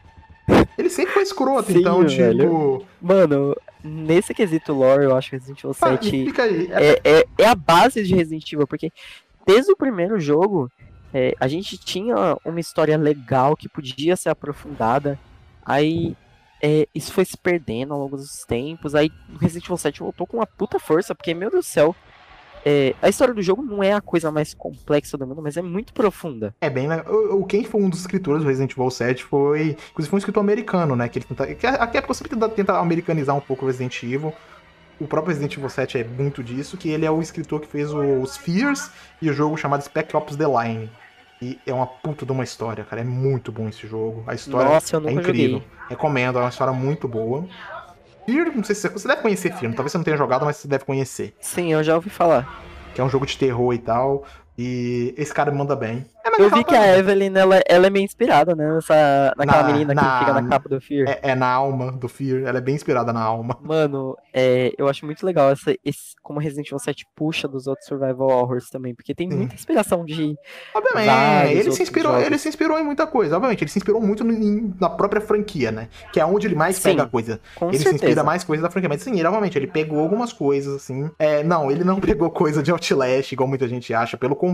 [0.76, 2.22] Ele sempre foi escroto, Sim, então, tipo.
[2.22, 2.86] Velho.
[3.00, 7.54] Mano, nesse quesito lore, eu acho que Resident Evil 7 ah, é, é, é, a
[7.54, 8.92] base de Resident Evil, porque
[9.46, 10.70] desde o primeiro jogo,
[11.12, 15.18] é, a gente tinha uma história legal que podia ser aprofundada.
[15.70, 16.16] Aí
[16.60, 18.94] é, isso foi se perdendo ao longo dos tempos.
[18.94, 21.94] Aí o Resident Evil 7 voltou com uma puta força, porque, meu Deus do céu,
[22.64, 25.62] é, a história do jogo não é a coisa mais complexa do mundo, mas é
[25.62, 26.52] muito profunda.
[26.60, 29.76] É bem o, quem foi um dos escritores do Resident Evil 7 foi.
[29.90, 31.08] Inclusive foi um escritor americano, né?
[31.08, 31.46] Que ele tenta.
[31.54, 34.34] Que é porque sempre tenta, tenta americanizar um pouco o Resident Evil.
[35.00, 37.90] O próprio Resident Evil 7 é muito disso, que ele é o escritor que fez
[37.90, 38.90] os Fears
[39.22, 40.90] e o jogo chamado Spec Ops The Line.
[41.42, 43.00] E é uma puta de uma história, cara.
[43.00, 44.22] É muito bom esse jogo.
[44.26, 45.60] A história Nossa, é incrível.
[45.60, 45.62] Joguei.
[45.88, 47.46] Recomendo, é uma história muito boa.
[48.26, 50.56] Fear, não sei se você, você deve conhecer Fear, talvez você não tenha jogado, mas
[50.56, 51.34] você deve conhecer.
[51.40, 52.62] Sim, eu já ouvi falar.
[52.94, 54.24] Que é um jogo de terror e tal.
[54.62, 56.04] E esse cara manda bem.
[56.22, 58.74] É, eu vi que a Evelyn, ela, ela é meio inspirada, né?
[58.74, 61.08] Nessa, naquela na, menina na, que fica na capa do Fear.
[61.08, 62.42] É, é, na alma do Fear.
[62.46, 63.56] Ela é bem inspirada na alma.
[63.62, 67.86] Mano, é, eu acho muito legal essa, esse, como Resident Evil 7 puxa dos outros
[67.86, 68.94] Survival Horrors também.
[68.94, 69.36] Porque tem Sim.
[69.38, 70.36] muita inspiração de.
[70.74, 73.36] Obviamente, ele se, inspirou, ele se inspirou em muita coisa.
[73.36, 75.88] Obviamente, ele se inspirou muito no, na própria franquia, né?
[76.12, 77.40] Que é onde ele mais sim, pega coisa.
[77.62, 77.88] ele certeza.
[77.88, 78.90] se inspira mais coisa da franquia.
[78.90, 81.10] Mas sim, realmente, ele pegou algumas coisas, assim.
[81.18, 84.18] É, não, ele não pegou coisa de Outlast, igual muita gente acha.
[84.18, 84.49] Pelo contrário,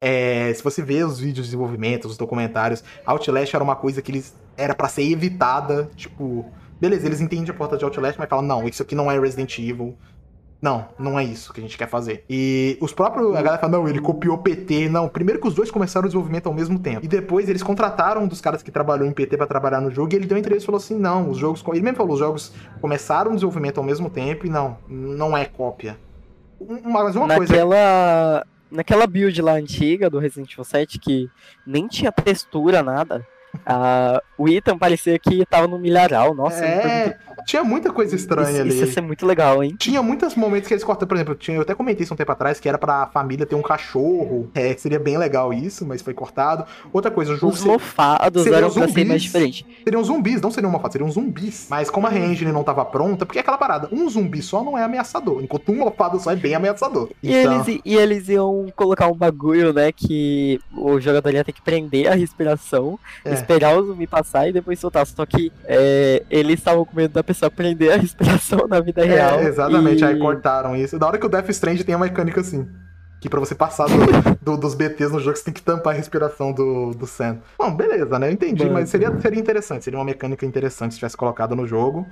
[0.00, 4.12] é, se você vê os vídeos de desenvolvimento, os documentários, Outlast era uma coisa que
[4.12, 6.44] eles era para ser evitada, tipo,
[6.80, 9.56] beleza, eles entendem a porta de Outlast, mas falam, não, isso aqui não é Resident
[9.58, 9.96] Evil.
[10.60, 12.24] Não, não é isso que a gente quer fazer.
[12.28, 13.28] E os próprios.
[13.28, 14.88] A galera fala, não, ele copiou PT.
[14.88, 17.04] Não, primeiro que os dois começaram o desenvolvimento ao mesmo tempo.
[17.04, 20.12] E depois eles contrataram um dos caras que trabalhou em PT para trabalhar no jogo.
[20.12, 21.62] E ele deu entrevista e falou assim: não, os jogos.
[21.68, 25.44] Ele mesmo falou, os jogos começaram o desenvolvimento ao mesmo tempo e não, não é
[25.44, 25.96] cópia.
[26.60, 27.36] Mas uma Naquela...
[27.36, 27.56] coisa
[28.70, 31.30] naquela build lá antiga do Resident Evil 7 que
[31.66, 33.26] nem tinha textura, nada.
[33.66, 36.64] Ah, o Ethan parecia que tava no milharal, nossa.
[36.64, 37.16] é,
[37.46, 38.68] tinha muita coisa estranha isso, ali.
[38.70, 39.74] Isso ia ser muito legal, hein?
[39.78, 42.30] Tinha muitos momentos que eles cortam, por exemplo, tinha, eu até comentei isso um tempo
[42.32, 44.50] atrás, que era pra família ter um cachorro.
[44.54, 46.64] É, seria bem legal isso, mas foi cortado.
[46.92, 47.52] Outra coisa, o jogo.
[47.52, 49.08] Os mofados seriam eram pra ser zumbis.
[49.08, 49.66] mais diferente.
[49.84, 51.66] Seriam zumbis, não seriam mofados, seriam zumbis.
[51.70, 54.76] Mas como a re-engine não tava pronta, porque é aquela parada, um zumbi só não
[54.76, 57.08] é ameaçador, enquanto um mofado só é bem ameaçador.
[57.22, 59.90] E, Então, eles, e eles iam colocar um bagulho, né?
[59.92, 63.30] Que o jogador ia ter que prender a respiração, É.
[63.48, 65.06] esperar o zumbi passar e depois soltar.
[65.06, 69.40] Só que é, eles estavam com medo da pessoa prender a respiração na vida real.
[69.40, 70.04] é, exatamente, e...
[70.04, 70.98] aí cortaram isso.
[70.98, 72.68] Da hora que o Death Strand tem a mecânica assim.
[73.20, 73.96] Que pra você passar do-
[74.42, 77.38] do- dos BTs no jogo, você tem que tampar a respiração do, do Sam.
[77.58, 78.28] Bom, beleza, né?
[78.28, 78.74] Eu entendi, Mano.
[78.74, 79.82] mas seria, seria interessante.
[79.84, 82.06] Seria uma mecânica interessante se tivesse colocado no jogo.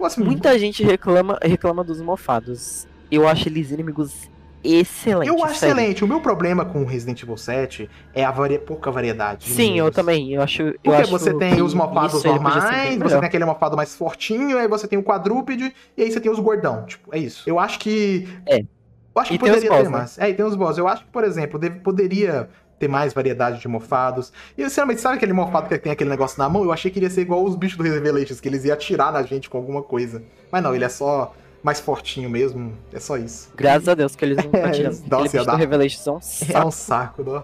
[0.00, 2.86] Assim, Muita gente reclama, reclama dos mofados.
[3.10, 4.28] Eu acho eles inimigos
[4.64, 5.28] excelentes.
[5.28, 6.04] Eu acho excelente.
[6.04, 8.58] O meu problema com o Resident Evil 7 é a varia...
[8.58, 9.46] pouca variedade.
[9.46, 10.32] de Sim, eu também.
[10.32, 10.62] Eu acho.
[10.62, 14.66] Eu Porque acho você tem os ser normais, você tem aquele mofado mais fortinho, aí
[14.68, 16.86] você tem o quadrúpede, e aí você tem os gordão.
[16.86, 17.48] Tipo, é isso.
[17.48, 18.28] Eu acho que.
[18.46, 18.58] É.
[18.60, 19.90] Eu acho que E poderia boss, ter né?
[19.90, 20.18] mais.
[20.18, 20.76] É, e tem os boss.
[20.76, 24.32] Eu acho que, por exemplo, deve- poderia ter mais variedade de mofados.
[24.58, 26.64] E sinceramente, sabe aquele mofado que tem aquele negócio na mão?
[26.64, 29.12] Eu achei que ele ia ser igual os bichos do Revelations, que eles iam atirar
[29.12, 30.22] na gente com alguma coisa.
[30.50, 31.32] Mas não, ele é só
[31.64, 32.72] mais fortinho mesmo.
[32.92, 33.50] É só isso.
[33.56, 34.98] Graças a Deus que eles não estão É, atirando.
[35.10, 36.12] nossa, ia dar- Revelation
[36.52, 37.22] é um saco.
[37.22, 37.42] um né?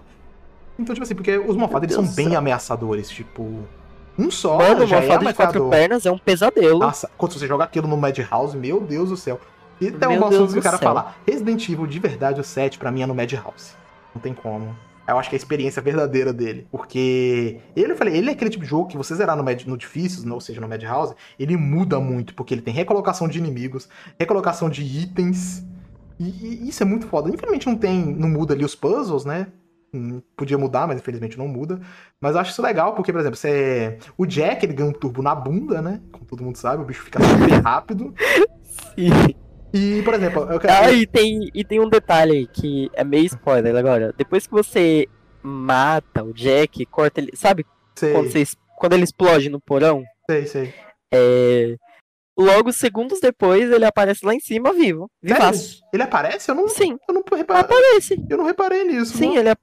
[0.79, 2.37] Então, tipo assim, porque os mofados eles são bem céu.
[2.39, 3.09] ameaçadores.
[3.09, 3.43] Tipo,
[4.17, 6.79] um só Mano, o já é de quatro pernas é um pesadelo.
[6.79, 9.39] Nossa, quando você joga aquilo no Madhouse, meu Deus do céu.
[9.79, 10.87] E tem um assunto que do quero céu.
[10.87, 11.17] falar.
[11.27, 13.73] Resident Evil, de verdade, o 7, pra mim, é no Madhouse.
[14.13, 14.75] Não tem como.
[15.11, 16.67] Eu acho que é a experiência verdadeira dele.
[16.71, 19.77] Porque ele, eu falei, ele é aquele tipo de jogo que você zerar no, no
[19.77, 22.33] difícil, ou seja, no Madhouse, ele muda muito.
[22.33, 23.87] Porque ele tem recolocação de inimigos,
[24.19, 25.65] recolocação de itens.
[26.19, 27.29] E, e isso é muito foda.
[27.29, 28.05] Infelizmente não tem.
[28.05, 29.47] Não muda ali os puzzles, né?
[29.93, 31.79] Hum, Podia mudar, mas infelizmente não muda.
[32.19, 33.97] Mas eu acho isso legal, porque, por exemplo, você.
[34.17, 36.01] O Jack ele ganha um turbo na bunda, né?
[36.11, 38.13] Como todo mundo sabe, o bicho fica super rápido.
[38.95, 39.11] Sim.
[39.73, 40.73] E, por exemplo, eu quero.
[40.73, 44.13] Ah, e tem, e tem um detalhe que é meio spoiler agora.
[44.17, 45.07] Depois que você
[45.41, 47.31] mata o Jack, corta ele.
[47.35, 47.65] Sabe
[47.95, 48.43] sei, quando, você,
[48.77, 50.03] quando ele explode no porão?
[50.29, 50.73] sei, sei.
[51.13, 51.75] É.
[52.37, 55.09] Logo, segundos depois, ele aparece lá em cima vivo.
[55.21, 55.81] Vivaço.
[55.93, 56.49] Ele aparece?
[56.49, 57.61] Eu não, Sim, eu não reparei.
[57.61, 58.25] aparece.
[58.29, 59.17] Eu não reparei nisso.
[59.17, 59.37] Sim, não.
[59.37, 59.59] ele, ap-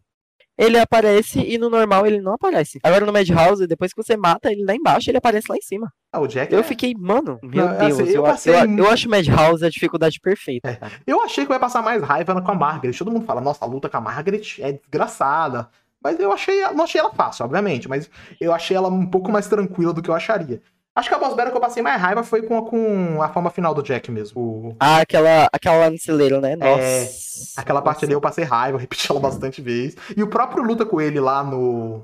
[0.59, 2.81] ele aparece e no normal ele não aparece.
[2.83, 5.91] Agora no Madhouse, depois que você mata ele lá embaixo, ele aparece lá em cima.
[6.13, 6.53] Ah, o Jack.
[6.53, 9.65] Eu é- fiquei, mano, meu Não, Deus, assim, eu eu, passei eu, eu acho Madhouse
[9.65, 10.71] a dificuldade perfeita.
[10.71, 10.91] É.
[11.07, 12.93] Eu achei que eu ia passar mais raiva com a Margaret.
[12.93, 15.69] Todo mundo fala, nossa, a luta com a Margaret é desgraçada.
[16.03, 18.09] Mas eu achei, não achei ela fácil, obviamente, mas
[18.41, 20.61] eu achei ela um pouco mais tranquila do que eu acharia.
[20.99, 23.51] Acho que a boss battle que eu passei mais raiva foi com, com a forma
[23.51, 24.41] final do Jack mesmo.
[24.41, 26.57] O- Ah, aquela, aquela lá no celeiro, né?
[26.57, 26.81] Nossa.
[26.81, 27.09] É,
[27.57, 29.97] aquela parte ali eu passei raiva, eu repeti ela bastante vezes.
[30.17, 32.03] E o próprio luta com ele lá no.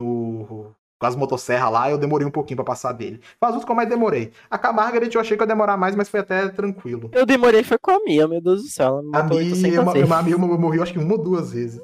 [0.00, 3.20] no com as motosserras lá, eu demorei um pouquinho pra passar dele.
[3.40, 4.32] As lutas que eu mais demorei.
[4.48, 7.10] A com a Margaret eu achei que ia demorar mais, mas foi até tranquilo.
[7.12, 8.86] Eu demorei, foi com a Mia, meu Deus do céu.
[8.86, 10.10] Ela me A matou minha, 800 eu, vezes.
[10.10, 11.82] eu, eu, eu morri acho que uma ou duas vezes.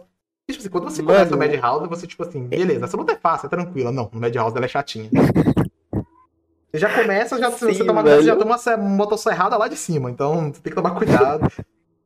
[0.49, 1.15] E, tipo assim, quando você Mano.
[1.15, 3.91] começa no Madhouse, você, tipo assim, beleza, essa luta é fácil, é tranquila.
[3.93, 5.11] Não, no Madhouse ela é chatinha.
[6.71, 8.21] Você já começa, já, você Sim, toma, velho.
[8.21, 11.51] você já toma uma se- motosserrada lá de cima, então você tem que tomar cuidado.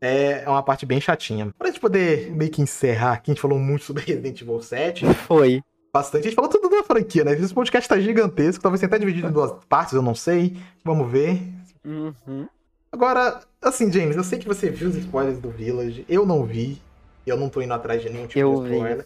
[0.00, 1.52] É é uma parte bem chatinha.
[1.58, 5.06] Pra gente poder meio que encerrar aqui, a gente falou muito sobre Resident Evil 7,
[5.14, 5.62] Foi.
[5.92, 6.22] bastante.
[6.22, 7.32] A gente falou tudo da franquia, né?
[7.32, 10.56] Esse podcast tá gigantesco, talvez tenha até dividido em duas partes, eu não sei.
[10.84, 11.40] Vamos ver.
[11.84, 12.46] Uhum.
[12.90, 16.80] Agora, assim, James, eu sei que você viu os spoilers do Village, eu não vi.
[17.24, 19.04] Eu não tô indo atrás de nenhum tipo Eu de vi.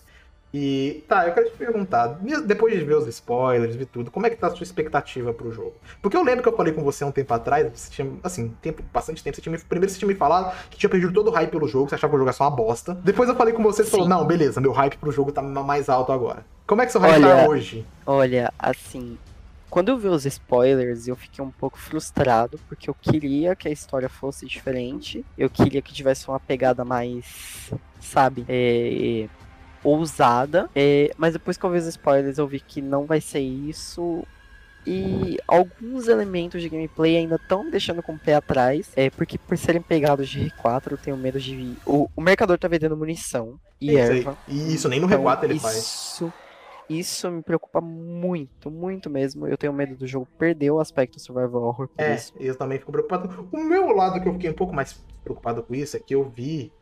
[0.59, 4.31] E tá, eu quero te perguntar, depois de ver os spoilers e tudo, como é
[4.31, 5.75] que tá a sua expectativa pro jogo?
[6.01, 8.83] Porque eu lembro que eu falei com você um tempo atrás, você tinha, assim, tempo,
[8.91, 11.31] bastante tempo, você tinha me, primeiro você tinha me falado que tinha perdido todo o
[11.31, 12.95] hype pelo jogo, você achava que o jogo era só uma bosta.
[12.95, 15.91] Depois eu falei com você e falou, não, beleza, meu hype pro jogo tá mais
[15.91, 16.43] alto agora.
[16.67, 17.87] Como é que seu hype Olha, tá hoje?
[18.07, 19.19] Olha, assim,
[19.69, 23.71] quando eu vi os spoilers, eu fiquei um pouco frustrado, porque eu queria que a
[23.71, 25.23] história fosse diferente.
[25.37, 27.71] Eu queria que tivesse uma pegada mais,
[28.01, 29.29] sabe, é,
[29.89, 30.71] ousada.
[30.75, 34.27] É, mas depois que eu vi os spoilers, eu vi que não vai ser isso.
[34.87, 38.93] E alguns elementos de gameplay ainda estão me deixando com o pé atrás.
[38.97, 41.83] É, porque por serem pegados de R4, eu tenho medo de.
[41.85, 44.39] O, o mercador tá vendendo munição e É isso erva.
[44.47, 46.03] E isso nem no Então, R4 ele isso, faz.
[46.89, 49.47] Isso me preocupa muito, muito mesmo.
[49.49, 52.33] Eu tenho medo do jogo perder o aspecto survival horror por É, isso.
[52.39, 53.49] eu também fico preocupado.
[53.53, 54.93] O meu lado que eu fiquei um pouco mais
[55.25, 56.73] preocupado com isso é que eu vi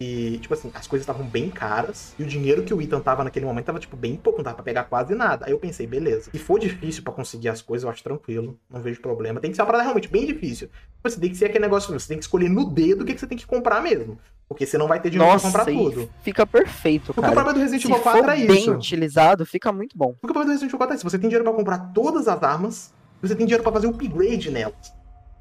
[0.00, 2.14] E, tipo assim, as coisas estavam bem caras.
[2.18, 4.38] E o dinheiro que o Ethan tava naquele momento tava, tipo, bem pouco.
[4.38, 5.44] Não dava pra pegar quase nada.
[5.44, 6.30] Aí eu pensei, beleza.
[6.30, 8.58] Se for difícil para conseguir as coisas, eu acho tranquilo.
[8.70, 9.40] Não vejo problema.
[9.40, 10.70] Tem que ser uma parada realmente bem difícil.
[11.04, 13.20] Você tem que ser aquele negócio, você tem que escolher no dedo o que, que
[13.20, 14.18] você tem que comprar mesmo.
[14.48, 16.10] Porque você não vai ter dinheiro Nossa, pra comprar tudo.
[16.22, 17.32] Fica perfeito, Porque cara.
[17.32, 18.72] o problema do Resident Evil for 4 é bem isso.
[18.72, 20.14] utilizado, fica muito bom.
[20.14, 21.04] Porque o problema do Resident Evil 4 é isso.
[21.10, 24.50] Você tem dinheiro pra comprar todas as armas, você tem dinheiro pra fazer o upgrade
[24.50, 24.94] nelas.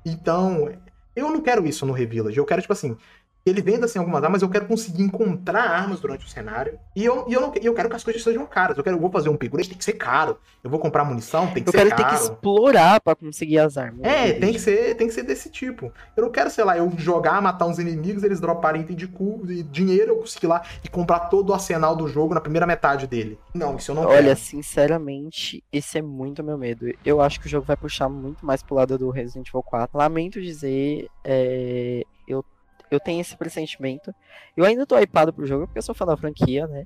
[0.05, 0.69] Então,
[1.15, 2.37] eu não quero isso no Revillage.
[2.37, 2.95] Eu quero, tipo assim,
[3.49, 6.79] ele venda assim algumas armas, eu quero conseguir encontrar armas durante o cenário.
[6.95, 8.77] E eu, e eu, não, eu quero que as coisas sejam caras.
[8.77, 10.37] Eu quero, eu vou fazer um upgrade, tem que ser caro.
[10.63, 12.03] Eu vou comprar munição, tem que Eu ser quero caro.
[12.03, 14.01] ter que explorar pra conseguir as armas.
[14.03, 15.91] É, tem que, ser, tem que ser desse tipo.
[16.15, 19.41] Eu não quero, sei lá, eu jogar, matar uns inimigos, eles droparem item de, cu,
[19.45, 23.07] de dinheiro, eu conseguir lá e comprar todo o arsenal do jogo na primeira metade
[23.07, 23.39] dele.
[23.53, 24.39] Não, isso eu não Olha, quero.
[24.39, 26.91] sinceramente, esse é muito meu medo.
[27.05, 29.97] Eu acho que o jogo vai puxar muito mais pro lado do Resident Evil 4.
[29.97, 32.43] Lamento dizer, é, eu,
[32.91, 34.13] eu tenho esse pressentimento.
[34.55, 36.85] Eu ainda tô hypado pro jogo porque eu sou fã da franquia, né?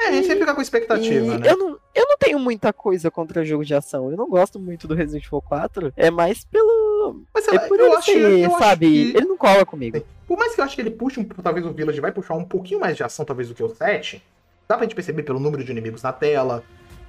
[0.00, 1.50] É, a gente sempre fica com expectativa, E né?
[1.50, 4.10] eu, não, eu não tenho muita coisa contra jogo de ação.
[4.10, 5.92] Eu não gosto muito do Resident Evil 4.
[5.96, 7.24] É mais pelo.
[7.34, 8.86] Mas sei É lá, por eu ele acho, ser, eu acho sabe?
[8.86, 10.00] que- Ele não cola comigo.
[10.26, 12.44] Por mais que eu acho que ele puxe, um, talvez o Village vai puxar um
[12.44, 14.22] pouquinho mais de ação, talvez, do que o 7.
[14.68, 16.62] Dá pra gente perceber pelo número de inimigos na tela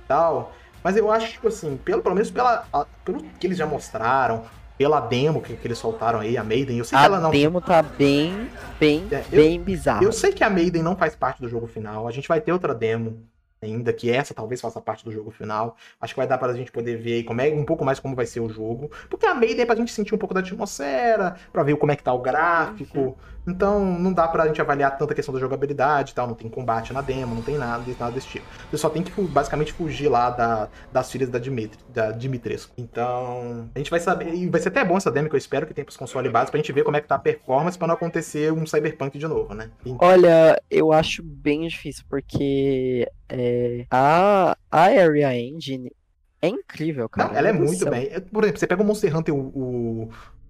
[0.03, 0.51] e tal.
[0.83, 4.45] Mas eu acho, tipo assim, pelo, pelo menos pela, a- pelo que eles já mostraram,
[4.79, 7.31] pela demo que, que eles soltaram aí, a Maiden, eu sei que ela A não.
[7.31, 8.47] demo tá bem,
[8.79, 10.01] bem, É, eu- bem bizarra.
[10.01, 12.07] Eu sei que a Maiden não faz parte do jogo final.
[12.07, 13.21] A gente vai ter outra demo
[13.61, 15.75] ainda, que essa talvez faça parte do jogo final.
[15.99, 18.15] Acho que vai dar pra gente poder ver aí como é, um pouco mais como
[18.15, 18.89] vai ser o jogo.
[19.09, 21.95] Porque a Maiden é pra gente sentir um pouco da atmosfera, pra ver como é
[21.97, 23.17] que tá o gráfico.
[23.49, 26.27] Então não dá pra gente avaliar tanta questão da jogabilidade e tal.
[26.27, 28.45] Não tem combate na demo, não tem nada, nada desse tipo.
[28.69, 32.73] Você só tem que basicamente fugir lá da, das filhas da, Dimitri, da Dimitrescu.
[32.77, 34.33] Então, a gente vai saber.
[34.33, 36.51] E vai ser até bom essa demo que eu espero que tenha pros consoles básicos
[36.51, 39.27] pra gente ver como é que tá a performance pra não acontecer um Cyberpunk de
[39.27, 39.69] novo, né?
[39.99, 45.91] Olha, eu acho bem difícil, porque é, a, a Area Engine
[46.41, 47.29] é incrível, cara.
[47.29, 48.09] Não, ela é muito bem.
[48.31, 50.09] Por exemplo, você pega o Monster Hunter, o, o,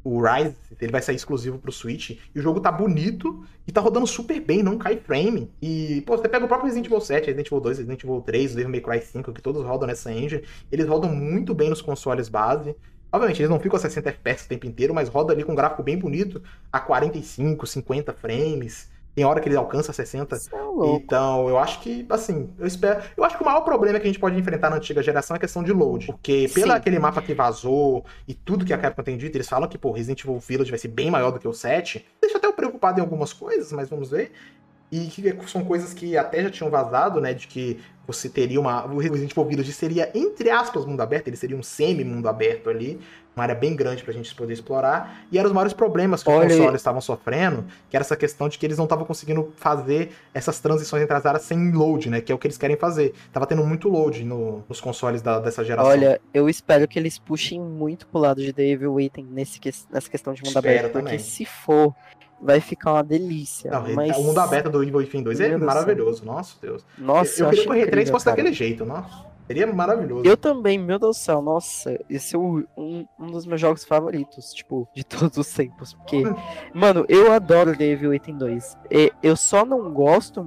[0.10, 3.82] o Rise, ele vai sair exclusivo pro Switch, e o jogo tá bonito e tá
[3.82, 5.52] rodando super bem, não cai frame.
[5.62, 8.52] E, pô, você pega o próprio Resident Evil 7, Resident Evil 2, Resident Evil 3,
[8.52, 11.82] o Devil May Cry 5, que todos rodam nessa engine, eles rodam muito bem nos
[11.82, 12.76] consoles base.
[13.12, 15.56] Obviamente, eles não ficam a 60 FPS o tempo inteiro, mas roda ali com um
[15.56, 16.42] gráfico bem bonito,
[16.72, 18.90] a 45, 50 frames.
[19.20, 20.34] Tem hora que ele alcança 60.
[20.38, 20.60] Você é.
[20.96, 23.04] Então, eu acho que, assim, eu espero.
[23.18, 25.38] Eu acho que o maior problema que a gente pode enfrentar na antiga geração é
[25.38, 26.06] a questão de load.
[26.06, 26.78] Porque, pelo Sim.
[26.78, 29.92] aquele mapa que vazou e tudo que a Capcom tem dito, eles falam que, pô,
[29.92, 32.06] Resident Evil Village vai ser bem maior do que o 7.
[32.22, 34.32] Deixa até eu preocupado em algumas coisas, mas vamos ver.
[34.92, 37.34] E que são coisas que até já tinham vazado, né?
[37.34, 38.86] De que você teria uma.
[38.86, 43.00] O Resident Evil Village seria, entre aspas, mundo aberto, ele seria um semi-mundo aberto ali.
[43.36, 45.22] Uma área bem grande pra gente poder explorar.
[45.32, 48.50] E eram os maiores problemas que Olha- os consoles estavam sofrendo, que era essa questão
[48.50, 52.20] de que eles não estavam conseguindo fazer essas transições entre as áreas sem load, né?
[52.20, 53.14] Que é o que eles querem fazer.
[53.32, 55.90] Tava tendo muito load no- nos consoles da- dessa geração.
[55.90, 60.10] Olha, eu espero que eles puxem muito pro lado de Devil Item nesse, que- nessa
[60.10, 61.20] questão de mundo Espero aberto, porque também.
[61.20, 61.94] se for,
[62.42, 63.72] vai ficar uma delícia.
[63.72, 64.18] Não, mas...
[64.18, 65.68] O mundo aberto do Evil Within 2 é Deus do céu.
[65.68, 66.86] maravilhoso, nossa Deus.
[66.98, 68.38] Nossa, eu, eu, queria que o R3 incrível, fosse cara.
[68.38, 69.30] daquele jeito, nossa.
[69.50, 70.28] Seria maravilhoso.
[70.28, 74.54] Eu também, meu Deus do céu, nossa, esse é um, um dos meus jogos favoritos,
[74.54, 75.96] tipo, de todos os tempos.
[75.96, 76.24] Porque,
[76.72, 78.78] mano, eu adoro Devil Item 2.
[78.92, 80.46] E eu só não gosto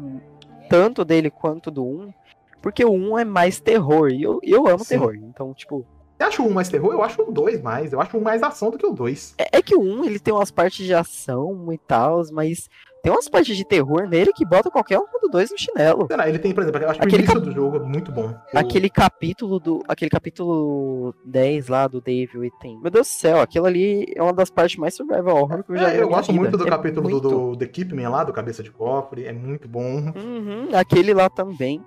[0.70, 2.14] tanto dele quanto do 1,
[2.62, 4.08] porque o 1 é mais terror.
[4.08, 4.90] E eu, eu amo Sim.
[4.90, 5.16] terror.
[5.16, 5.84] Então, tipo,
[6.22, 6.92] Você acha o 1 mais terror?
[6.92, 7.92] Eu acho o 2 mais.
[7.92, 9.34] Eu acho o 1 mais ação do que o 2.
[9.38, 12.68] é, é que o 1 ele tem umas partes de ação e tal, mas
[13.02, 16.06] tem umas partes de terror nele que bota qualquer um do 2 no chinelo.
[16.06, 17.80] Sei lá, ele tem, por exemplo, eu acho que o Aquele início do jogo é
[17.80, 18.28] muito bom.
[18.54, 19.82] O- Aquele capítulo do.
[19.88, 22.78] Aquele capítulo 10 lá do Devil Item.
[22.80, 25.76] Meu Deus do céu, aquilo ali é uma das partes mais survival horror que eu
[25.76, 25.90] já vi.
[25.90, 26.40] É, na eu gosto vida.
[26.40, 27.28] muito do É capítulo do- muito.
[27.52, 29.24] do The Keepman lá, do Cabeça de Cofre.
[29.24, 30.12] É muito bom.
[30.14, 31.82] Uhum, aquele lá também.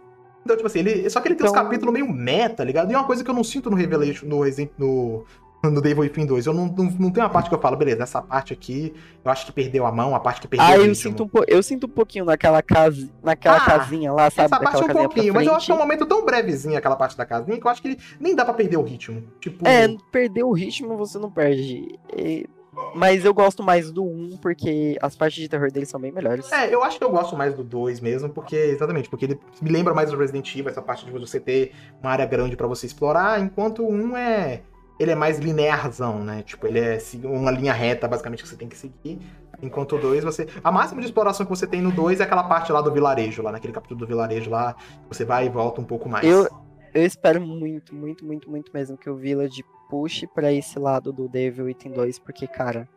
[0.45, 2.91] Então, tipo assim, ele, só que ele tem uns Então- capítulos meio meta, ligado?
[2.91, 5.25] E é uma coisa que eu não sinto no Revelation, no Resident, no,
[5.63, 6.45] no Devil Within 2.
[6.45, 8.93] Eu não, não, não tenho uma parte que eu falo, beleza, essa parte aqui,
[9.23, 11.29] eu acho que perdeu a mão, a parte que perdeu Ah, o eu sinto, um
[11.47, 14.53] eu sinto um pouquinho naquela, casa, naquela Ah, casinha lá, sabe?
[14.53, 16.95] Essa parte é um pouquinho, mas eu acho que é um momento tão brevezinho aquela
[16.95, 19.23] parte da casinha que eu acho que nem dá pra perder o ritmo.
[19.39, 21.97] Tipo, É, perder o ritmo você não perde.
[22.15, 22.45] E-
[22.93, 26.51] Mas eu gosto mais do 1 porque as partes de terror dele são bem melhores.
[26.51, 29.69] É, eu acho que eu gosto mais do 2 mesmo, porque, exatamente, porque ele me
[29.69, 32.85] lembra mais do Resident Evil, essa parte de você ter uma área grande pra você
[32.85, 34.61] explorar, enquanto o 1 é.
[34.97, 36.41] Ele é mais linearzão, né?
[36.41, 39.19] Tipo, ele é uma linha reta, basicamente, que você tem que seguir.
[39.61, 40.47] Enquanto o 2, você.
[40.63, 43.41] A máxima de exploração que você tem no 2 é aquela parte lá do vilarejo,
[43.41, 44.73] lá, naquele capítulo do vilarejo lá.
[45.09, 46.25] Você vai e volta um pouco mais.
[46.25, 46.47] Eu,
[46.93, 51.27] eu espero muito, muito, muito, muito mesmo que o Village puxe pra esse lado do
[51.27, 52.87] Devil Item 2, porque, cara,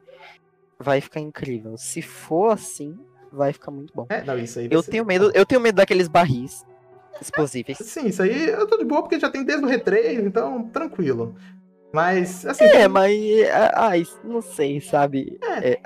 [0.78, 1.76] vai ficar incrível.
[1.76, 2.98] Se for assim,
[3.32, 4.06] vai ficar muito bom.
[4.08, 4.68] É, não, isso aí.
[4.70, 6.64] Eu tenho medo, eu tenho medo daqueles barris
[7.20, 7.78] explosíveis.
[7.78, 11.34] Sim, isso aí eu tô de boa porque já tem desde o R3, então tranquilo.
[11.92, 12.64] Mas, assim.
[12.64, 12.88] É, tem...
[12.88, 13.12] mas.
[13.74, 15.38] Ai, não sei, sabe?
[15.42, 15.72] É.
[15.72, 15.80] É.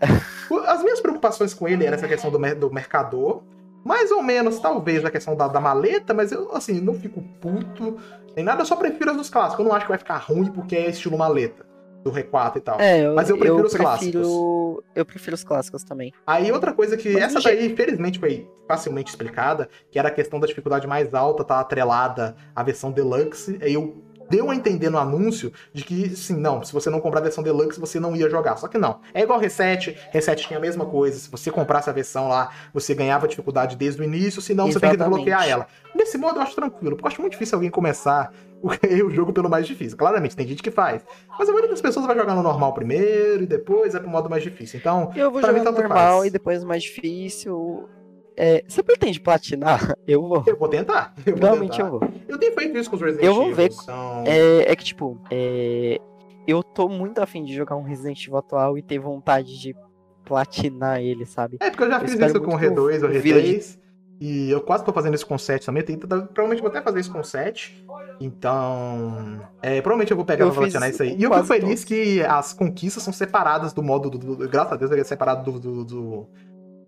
[0.66, 3.42] As minhas preocupações com ele era essa questão do, do mercador.
[3.84, 7.98] Mais ou menos, talvez, a questão da, da, maleta, mas eu, assim, não fico puto.
[8.34, 9.64] Nem nada, eu só prefiro as dos clássicos.
[9.64, 11.66] Eu não acho que vai ficar ruim porque é estilo maleta.
[12.02, 12.80] Do R4 e tal.
[12.80, 14.28] É, eu, mas eu prefiro eu os prefiro, clássicos.
[14.92, 16.12] Eu prefiro os clássicos também.
[16.26, 17.12] Aí outra coisa que.
[17.12, 21.44] Mas essa daí, felizmente, foi facilmente explicada, que era a questão da dificuldade mais alta,
[21.44, 23.56] tá atrelada à versão Deluxe.
[23.62, 24.02] Aí eu
[24.32, 27.44] deu a entender no anúncio de que, sim, não, se você não comprar a versão
[27.44, 28.56] Deluxe, você não ia jogar.
[28.56, 29.00] Só que não.
[29.12, 31.18] É igual Reset, Reset tinha a mesma coisa.
[31.18, 34.90] Se você comprasse a versão lá, você ganhava dificuldade desde o início, senão você tem
[34.92, 35.66] que desbloquear ela.
[35.94, 38.32] Nesse modo eu acho tranquilo, porque eu acho muito difícil alguém começar
[38.62, 39.98] o jogo pelo mais difícil.
[39.98, 41.04] Claramente, tem gente que faz.
[41.38, 44.30] Mas a maioria das pessoas vai jogar no normal primeiro e depois é pro modo
[44.30, 44.80] mais difícil.
[44.80, 46.26] Então, eu vou jogar no normal faz.
[46.26, 47.86] e depois mais difícil.
[48.36, 49.94] É, você pretende platinar?
[50.06, 50.42] Eu vou.
[50.46, 51.14] Eu vou tentar.
[51.24, 51.84] Eu vou Realmente tentar.
[51.84, 52.08] eu vou.
[52.28, 53.72] Eu tenho feito isso com os Resident Eu vou ver.
[53.72, 54.24] São...
[54.26, 55.98] É, é, que, tipo, é,
[56.46, 59.74] eu tô muito afim de jogar um Resident Evil atual e ter vontade de
[60.24, 61.58] platinar ele, sabe?
[61.60, 63.20] É, porque eu já eu fiz isso com o R2 ou o R3.
[63.20, 63.82] Village...
[64.24, 65.82] E eu quase tô fazendo isso com 7 também.
[65.82, 67.84] Tenho, provavelmente vou até fazer isso com 7.
[68.20, 69.40] Então.
[69.60, 71.16] É, provavelmente eu vou pegar Eu pra platinar isso aí.
[71.18, 74.08] E eu fico feliz que as conquistas são separadas do modo.
[74.08, 76.28] Do, do- graças a Deus, ele é separado do, do, do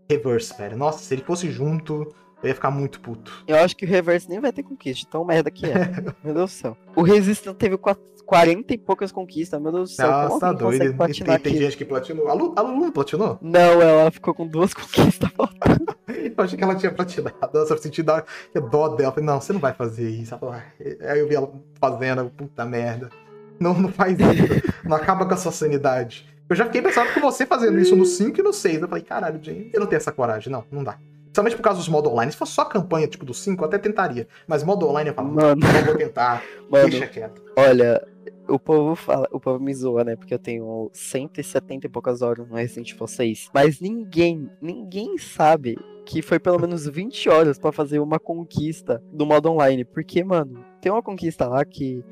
[0.08, 0.76] reverse, velho.
[0.76, 2.12] Nossa, se ele fosse junto,
[2.42, 3.32] eu ia ficar muito puto.
[3.46, 5.72] Eu acho que o Reverse nem vai ter conquista, tão merda que é.
[6.22, 6.76] meu Deus do céu.
[6.94, 10.10] O Resistance teve qua- 40 e poucas conquistas, meu Deus do céu.
[10.10, 10.94] Nossa, tá doido.
[10.96, 12.28] tem, tem gente que platinou.
[12.28, 13.38] A Lu, a Lulu platinou?
[13.42, 15.30] Não, ela ficou com duas conquistas.
[16.36, 17.36] Eu achei que ela tinha platinado.
[17.52, 19.12] Nossa, eu senti que dó dela.
[19.12, 20.36] Falei, não, você não vai fazer isso.
[20.50, 20.62] "Ai."
[21.08, 23.08] Aí eu vi ela fazendo, puta merda.
[23.60, 24.72] Não, não faz isso.
[24.84, 26.26] não acaba com a sua sanidade.
[26.48, 28.82] Eu já fiquei pensando com você fazendo isso no 5 e no 6.
[28.82, 30.52] Eu falei, caralho, Jane, eu não tenho essa coragem.
[30.52, 30.98] Não, não dá.
[31.24, 32.30] Principalmente por causa dos modo online.
[32.32, 34.28] Se fosse só campanha, tipo, do 5, eu até tentaria.
[34.46, 35.60] Mas modo online eu falo, Mano.
[35.60, 36.42] não vou tentar.
[36.70, 37.42] Mano, Deixa quieto.
[37.58, 38.06] olha,
[38.46, 40.16] o povo fala, o povo me zoa, né?
[40.16, 43.48] Porque eu tenho 170 e poucas horas no Resident Evil 6.
[43.52, 49.24] Mas ninguém, ninguém sabe que foi pelo menos 20 horas pra fazer uma conquista do
[49.24, 49.84] modo online.
[49.84, 52.04] Porque, mano, tem uma conquista lá que,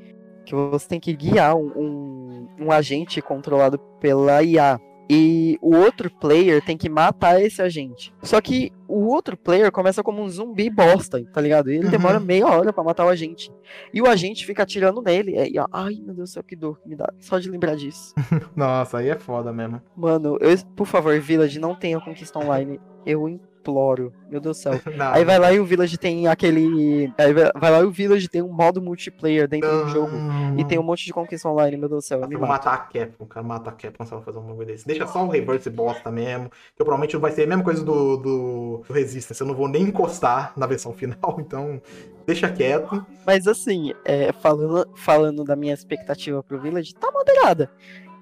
[0.45, 4.79] que você tem que guiar um, um, um agente controlado pela IA.
[5.09, 8.13] E o outro player tem que matar esse agente.
[8.23, 11.69] Só que o outro player começa como um zumbi bosta, tá ligado?
[11.69, 11.91] E ele Uhum.
[11.91, 13.51] demora meia hora pra matar o agente.
[13.93, 15.35] E o agente fica atirando nele.
[15.35, 17.11] É, e, ó, ai, meu Deus do céu, que dor que me dá.
[17.19, 18.13] Só de lembrar disso.
[18.55, 19.81] Nossa, aí é foda mesmo.
[19.95, 22.79] Mano, eu, por favor, Village, não tenha conquista online.
[23.05, 23.27] Eu
[23.63, 24.13] imploro.
[24.29, 24.73] Meu Deus do céu.
[24.97, 27.11] Não, Aí vai lá e o Village tem aquele.
[27.17, 30.11] Aí vai lá e o Village tem um modo multiplayer dentro do jogo.
[30.57, 32.21] E tem um monte de conquista online, meu Deus do céu.
[32.21, 33.45] Eu me matar a Capcom, cara.
[33.45, 34.85] Mata a Capcom se ela fazer um bagulho desse.
[34.85, 36.49] Deixa só o reverse bosta mesmo.
[36.49, 39.39] Que provavelmente vai ser a mesma coisa do, do, do Resistance.
[39.39, 41.81] Eu não vou nem encostar na versão final, então
[42.25, 43.05] deixa quieto.
[43.25, 47.69] Mas assim, é, falando, falando da minha expectativa pro Village, tá moderada.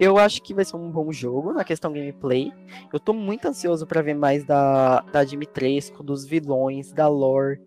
[0.02, 2.52] Eu acho que vai ser um bom jogo na questão gameplay.
[2.92, 7.62] Eu tô muito ansioso pra ver mais da, da Dimitrescu, dos vilões, da lore.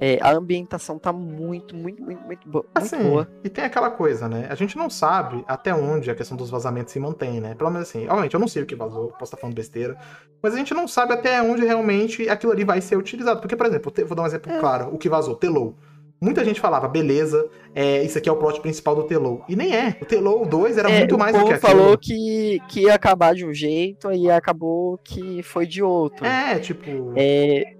[0.00, 3.28] É, a ambientação tá muito, muito, muito, muito, bo muito Assim, boa.
[3.44, 4.48] e tem aquela coisa, né?
[4.50, 7.54] A gente não sabe até onde a questão dos vazamentos se mantém, né?
[7.54, 9.96] Pelo menos assim, obviamente, eu não sei o que vazou, posso estar falando besteira,
[10.42, 13.40] mas a gente não sabe até onde realmente aquilo ali vai ser utilizado.
[13.40, 14.58] Porque, por exemplo, vou dar um exemplo É.
[14.58, 15.76] claro, o que vazou, Telou.
[16.20, 19.44] Muita gente falava, beleza, é, isso aqui é o plot principal do Telou.
[19.48, 19.96] E nem é.
[20.02, 21.60] O Telou 2 era É, muito mais do que aquilo.
[21.60, 26.26] falou que, que ia acabar de um jeito, aí acabou que foi de outro.
[26.26, 26.80] É, tipo.
[27.16, 27.74] É,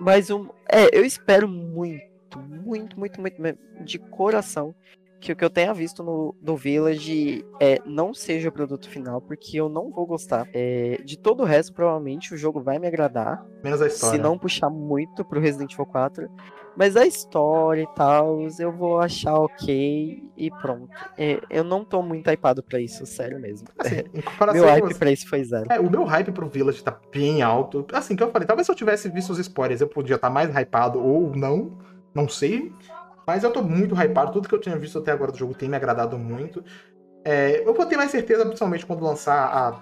[0.00, 3.36] mas um, é, eu espero muito, muito, muito, muito,
[3.84, 4.74] de coração
[5.20, 9.22] que o que eu tenha visto no, no Village é, não seja o produto final,
[9.22, 10.46] porque eu não vou gostar.
[10.52, 14.16] É, de todo o resto, provavelmente o jogo vai me agradar, Menos a história.
[14.18, 16.28] se não puxar muito pro Resident Evil 4.
[16.76, 20.90] Mas a história e tal, eu vou achar ok e pronto.
[21.16, 23.68] É, eu não tô muito hypado pra isso, sério mesmo.
[23.78, 24.02] Assim,
[24.52, 25.66] Meu hype você- pra isso foi zero.
[25.70, 27.86] É, o meu hype pro Village tá bem alto.
[27.92, 30.50] Assim, que eu falei, talvez se eu tivesse visto os spoilers, eu podia estar mais
[30.54, 31.78] hypado ou não.
[32.12, 32.72] Não sei.
[33.26, 34.32] Mas eu tô muito hypado.
[34.32, 36.62] Tudo que eu tinha visto até agora do jogo tem me agradado muito.
[37.24, 39.34] É, eu vou ter mais certeza, principalmente quando lançar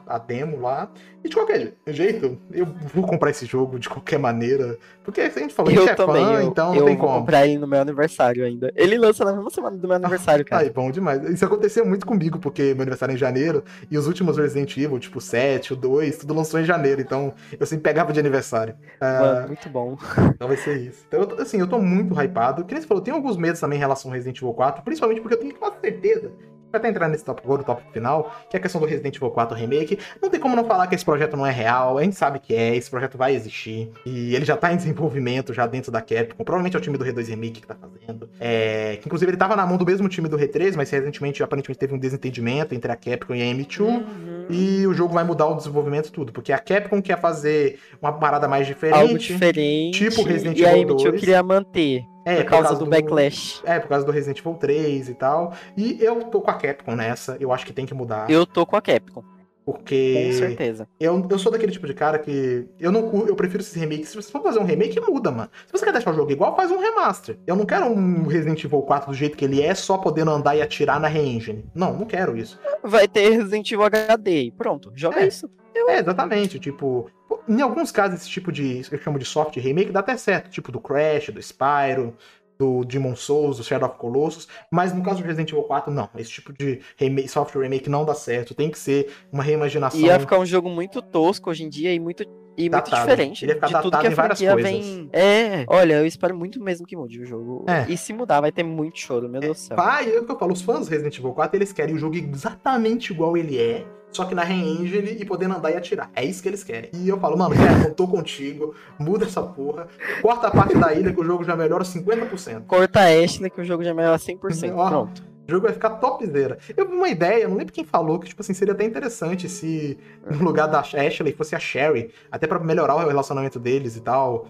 [0.07, 0.89] a, a demo lá.
[1.25, 4.77] E de qualquer jeito, eu vou comprar esse jogo de qualquer maneira.
[5.05, 6.97] Porque a gente falou, a gente Eu é também, fã, eu, então eu não tem
[6.97, 7.21] vou como.
[7.21, 8.73] comprar ele no meu aniversário ainda.
[8.77, 10.63] Ele lança na mesma semana do meu aniversário, cara.
[10.63, 11.23] Ai, bom demais.
[11.29, 14.99] Isso aconteceu muito comigo, porque meu aniversário é em janeiro, e os últimos Resident Evil,
[14.99, 18.75] tipo o 7, o 2, tudo lançou em janeiro, então eu sempre pegava de aniversário.
[19.01, 19.97] Ah, Mano, muito bom.
[20.35, 21.05] então vai ser isso.
[21.09, 22.65] Então, eu tô- assim, eu tô muito hypado.
[22.65, 24.83] Que nem você falou, eu tenho alguns medos também em relação ao Resident Evil 4,
[24.83, 26.31] principalmente porque eu tenho quase certeza
[26.73, 29.15] vai até entrar nesse tópico agora, o tópico final, que é a questão do Resident
[29.17, 29.99] Evil 4 Remake.
[30.21, 32.55] Não tem como não falar que esse projeto não é real, a gente sabe que
[32.55, 33.91] é, esse projeto vai existir.
[34.07, 36.43] E ele já tá em desenvolvimento, já dentro da Capcom.
[36.45, 38.29] Provavelmente é o time do R2 Remake que tá fazendo.
[38.41, 41.79] É, que inclusive ele tava na mão do mesmo time do R3, mas recentemente, aparentemente,
[41.79, 43.81] teve um desentendimento entre a Capcom e a M2.
[43.81, 44.47] Uhum.
[44.51, 48.49] E o jogo vai mudar o desenvolvimento tudo, porque a Capcom quer fazer uma parada
[48.49, 48.99] mais diferente.
[48.99, 49.99] Algo diferente.
[49.99, 51.21] tipo Resident e a Evil M2 2.
[51.21, 52.12] queria manter.
[52.25, 53.61] É, por causa do, backlash.
[53.65, 55.53] É, por causa do Resident Evil 3 e tal.
[55.77, 58.31] E eu tô com a Capcom nessa, eu acho que tem que mudar.
[58.31, 59.25] Eu tô com a Capcom,
[59.65, 60.89] porque com certeza.
[61.01, 64.09] eu, eu sou daquele tipo de cara que eu não eu prefiro esses remakes.
[64.11, 65.51] Se você for fazer um remake, muda, mano.
[65.67, 67.39] Se você quer deixar o jogo igual, faz um remaster.
[67.47, 70.55] Eu não quero um Resident Evil 4 do jeito que ele é, só podendo andar
[70.57, 71.65] e atirar na re-engine.
[71.75, 72.59] Não, não quero isso.
[72.83, 74.43] Vai ter Resident Evil HD.
[74.45, 75.27] e Pronto, joga É.
[75.27, 75.49] isso.
[75.75, 76.59] É, exatamente.
[76.61, 77.11] Tipo,
[77.49, 78.83] em alguns casos, esse tipo de.
[78.91, 80.51] Eu chamo de soft remake, dá até certo.
[80.51, 82.17] Tipo do Crash, do Spyro,
[82.59, 84.47] do Demon Souls, do Shadow of Colossus.
[84.71, 86.09] Mas no caso do Resident Evil 4, não.
[86.17, 88.55] Esse tipo de remake, soft remake não dá certo.
[88.55, 90.01] Tem que ser uma reimaginação.
[90.01, 92.25] Ia ficar um jogo muito tosco hoje em dia e muito,
[92.57, 93.03] e muito Datado.
[93.03, 94.87] diferente Ele ia ficar de tudo que a em várias franquia coisas.
[94.87, 95.11] vem.
[95.13, 97.65] É, olha, eu espero muito mesmo que mude o jogo.
[97.69, 97.91] É.
[97.91, 99.77] E se mudar, vai ter muito choro, meu Deus do céu.
[99.77, 101.99] Pai, é o que eu falo, os fãs do Resident Evil 4, eles querem o
[101.99, 106.11] jogo exatamente igual ele é, só que na re-engine e podendo andar e atirar.
[106.15, 106.91] É isso que eles querem.
[106.95, 109.89] E eu falo, mano, cara, eu tô contigo, muda essa porra,
[110.21, 112.67] corta a parte da ilha que o jogo já melhora 50%.
[112.67, 114.75] Corta a Ashley que o jogo já melhora 100%.
[114.77, 114.89] Ó.
[114.89, 115.32] Pronto.
[115.47, 116.57] O jogo vai ficar topzera.
[116.77, 119.99] Eu vi uma ideia, não lembro quem falou, que, tipo assim, seria até interessante se
[120.31, 124.47] no lugar da Ashley fosse a Sherry, até pra melhorar o relacionamento deles e tal.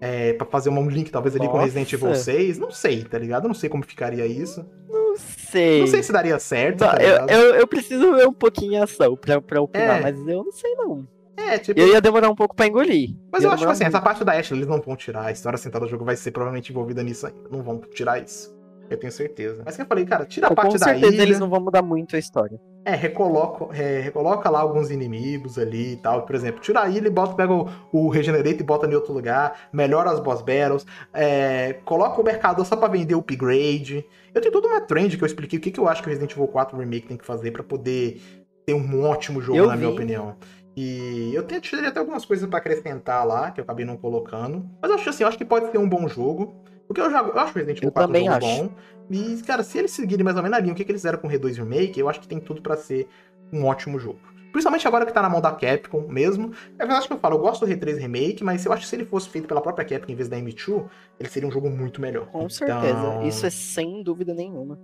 [0.00, 1.64] É, pra fazer um link, talvez, ali com Nossa.
[1.64, 2.58] Resident Evil 6.
[2.58, 3.44] Não sei, tá ligado?
[3.44, 4.66] Eu não sei como ficaria isso.
[4.86, 5.80] Não sei.
[5.80, 8.84] Não sei se daria certo, Tá, tá eu, eu, eu preciso ver um pouquinho a
[8.84, 10.02] ação pra, pra opinar, É.
[10.02, 11.08] mas eu não sei não.
[11.36, 11.80] É, tipo.
[11.80, 13.10] Eu ia demorar um pouco pra engolir.
[13.32, 14.04] Mas Ia eu acho que assim, essa muito.
[14.04, 15.26] parte da Ashley eles não vão tirar.
[15.26, 17.48] A história central do jogo vai ser provavelmente envolvida nisso ainda.
[17.50, 18.54] Não vão tirar isso.
[18.90, 19.62] Eu tenho certeza.
[19.64, 21.22] Mas que eu falei, cara, tira a parte com da certeza ilha.
[21.22, 22.60] eles não vão mudar muito a história.
[22.84, 26.22] É, recoloca, é, recoloca lá alguns inimigos ali e tal.
[26.26, 29.12] Por exemplo, tira a ilha e bota, pega o, o Regenerate e bota em outro
[29.12, 29.68] lugar.
[29.72, 30.84] Melhora as boss battles.
[31.12, 34.04] é, coloca o mercador só pra vender upgrade.
[34.34, 36.10] Eu tenho toda uma trend que eu expliquei o que, que eu acho que o
[36.10, 38.20] Resident Evil 4 Remake tem que fazer pra poder
[38.66, 39.94] ter um ótimo jogo, Eu na minha vi.
[39.94, 40.36] opinião.
[40.76, 44.68] E eu tenho teria até algumas coisas pra acrescentar lá, que eu acabei não colocando.
[44.82, 46.63] Mas eu acho assim, eu acho que pode ser um bom jogo.
[46.86, 48.62] Porque eu, já, eu acho o Resident Evil Eu 4 um também jogo acho.
[48.64, 48.70] bom.
[49.10, 51.18] E, cara, se eles seguirem mais ou menos na linha, o que, que eles fizeram
[51.18, 53.06] com o R2 Remake, eu acho que tem tudo pra ser
[53.52, 54.18] um ótimo jogo.
[54.52, 56.52] Principalmente agora que tá na mão da Capcom mesmo.
[56.78, 58.94] É verdade que eu falo, eu gosto do R3 Remake, mas eu acho que se
[58.96, 60.84] ele fosse feito pela própria Capcom em vez da M2,
[61.18, 62.26] ele seria um jogo muito melhor.
[62.28, 62.88] Com certeza.
[62.88, 64.78] Então, Isso é sem dúvida nenhuma.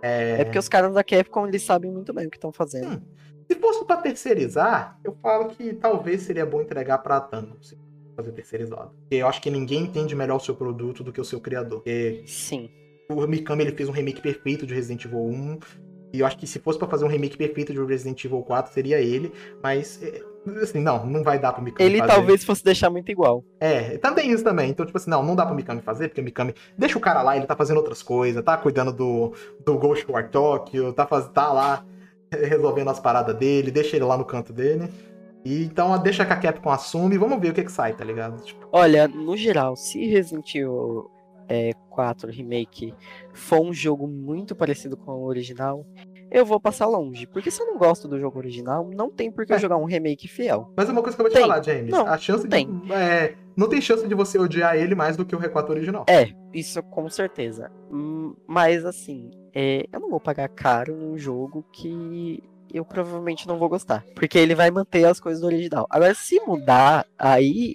[0.00, 0.40] é...
[0.40, 2.88] É porque os caras da Capcom, eles sabem muito bem o que estão fazendo.
[2.98, 3.00] Hum.
[3.50, 7.56] Se fosse pra terceirizar, eu falo que talvez seria bom entregar pra Tango.
[7.62, 7.76] Se
[8.16, 8.90] fazer terceirizado.
[9.02, 11.80] Porque eu acho que ninguém entende melhor o seu produto do que o seu criador.
[11.80, 12.70] Porque Sim.
[13.10, 15.58] o Mikami ele fez um remake perfeito de Resident Evil 1.
[16.12, 18.72] E eu acho que se fosse pra fazer um remake perfeito de Resident Evil 4,
[18.72, 19.30] seria ele.
[19.62, 20.22] Mas, é,
[20.62, 22.12] assim, não, não vai dar pro Mikami Ele fazer.
[22.12, 23.44] talvez fosse deixar muito igual.
[23.60, 24.70] É, também isso também.
[24.70, 27.22] Então, tipo assim, não, não dá pro Mikami fazer, porque o Mikami deixa o cara
[27.22, 29.34] lá, ele tá fazendo outras coisas, tá cuidando do,
[29.64, 31.84] do Ghost War Tokyo, tá, faz, tá lá
[32.30, 34.88] resolvendo as paradas dele, deixa ele lá no canto dele.
[35.46, 38.42] E então deixa a Capcom assume e vamos ver o que que sai, tá ligado?
[38.42, 41.10] Tipo, Olha, no geral, se Resident Evil
[41.48, 42.92] é, 4 Remake
[43.32, 45.86] for um jogo muito parecido com o original,
[46.30, 47.26] eu vou passar longe.
[47.28, 49.60] Porque se eu não gosto do jogo original, não tem por que eu É.
[49.60, 50.72] jogar um remake fiel.
[50.76, 51.42] mas é uma coisa que eu vou te Tem.
[51.48, 51.90] falar, James.
[51.90, 52.66] Não, a chance não de.
[52.66, 52.92] tem.
[52.92, 56.04] é, não tem chance de você odiar ele mais do que o R4 original.
[56.08, 57.70] É, isso com certeza.
[57.92, 63.58] Hum, Mas assim, é, eu não vou pagar caro num jogo que eu provavelmente não
[63.58, 64.04] vou gostar.
[64.14, 65.86] Porque ele vai manter as coisas do original.
[65.90, 67.74] Agora, se mudar, aí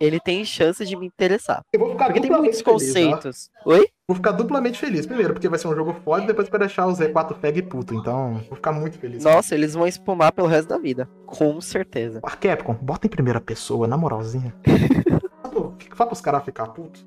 [0.00, 1.62] ele tem chance de me interessar.
[1.72, 2.72] Eu vou ficar Porque tem muitos feliz, ó.
[2.72, 3.50] conceitos.
[3.66, 3.86] Oi?
[4.08, 5.04] Vou ficar duplamente feliz.
[5.06, 7.94] Primeiro, porque vai ser um jogo foda, e depois vai deixar o Z4 fag puto.
[7.94, 9.22] Então, vou ficar muito feliz.
[9.22, 11.08] Nossa, eles vão espumar pelo resto da vida.
[11.26, 12.20] Com certeza.
[12.22, 14.54] A Capcom, bota em primeira pessoa, na moralzinha.
[15.94, 17.00] Fala pros caras ficar puto.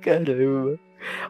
[0.00, 0.78] Caramba.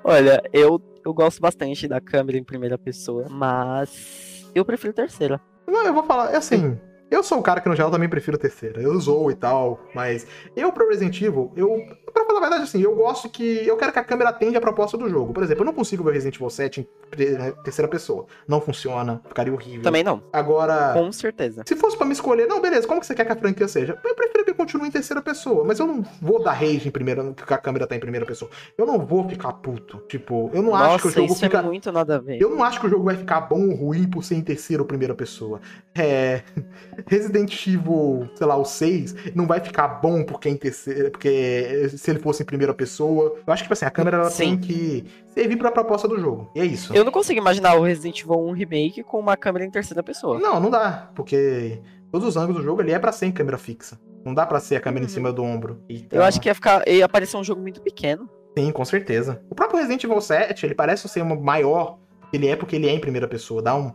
[0.03, 5.41] Olha, eu, eu gosto bastante da câmera em primeira pessoa, mas eu prefiro terceira.
[5.67, 6.79] Não, eu vou falar, é assim.
[7.09, 8.83] Eu sou o cara que no geral também prefiro terceira.
[8.83, 10.27] Eu zoo e tal, mas
[10.57, 11.69] eu pro Resident Evil, eu.
[12.13, 13.65] Pra falar a verdade, assim, eu gosto que.
[13.65, 15.33] Eu quero que a câmera atende a proposta do jogo.
[15.33, 18.27] Por exemplo, eu não consigo ver Resident Evil 7 em pre- terceira pessoa.
[18.49, 19.83] Não funciona, ficaria horrível.
[19.83, 20.95] Também não, Agora.
[20.95, 21.63] com certeza.
[21.65, 23.97] Se fosse pra me escolher, não, beleza, como que você quer que a franquia seja?
[24.05, 27.53] Eu prefiro continua em terceira pessoa, mas eu não vou dar rage em primeira, porque
[27.53, 28.51] a câmera tá em primeira pessoa.
[28.77, 29.99] Eu não vou ficar puto.
[30.09, 31.59] Tipo, eu não Nossa, acho que o jogo isso fica.
[31.59, 32.41] é muito nada a ver.
[32.41, 34.83] Eu não acho que o jogo vai ficar bom ou ruim por ser em terceira
[34.83, 35.61] ou primeira pessoa.
[35.95, 36.43] É.
[37.07, 41.11] Resident Evil, sei lá, o 6, não vai ficar bom porque é em terceira.
[41.11, 43.37] Porque se ele fosse em primeira pessoa.
[43.47, 44.57] Eu acho que, tipo assim, a câmera ela Sim.
[44.57, 46.51] tem que servir pra proposta do jogo.
[46.55, 46.95] E é isso.
[46.95, 50.39] Eu não consigo imaginar o Resident Evil 1 Remake com uma câmera em terceira pessoa.
[50.39, 51.11] Não, não dá.
[51.15, 51.81] Porque
[52.11, 53.99] todos os ângulos do jogo ali é pra ser em câmera fixa.
[54.27, 55.15] Não dá pra ser a câmera em Uhum.
[55.15, 55.81] cima do ombro.
[55.89, 56.87] Então, Eu acho que ia ficar.
[56.89, 58.29] ia aparecer um jogo muito pequeno.
[58.59, 59.41] Sim, com certeza.
[59.49, 61.99] O próprio Resident Evil 7, ele parece ser uma maior.
[62.33, 63.63] Ele é porque ele é em primeira pessoa.
[63.63, 63.93] Dá um,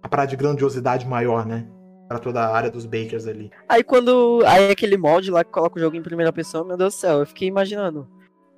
[0.00, 1.66] uma parada de grandiosidade maior, né?
[2.08, 3.50] Pra toda a área dos Bakers ali.
[3.68, 4.42] Aí quando.
[4.46, 7.18] Aí aquele mod lá que coloca o jogo em primeira pessoa, meu Deus do céu,
[7.20, 8.06] eu fiquei imaginando.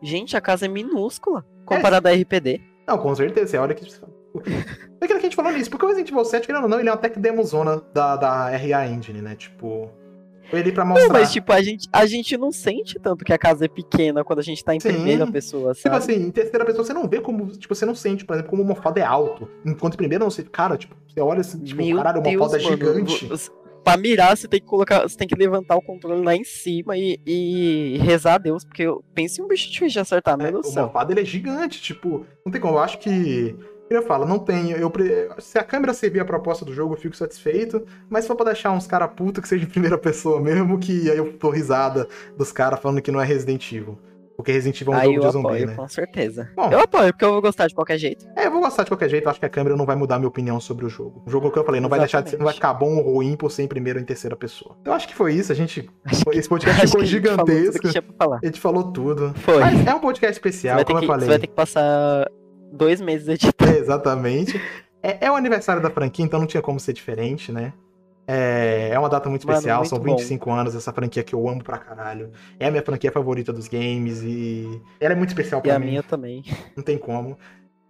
[0.03, 2.61] Gente, a casa é minúscula comparada à RPD.
[2.87, 3.47] Não, com certeza.
[3.53, 3.85] Você olha que.
[3.87, 5.71] É aquilo que a gente falou nisso.
[5.71, 8.17] Porque o Resident Evil 7, querendo ou não, ele é uma tech demo zona da,
[8.17, 9.35] da RA Engine, né?
[9.35, 9.91] Tipo.
[10.53, 11.07] Ali pra mostrar.
[11.07, 14.23] Não, mas tipo, a gente, a gente não sente tanto que a casa é pequena
[14.25, 14.93] quando a gente tá em Sim.
[14.93, 15.97] primeira pessoa, Tipo sabe?
[15.97, 17.47] assim, em terceira pessoa você não vê como.
[17.49, 19.49] Tipo, você não sente, por exemplo, como o Mofada é alto.
[19.65, 20.43] Enquanto em primeira não você.
[20.45, 23.27] Cara, tipo, você olha assim, tipo, Meu caralho, o Mofada é mano, gigante.
[23.27, 25.03] vo- Pra mirar, você tem que colocar.
[25.09, 28.83] Você tem que levantar o controle lá em cima e, e rezar a Deus, porque
[28.83, 30.87] eu pense em um bicho difícil de acertar, meu É, Deus o céu.
[30.87, 32.75] Mofada ele é gigante, tipo, não tem como.
[32.75, 33.55] Eu acho que.
[33.89, 34.73] Eu falo, não tem.
[34.73, 34.93] Eu,
[35.39, 37.85] se a câmera servir a proposta do jogo, eu fico satisfeito.
[38.11, 41.09] Mas se for pra deixar uns cara puta que seja em primeira pessoa mesmo, que
[41.11, 43.99] aí eu tô risada dos caras falando que não é Resident Evil.
[44.37, 45.75] Porque Resident Evil é um Aí jogo eu de zumbi, apoio, né?
[45.77, 46.51] com certeza.
[46.55, 46.69] Bom.
[46.71, 48.27] Eu apoio, porque eu vou gostar de qualquer jeito.
[48.37, 50.19] É, eu vou gostar de qualquer jeito, eu acho que a câmera não vai mudar
[50.19, 51.23] minha opinião sobre o jogo.
[51.27, 53.15] O jogo que eu falei, não vai deixar de ser, não vai ficar bom ou
[53.15, 54.77] ruim por ser em primeira ou em terceira pessoa.
[54.83, 55.89] Então acho que foi isso, a gente.
[56.35, 57.81] Esse podcast ficou que a gente falou tudo gigantesco.
[57.81, 58.41] que tinha pra falar.
[58.43, 59.33] A gente falou tudo.
[59.37, 59.61] Foi.
[59.61, 61.29] Mas é um podcast Você especial, como que, eu você falei.
[61.29, 62.29] vai ter que passar
[62.73, 63.73] dois meses editando.
[63.73, 64.61] É, exatamente.
[65.03, 67.73] É, é o aniversário da franquia, então não tinha como ser diferente, né?
[68.29, 70.17] É, é uma data muito Mano, especial, muito são bom.
[70.17, 72.33] 25 anos dessa franquia que eu amo pra caralho.
[72.59, 75.79] É a minha franquia favorita dos games e ela é muito especial E pra a
[75.79, 76.43] mim, minha também.
[76.77, 77.39] não tem como.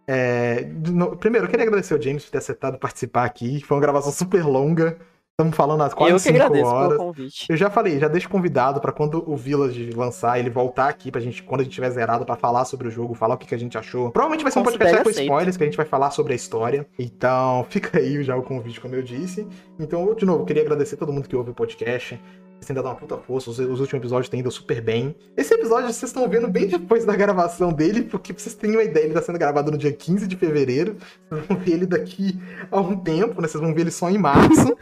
[0.07, 3.61] É, no- primeiro, eu queria agradecer ao James por ter aceitado participar aqui.
[3.63, 4.99] Foi uma gravação super longa.
[5.39, 6.89] Estamos falando há quase eu que 5 agradeço horas.
[6.89, 7.47] pelo convite.
[7.51, 11.21] Eu já falei, já deixo convidado pra quando o Village lançar, ele voltar aqui pra
[11.21, 13.55] gente, quando a gente tiver zerado, pra falar sobre o jogo, falar o que, que
[13.55, 14.11] a gente achou.
[14.11, 16.87] Provavelmente vai ser um podcast com spoilers, que a gente vai falar sobre a história.
[16.99, 19.47] Então, fica aí já o convite, como eu disse.
[19.79, 22.19] Então, de novo, queria agradecer a todo mundo que ouve o podcast.
[22.55, 25.15] Vocês têm dado uma puta força, os, os últimos episódios têm ido super bem.
[25.37, 28.85] Esse episódio vocês estão vendo bem depois da gravação dele, porque pra vocês terem uma
[28.85, 30.97] ideia, ele tá sendo gravado no dia 15 de fevereiro.
[31.29, 32.41] Vocês vão ver ele daqui
[32.71, 33.49] a um tempo, né?
[33.49, 34.75] Vocês vão ver ele só em março.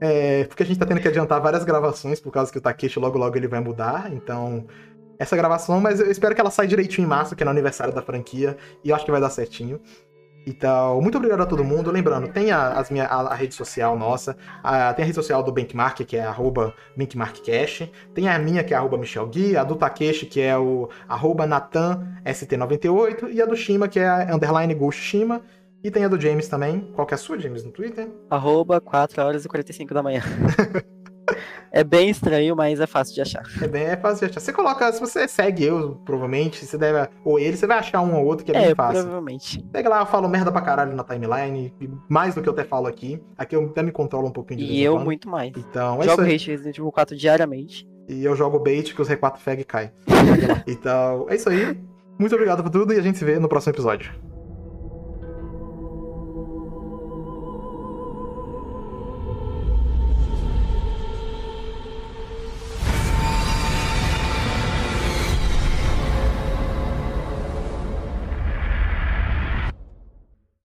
[0.00, 2.98] É, porque a gente tá tendo que adiantar várias gravações, por causa que o Takeshi
[2.98, 4.66] logo logo ele vai mudar, então.
[5.18, 7.92] Essa gravação, mas eu espero que ela saia direitinho em março, que é no aniversário
[7.92, 9.78] da franquia, e eu acho que vai dar certinho.
[10.46, 11.90] Então, muito obrigado a todo mundo.
[11.90, 15.42] Lembrando, tem a, as minha, a, a rede social nossa, a- tem a rede social
[15.42, 19.62] do Benchmark, que é arroba BenchmarkCash, tem a minha, que é arroba Michel Gui, a
[19.62, 24.74] do Takeshi, que é o arroba NatanST98, e a do Shima, que é a underline
[24.74, 25.42] Ghost Shima,
[25.82, 26.90] e tem a do James também.
[26.94, 28.08] Qual que é a sua, James, no Twitter?
[28.28, 30.20] Arroba 4 horas e 45 da manhã.
[31.72, 33.42] é bem estranho, mas é fácil de achar.
[33.62, 34.40] É bem é fácil de achar.
[34.40, 38.14] Você coloca, se você segue eu, provavelmente, você deve, ou ele, você vai achar um
[38.16, 39.02] ou outro que é, É, bem fácil.
[39.02, 39.64] provavelmente.
[39.72, 41.72] Segue lá, eu falo merda pra caralho na timeline,
[42.08, 43.22] mais do que eu até falo aqui.
[43.38, 45.52] Aqui eu até me controlo um pouquinho de E eu muito mais.
[45.56, 46.34] Então, é Jogo isso.
[46.34, 47.88] Hate Resident Evil 4 diariamente.
[48.08, 49.92] E eu jogo bait que os R4 fag cai.
[50.66, 51.78] Então, é isso aí.
[52.18, 54.12] Muito obrigado por tudo e a gente se vê no próximo episódio.